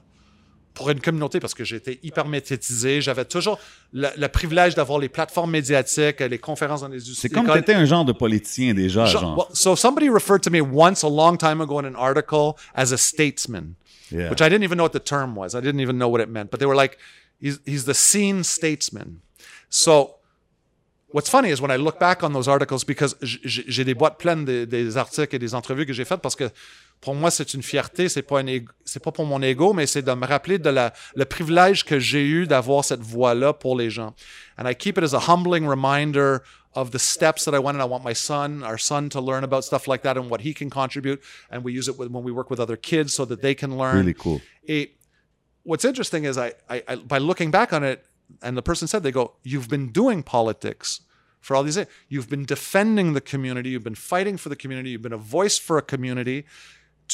[0.73, 3.01] pour une communauté parce que j'étais hyper médiatisé.
[3.01, 3.59] J'avais toujours
[3.93, 8.05] le, privilège d'avoir les plateformes médiatiques, les conférences dans les C'est comme t'étais un genre
[8.05, 9.37] de politicien déjà, Genre- genre.
[9.37, 12.91] well, so somebody referred to me once a long time ago in an article as
[12.93, 13.75] a statesman,
[14.11, 14.29] Yeah.
[14.29, 15.55] which I didn't even know what the term was.
[15.55, 16.51] I didn't even know what it meant.
[16.51, 16.97] But they were like,
[17.39, 19.21] he's, he's the scene statesman.
[19.69, 20.15] So
[21.13, 24.45] what's funny is when I look back on those articles, because j'ai des boîtes pleines
[24.45, 26.49] des, des articles et des entrevues que j'ai faites parce que
[27.01, 28.07] pour moi, c'est une fierté.
[28.07, 28.41] C'est pas,
[28.85, 31.99] c'est pas pour mon ego, mais c'est de me rappeler de la, le privilège que
[31.99, 34.13] j'ai eu d'avoir cette voix-là pour les gens.
[34.57, 37.81] And I keep it as a humbling reminder of the steps that I went and
[37.81, 40.53] I want my son, our son, to learn about stuff like that and what he
[40.53, 41.21] can contribute.
[41.49, 43.97] And we use it when we work with other kids so that they can learn.
[43.97, 44.39] Really cool.
[44.67, 44.91] Et
[45.63, 48.05] what's interesting is I, I, I by looking back on it,
[48.41, 51.01] and the person said they go, "You've been doing politics
[51.41, 51.87] for all these years.
[52.07, 53.71] You've been defending the community.
[53.71, 54.91] You've been fighting for the community.
[54.91, 56.45] You've been a voice for a community."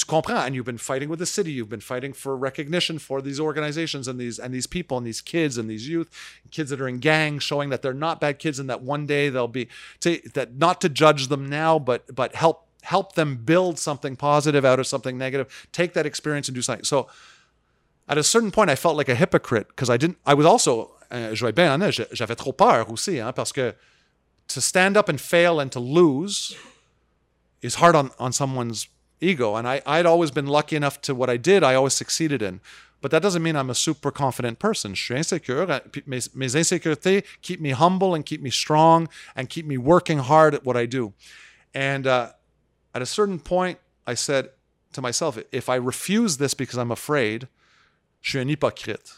[0.03, 0.45] Comprends?
[0.45, 1.51] And you've been fighting with the city.
[1.51, 5.21] You've been fighting for recognition for these organizations and these and these people and these
[5.21, 6.09] kids and these youth,
[6.51, 9.29] kids that are in gangs, showing that they're not bad kids and that one day
[9.29, 9.67] they'll be
[10.01, 14.63] to, that not to judge them now, but but help help them build something positive
[14.63, 15.67] out of something negative.
[15.71, 16.85] Take that experience and do something.
[16.85, 17.07] So
[18.07, 20.17] at a certain point, I felt like a hypocrite because I didn't.
[20.25, 23.73] I was also, euh, j'avais trop peur aussi, hein, parce que
[24.47, 26.55] to stand up and fail and to lose
[27.61, 28.87] is hard on on someone's
[29.19, 29.55] ego.
[29.55, 32.59] And I I'd always been lucky enough to what I did, I always succeeded in.
[32.99, 34.95] But that doesn't mean I'm a super confident person.
[34.95, 35.67] Je suis insécure.
[36.07, 40.65] mes insécurités keep me humble and keep me strong and keep me working hard at
[40.65, 41.13] what I do.
[41.73, 42.31] And uh,
[42.95, 43.77] at a certain point,
[44.07, 44.49] I said
[44.93, 47.47] to myself, if I refuse this because I'm afraid,
[48.21, 49.13] je suis un hypocrite.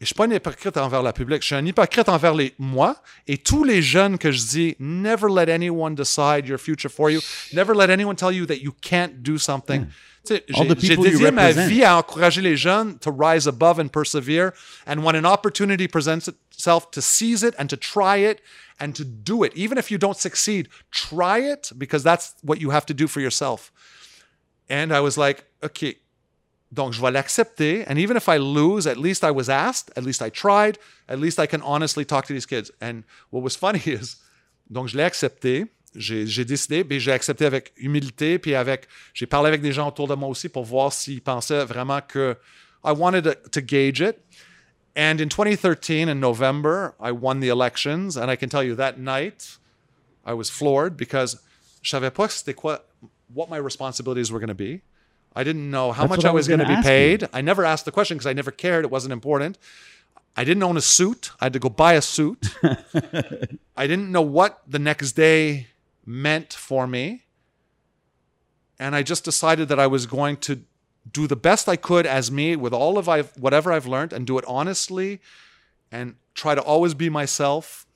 [0.00, 2.54] Et je suis pas un hypocrite envers la public, je suis un hypocrite envers les,
[2.56, 7.10] moi et tous les jeunes que je dis, never let anyone decide your future for
[7.10, 7.20] you.
[7.52, 9.86] Never let anyone tell you that you can't do something.
[10.54, 11.68] All J'ai dédié ma represent.
[11.68, 14.52] vie à encourager les jeunes to rise above and persevere.
[14.86, 18.40] And when an opportunity presents itself, to seize it and to try it
[18.78, 19.52] and to do it.
[19.56, 23.20] Even if you don't succeed, try it because that's what you have to do for
[23.20, 23.72] yourself.
[24.68, 25.96] And I was like, okay,
[26.70, 27.84] donc je vais l'accepter.
[27.88, 30.78] And even if I lose, at least I was asked, at least I tried,
[31.08, 32.70] at least I can honestly talk to these kids.
[32.80, 34.16] And what was funny is,
[34.70, 39.48] donc je l'ai accepté, j'ai décidé, puis j'ai accepté avec humilité, puis avec, j'ai parlé
[39.48, 42.36] avec des gens autour de moi aussi pour voir s'ils pensaient vraiment que
[42.84, 44.18] I wanted to, to gauge it.
[44.94, 48.98] And in 2013, in November, I won the elections, and I can tell you that
[48.98, 49.58] night,
[50.26, 51.38] I was floored because
[51.82, 52.84] je savais pas c'était quoi,
[53.32, 54.82] what my responsibilities were going to be.
[55.34, 56.90] I didn't know how That's much I was was going to be ask you.
[56.90, 57.28] paid.
[57.32, 58.84] I never asked the question because I never cared.
[58.84, 59.58] It wasn't important.
[60.36, 61.30] I didn't own a suit.
[61.40, 62.46] I had to go buy a suit.
[63.76, 65.68] I didn't know what the next day
[66.06, 67.24] meant for me.
[68.78, 70.62] And I just decided that I was going to
[71.10, 74.26] do the best I could as me with all of I've, whatever I've learned and
[74.26, 75.20] do it honestly
[75.90, 77.86] and try to always be myself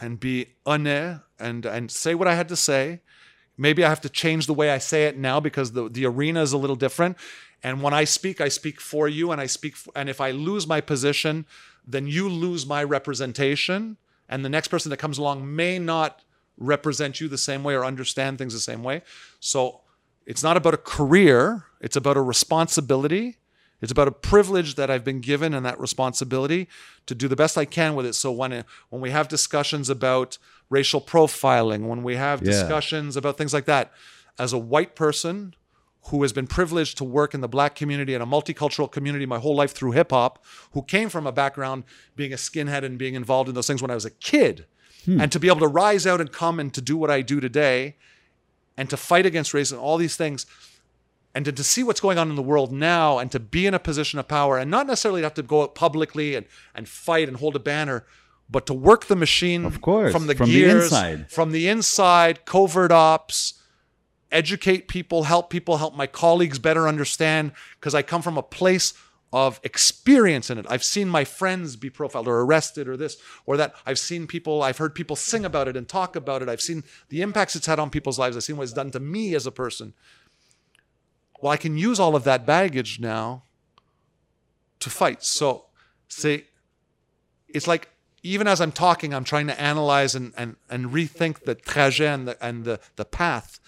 [0.00, 3.00] and be honnête and, and say what I had to say.
[3.58, 6.42] Maybe I have to change the way I say it now because the, the arena
[6.42, 7.16] is a little different.
[7.62, 10.30] And when I speak, I speak for you and I speak, f and if I
[10.30, 11.46] lose my position,
[11.86, 13.96] then you lose my representation.
[14.28, 16.20] And the next person that comes along may not
[16.58, 19.02] represent you the same way or understand things the same way.
[19.40, 19.80] So
[20.26, 23.36] it's not about a career, it's about a responsibility.
[23.80, 26.68] It's about a privilege that I've been given and that responsibility
[27.06, 28.14] to do the best I can with it.
[28.14, 30.38] So when when we have discussions about
[30.70, 32.50] racial profiling, when we have Yeah.
[32.52, 33.92] discussions about things like that,
[34.38, 35.54] as a white person
[36.10, 39.38] who has been privileged to work in the black community and a multicultural community my
[39.38, 41.84] whole life through hip hop, who came from a background
[42.14, 44.66] being a skinhead and being involved in those things when I was a kid,
[45.04, 45.20] hmm.
[45.20, 47.40] and to be able to rise out and come and to do what I do
[47.40, 47.96] today,
[48.76, 50.46] and to fight against racism, and all these things,
[51.36, 53.74] and to, to see what's going on in the world now, and to be in
[53.74, 57.28] a position of power, and not necessarily have to go out publicly and, and fight
[57.28, 58.06] and hold a banner,
[58.48, 61.30] but to work the machine Of course, from the from the gears, inside.
[61.30, 63.62] from the inside, covert ops,
[64.32, 68.94] educate people, help people, help my colleagues better understand, because I come from a place
[69.30, 70.64] of experience in it.
[70.70, 73.74] I've seen my friends be profiled or arrested or this or that.
[73.84, 76.48] I've seen people, I've heard people sing about it and talk about it.
[76.48, 78.36] I've seen the impacts it's had on people's lives.
[78.38, 79.92] I've seen what it's done to me as a person.
[81.40, 83.42] Well, I can use all of that baggage now
[84.80, 85.22] to fight.
[85.22, 85.66] So,
[86.08, 86.44] say,
[87.48, 87.88] it's like
[88.22, 92.28] even as I'm talking, I'm trying to analyze and, and, and rethink the trajet and
[92.28, 93.60] the, and the, the path.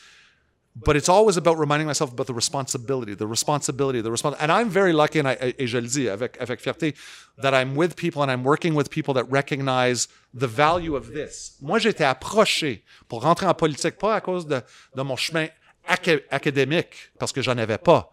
[0.74, 4.36] But it's always about reminding myself about the responsibility, the responsibility, the response.
[4.38, 6.94] And I'm very lucky, and I, et je le dis avec, avec fierté,
[7.38, 11.56] that I'm with people and I'm working with people that recognize the value of this.
[11.60, 14.62] Moi, j'ai été approché pour rentrer en politique, pas à cause de,
[14.94, 15.48] de mon chemin
[15.88, 18.12] aca- académique, parce que j'en avais pas.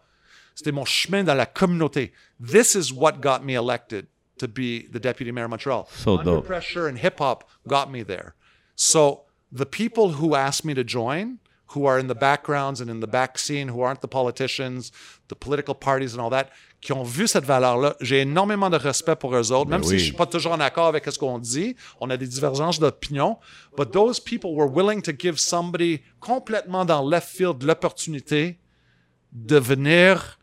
[0.54, 2.12] C'était mon chemin dans la communauté.
[2.40, 4.06] This is what got me elected
[4.38, 5.86] to be the deputy mayor of Montreal.
[5.90, 6.46] So Under dope.
[6.46, 8.34] pressure and hip hop got me there.
[8.74, 11.38] So the people who asked me to join,
[11.68, 14.92] who are in the backgrounds and in the back scene, who aren't the politicians,
[15.28, 16.50] the political parties and all that,
[16.86, 19.98] qui ont vu cette valeur-là, j'ai énormément de respect pour eux autres, même si oui.
[19.98, 23.38] je suis pas toujours en accord avec ce qu'on dit, on a des divergences d'opinion,
[23.76, 28.60] but those people were willing to give somebody complètement dans left field l'opportunité
[29.32, 30.38] de venir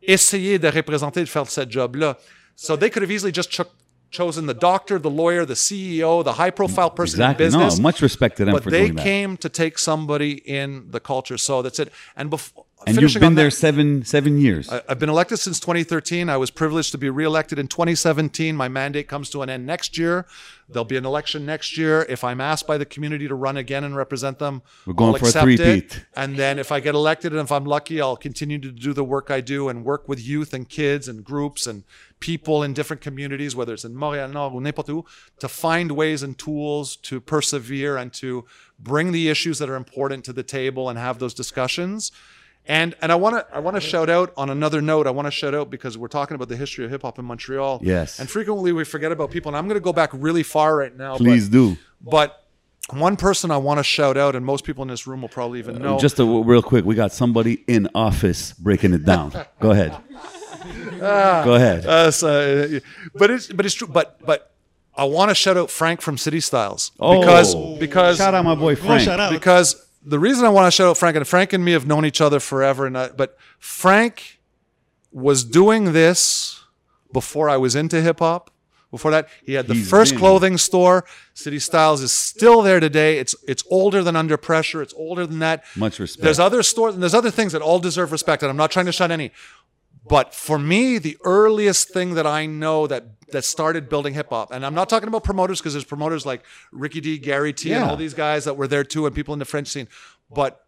[0.00, 2.16] essayer de représenter, de faire cette job-là.
[2.54, 3.64] So they could have easily just cho-
[4.12, 7.46] chosen the doctor, the lawyer, the CEO, the high-profile person Exactly.
[7.46, 7.76] in business.
[7.78, 9.02] No, much respect to them but for they doing that.
[9.04, 11.36] came to take somebody in the culture.
[11.38, 11.90] So that's it.
[12.16, 14.68] And before and you've been there seven seven years.
[14.70, 16.28] I- I've been elected since 2013.
[16.28, 18.56] I was privileged to be reelected in 2017.
[18.56, 20.26] My mandate comes to an end next year.
[20.68, 22.06] There'll be an election next year.
[22.08, 25.18] If I'm asked by the community to run again and represent them, We're going I'll
[25.18, 25.42] for a it.
[25.58, 26.06] three-peat.
[26.14, 29.02] And then if I get elected and if I'm lucky, I'll continue to do the
[29.04, 31.82] work I do and work with youth and kids and groups and
[32.20, 35.04] people in different communities, whether it's in Montréal Nord or n'importe où,
[35.40, 38.44] to find ways and tools to persevere and to
[38.78, 42.12] bring the issues that are important to the table and have those discussions.
[42.66, 45.06] And and I want to I want to shout out on another note.
[45.06, 47.24] I want to shout out because we're talking about the history of hip hop in
[47.24, 47.80] Montreal.
[47.82, 48.20] Yes.
[48.20, 49.48] And frequently we forget about people.
[49.50, 51.16] And I'm going to go back really far right now.
[51.16, 51.76] Please but, do.
[52.00, 52.44] But
[52.90, 55.58] one person I want to shout out, and most people in this room will probably
[55.58, 55.98] even uh, know.
[55.98, 59.32] Just a, real quick, we got somebody in office breaking it down.
[59.60, 59.96] Go ahead.
[61.02, 61.42] Ah.
[61.44, 61.86] Go ahead.
[61.86, 62.80] Uh, so, uh,
[63.14, 63.88] but it's but it's true.
[63.88, 64.52] But but
[64.94, 67.20] I want to shout out Frank from City Styles oh.
[67.20, 67.76] because Oh.
[67.78, 69.02] because Shout out my boy Frank.
[69.02, 69.32] shout out.
[69.32, 72.04] because the reason I want to shout out Frank and Frank and me have known
[72.04, 74.40] each other forever, and I, but Frank
[75.12, 76.62] was doing this
[77.12, 78.50] before I was into hip hop.
[78.90, 81.04] Before that, he had the He's first been- clothing store.
[81.32, 83.18] City Styles is still there today.
[83.18, 84.82] It's it's older than Under Pressure.
[84.82, 85.62] It's older than that.
[85.76, 86.24] Much respect.
[86.24, 88.86] There's other stores and there's other things that all deserve respect, and I'm not trying
[88.86, 89.30] to shut any.
[90.08, 94.50] But for me, the earliest thing that I know that that started building hip hop,
[94.50, 97.84] and I'm not talking about promoters because there's promoters like Ricky D, Gary T, and
[97.90, 99.88] all these guys that were there too, and people in the French scene.
[100.30, 100.64] But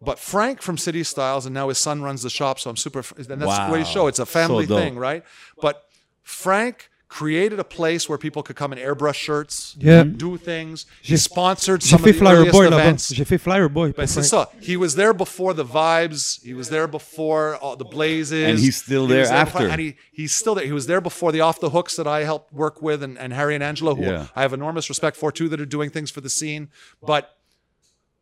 [0.00, 3.04] but Frank from City Styles, and now his son runs the shop, so I'm super.
[3.16, 5.24] And that's the way you show it's a family So thing, right?
[5.60, 5.84] But
[6.22, 10.02] Frank created a place where people could come and airbrush shirts, Yeah.
[10.04, 10.84] do things.
[11.02, 12.78] He sponsored J'ai some of the Flyer earliest Boy là-bas.
[12.82, 13.14] events.
[13.14, 13.92] J'ai fait Flyer Boy.
[13.92, 14.50] pour Ben, c'est ça.
[14.60, 16.38] He was there before the vibes.
[16.44, 18.32] He was there before all the blazes.
[18.50, 19.66] And he's still He there was after.
[19.68, 20.66] And he, he's still there.
[20.66, 23.32] He was there before the off the hooks that I helped work with, and, and
[23.32, 24.26] Harry and Angela, who Yeah.
[24.36, 26.68] I have enormous respect for too, that are doing things for the scene.
[27.02, 27.37] But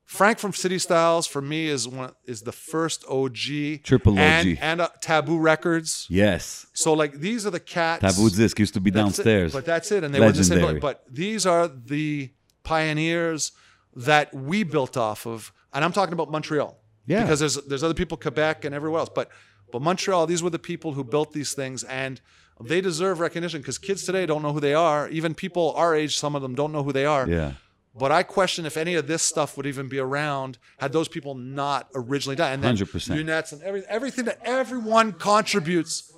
[0.07, 4.59] Frank from City Styles for me is one is the first OG, Triple and, OG.
[4.61, 6.07] and uh, Taboo Records.
[6.09, 6.67] Yes.
[6.75, 8.03] So like these are the cats.
[8.03, 8.95] Taboo Disc used to be it.
[8.95, 9.53] downstairs.
[9.53, 10.05] But that's it.
[10.05, 10.81] And they were in the same Legendary.
[10.81, 12.31] But these are the
[12.63, 13.51] pioneers
[13.97, 15.53] that we built off of.
[15.75, 16.79] And I'm talking about Montreal.
[17.07, 17.23] Yeah.
[17.23, 19.11] Because there's there's other people, Quebec and everywhere else.
[19.13, 19.31] But
[19.73, 22.21] but Montreal, these were the people who built these things and
[22.63, 25.09] they deserve recognition because kids today don't know who they are.
[25.09, 27.29] Even people our age, some of them don't know who they are.
[27.29, 27.55] yeah.
[27.99, 31.35] But I question if any of this stuff would even be around had those people
[31.35, 32.53] not originally died.
[32.53, 33.17] And then 100%.
[33.17, 36.13] lunettes and every, everything that everyone contributes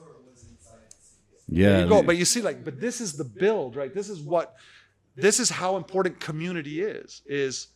[1.48, 1.70] Yeah.
[1.70, 2.02] there you go.
[2.02, 3.94] But you see, like, but this is the build, right?
[3.94, 4.54] This is what,
[5.16, 7.22] this is how important community is.
[7.26, 7.68] Is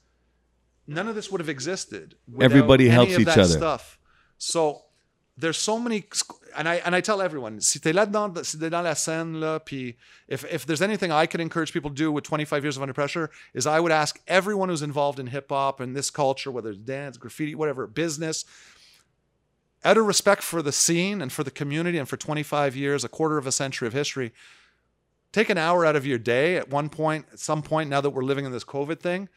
[0.86, 2.16] none of this would have existed.
[2.40, 3.48] Everybody any helps of each that other.
[3.48, 3.98] Stuff.
[4.38, 4.82] So
[5.36, 6.04] there's so many,
[6.56, 9.40] and I and I tell everyone, si t'es là dedans, si t'es dans la scène
[9.40, 9.96] là, puis
[10.28, 12.92] if if there's anything I could encourage people to do with 25 years of under
[12.92, 16.70] pressure, is I would ask everyone who's involved in hip hop and this culture, whether
[16.70, 18.44] it's dance, graffiti, whatever, business,
[19.84, 23.08] out of respect for the scene and for the community and for 25 years, a
[23.08, 24.32] quarter of a century of history,
[25.32, 28.10] take an hour out of your day at one point, at some point, now that
[28.10, 29.28] we're living in this COVID thing,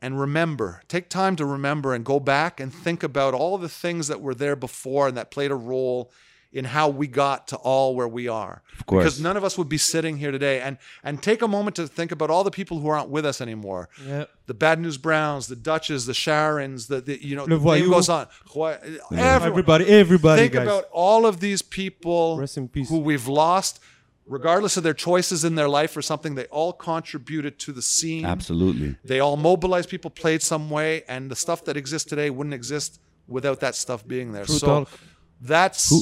[0.00, 0.82] and remember.
[0.88, 4.34] Take time to remember and go back and think about all the things that were
[4.34, 6.10] there before and that played a role
[6.50, 8.62] in how we got to all where we are.
[8.80, 9.04] Of course.
[9.04, 10.60] Because none of us would be sitting here today.
[10.62, 13.42] And and take a moment to think about all the people who aren't with us
[13.42, 13.90] anymore.
[14.06, 14.24] Yeah.
[14.46, 17.84] The Bad News Browns, the Dutches, the Sharons, the, the you know, Le the name
[17.84, 17.90] Voyou.
[17.90, 18.28] goes on.
[18.46, 18.98] Everyone.
[19.12, 20.62] Everybody, everybody, Think guys.
[20.62, 22.88] about all of these people Rest in peace.
[22.88, 23.80] who we've lost,
[24.28, 26.34] regardless of their choices in their life or something.
[26.34, 28.24] They all contributed to the scene.
[28.24, 28.96] Absolutely.
[29.04, 33.00] They all mobilized people, played some way, and the stuff that exists today wouldn't exist
[33.26, 34.44] without that stuff being there.
[34.44, 35.00] True so talk.
[35.40, 36.00] that's Who,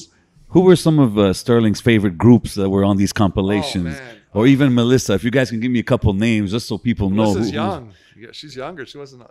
[0.48, 3.94] who were some of uh, Sterling's favorite groups that were on these compilations?
[3.96, 4.16] Oh, man.
[4.34, 7.10] or even Melissa, if you guys can give me a couple names just so people
[7.10, 7.24] know.
[7.34, 7.92] Melissa's who- who's- young.
[8.18, 8.86] Yeah, she's younger.
[8.86, 9.26] She wasn't uh,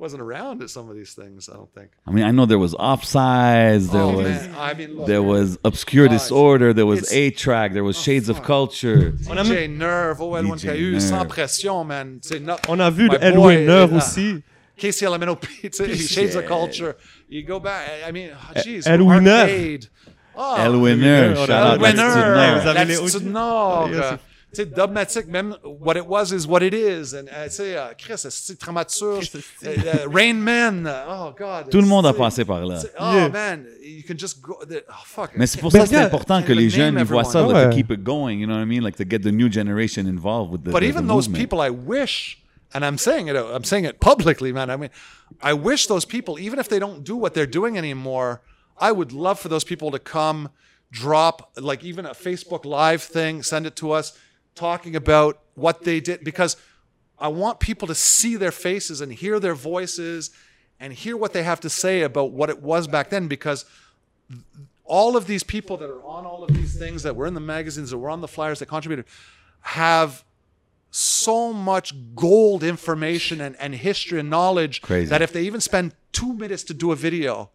[0.00, 1.48] wasn't around at some of these things.
[1.48, 1.90] I don't think.
[2.06, 4.48] I mean, I know there was Offsides, there Oh, was.
[4.56, 8.00] I mean, look, there was Obscure Oh, Disorder, there was it's- A Trak, there was
[8.00, 9.12] Shades of Culture.
[9.12, 12.20] DJ Nerve, OL1 DJ KU, sans pression, man.
[12.22, 14.42] C'est not- On a vu My le boy, Elwinner uh, aussi.
[14.76, 15.44] Casey LMNOP,
[16.08, 16.96] Shades of Culture.
[17.28, 19.10] You go back, I mean, oh, geez, El who
[20.40, 22.62] Oh, El Winner, on shout El out winner, Latitude Nord.
[22.62, 24.18] Vous avez les Latitude autres- Nord.
[24.52, 24.60] Yes.
[24.60, 27.14] euh, Tu sais, Dubmatic, même what it was is what it is.
[27.14, 29.30] And, uh, tu sais, uh, Chris, c'est dramaturge.
[29.30, 30.86] Chris, uh, Rain Man.
[30.86, 31.70] uh, Oh, God.
[31.70, 32.80] Tout le monde a passé par là.
[32.98, 33.28] Oh, Yeah.
[33.28, 33.66] man.
[33.82, 34.58] You can just go.
[34.66, 35.30] the- Oh, fuck.
[35.36, 37.40] Mais c'est pour ça que c'est important can't que les even jeunes ils voient ça,
[37.40, 37.62] everyone.
[37.62, 38.38] like, to keep it going.
[38.40, 38.82] You know what I mean?
[38.82, 40.70] Like to get the new generation involved with the.
[40.70, 41.38] But the- even the those movement.
[41.50, 42.38] people, I wish,
[42.72, 44.70] and I'm saying it, I'm saying it publicly, man.
[44.70, 44.90] I mean,
[45.42, 48.40] I wish those people, even if they don't do what they're doing anymore,
[48.80, 50.48] I would love for those people to come,
[50.90, 54.14] drop like even a Facebook Live thing, send it to us,
[54.58, 56.56] talking about what they did because
[57.18, 60.30] I want people to see their faces and hear their voices
[60.80, 63.64] and hear what they have to say about what it was back then because
[64.84, 67.40] all of these people that are on all of these things that were in the
[67.40, 69.04] magazines that were on the flyers that contributed
[69.60, 70.24] have
[70.90, 75.10] so much gold information and, and history and knowledge Crazy.
[75.10, 77.50] that if they even spend two minutes to do a video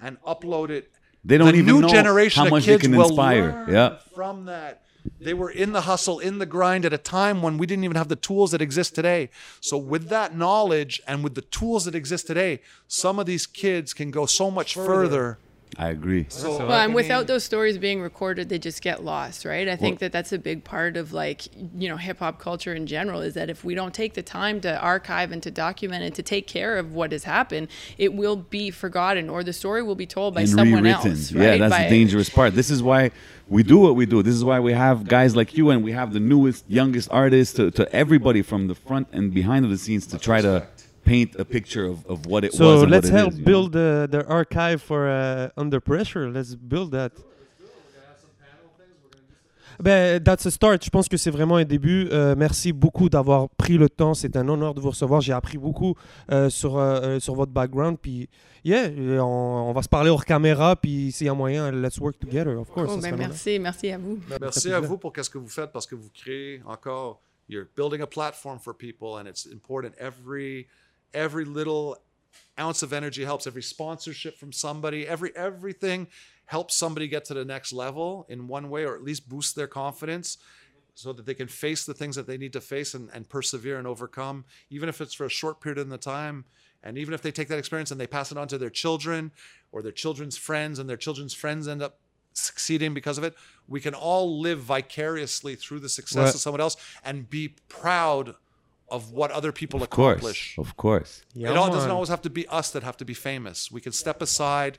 [0.00, 0.90] and upload it,
[1.24, 3.42] They don't the even new know generation how much of they kids can will inspire.
[3.66, 3.98] learn Yeah.
[4.14, 4.82] from that.
[5.20, 7.96] They were in the hustle, in the grind at a time when we didn't even
[7.96, 9.30] have the tools that exist today.
[9.60, 13.94] So with that knowledge and with the tools that exist today, some of these kids
[13.94, 15.38] can go so much further.
[15.78, 16.26] I agree.
[16.28, 19.68] So, Well, and without those stories being recorded, they just get lost, right?
[19.68, 21.46] I think that that's a big part of like,
[21.76, 24.60] you know, hip hop culture in general is that if we don't take the time
[24.62, 27.68] to archive and to document and to take care of what has happened,
[27.98, 31.12] it will be forgotten or the story will be told by someone rewritten.
[31.12, 31.60] else, Yeah, right?
[31.60, 32.54] that's By- the dangerous part.
[32.54, 33.10] This is why
[33.48, 34.22] we do what we do.
[34.22, 37.54] This is why we have guys like you and we have the newest, youngest artists
[37.56, 40.66] to, to everybody from the front and behind of the scenes to try to
[41.04, 42.58] paint a picture of, of what it was.
[42.58, 46.30] So let's what it help is, build the, the archive for uh, Under Pressure.
[46.30, 47.12] Let's build that.
[49.82, 50.84] Ben, that's a start.
[50.84, 52.08] Je pense que c'est vraiment un début.
[52.12, 54.14] Euh, merci beaucoup d'avoir pris le temps.
[54.14, 55.20] C'est un honneur de vous recevoir.
[55.20, 55.96] J'ai appris beaucoup
[56.30, 57.98] euh, sur, euh, sur votre background.
[58.00, 58.28] Puis,
[58.64, 58.88] yeah,
[59.20, 60.76] on, on va se parler hors caméra.
[60.76, 62.92] Puis, s'il y a moyen, let's work together, of course.
[62.94, 64.20] Oh, ben, merci, merci à vous.
[64.40, 67.20] Merci à vous pour qu'est-ce que vous faites parce que vous créez encore.
[67.48, 69.92] You're building a platform for people, and it's important.
[69.98, 70.66] Every
[71.14, 71.98] every little
[72.58, 73.46] ounce of energy helps.
[73.46, 76.08] Every sponsorship from somebody, every everything
[76.46, 79.66] helps somebody get to the next level in one way, or at least boost their
[79.66, 80.38] confidence,
[80.94, 83.78] so that they can face the things that they need to face and, and persevere
[83.78, 86.44] and overcome, even if it's for a short period in the time.
[86.82, 89.32] And even if they take that experience and they pass it on to their children
[89.72, 91.98] or their children's friends, and their children's friends end up
[92.34, 93.34] succeeding because of it,
[93.66, 98.34] we can all live vicariously through the success of someone else and be proud
[98.94, 100.16] of what other people Of course.
[100.18, 100.40] accomplish.
[100.64, 101.10] Of course.
[101.34, 103.56] Yeah, it all doesn't always have to be us that have to be famous.
[103.76, 104.74] We can step aside,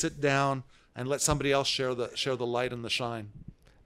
[0.00, 0.54] sit down,
[0.96, 3.26] and let somebody else share the share the light and the shine.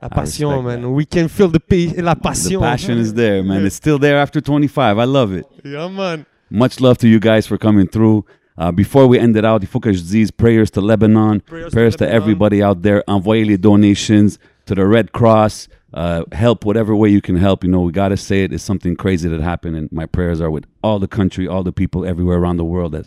[0.03, 0.83] La passion, man.
[0.83, 0.91] that.
[1.01, 2.61] We can feel the pa- la The passion.
[2.61, 3.65] passion is there, man.
[3.67, 4.99] It's still there after 25.
[4.99, 5.47] I love it.
[5.65, 6.27] Yeah, man.
[6.51, 8.25] Much love to you guys for coming through.
[8.57, 11.73] Uh, before we end it out, il faut que je dise prayers to Lebanon, Prayers
[11.73, 12.23] prayers, to to, Lebanon.
[12.23, 13.03] everybody out there.
[13.09, 15.69] Envoyez les donations to the Red Cross.
[15.95, 17.63] Uh, help whatever way you can help.
[17.63, 18.53] You know, we got to say it.
[18.53, 21.73] It's something crazy that happened, and my prayers are with all the country, all the
[21.73, 23.07] people everywhere around the world that,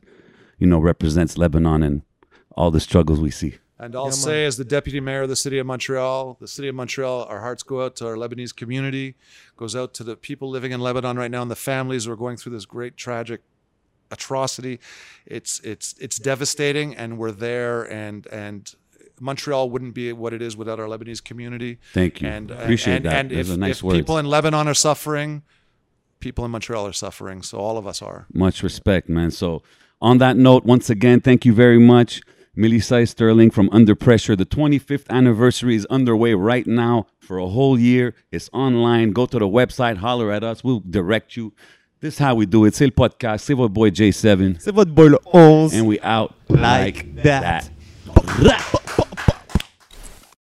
[0.57, 2.01] you know, represents Lebanon and
[2.55, 3.57] all the struggles we see.
[3.77, 4.13] And I'll man.
[4.13, 7.41] say, as the deputy mayor of the city of Montreal, the city of Montreal, our
[7.41, 9.15] hearts go out to our Lebanese community,
[9.57, 12.15] goes out to the people living in Lebanon right now, and the families who are
[12.15, 13.41] going through this great tragic
[14.09, 14.79] atrocity.
[15.25, 18.73] It's it's it's devastating, and we're there, and and
[19.19, 21.79] Montreal wouldn't be what it is without our Lebanese community.
[21.93, 22.27] Thank you.
[22.27, 23.13] And Appreciate and, that.
[23.13, 23.97] And Those if, are nice if words.
[23.99, 25.43] people in Lebanon are suffering,
[26.19, 27.41] people in Montreal are suffering.
[27.41, 28.27] So all of us are.
[28.33, 29.31] Much respect, man.
[29.31, 29.63] So,
[30.01, 32.21] on that note, once again, thank you very much.
[32.55, 34.35] Millie Sterling from Under Pressure.
[34.35, 38.15] The 25th anniversary is underway right now for a whole year.
[38.31, 39.11] It's online.
[39.11, 40.63] Go to the website, holler at us.
[40.63, 41.53] We'll direct you.
[41.99, 42.73] This is how we do it.
[42.75, 43.45] C'est le podcast.
[43.45, 44.59] C'est votre boy J7.
[44.61, 45.73] C'est votre boy le 11.
[45.75, 47.69] And we out Like that.
[48.39, 48.81] that.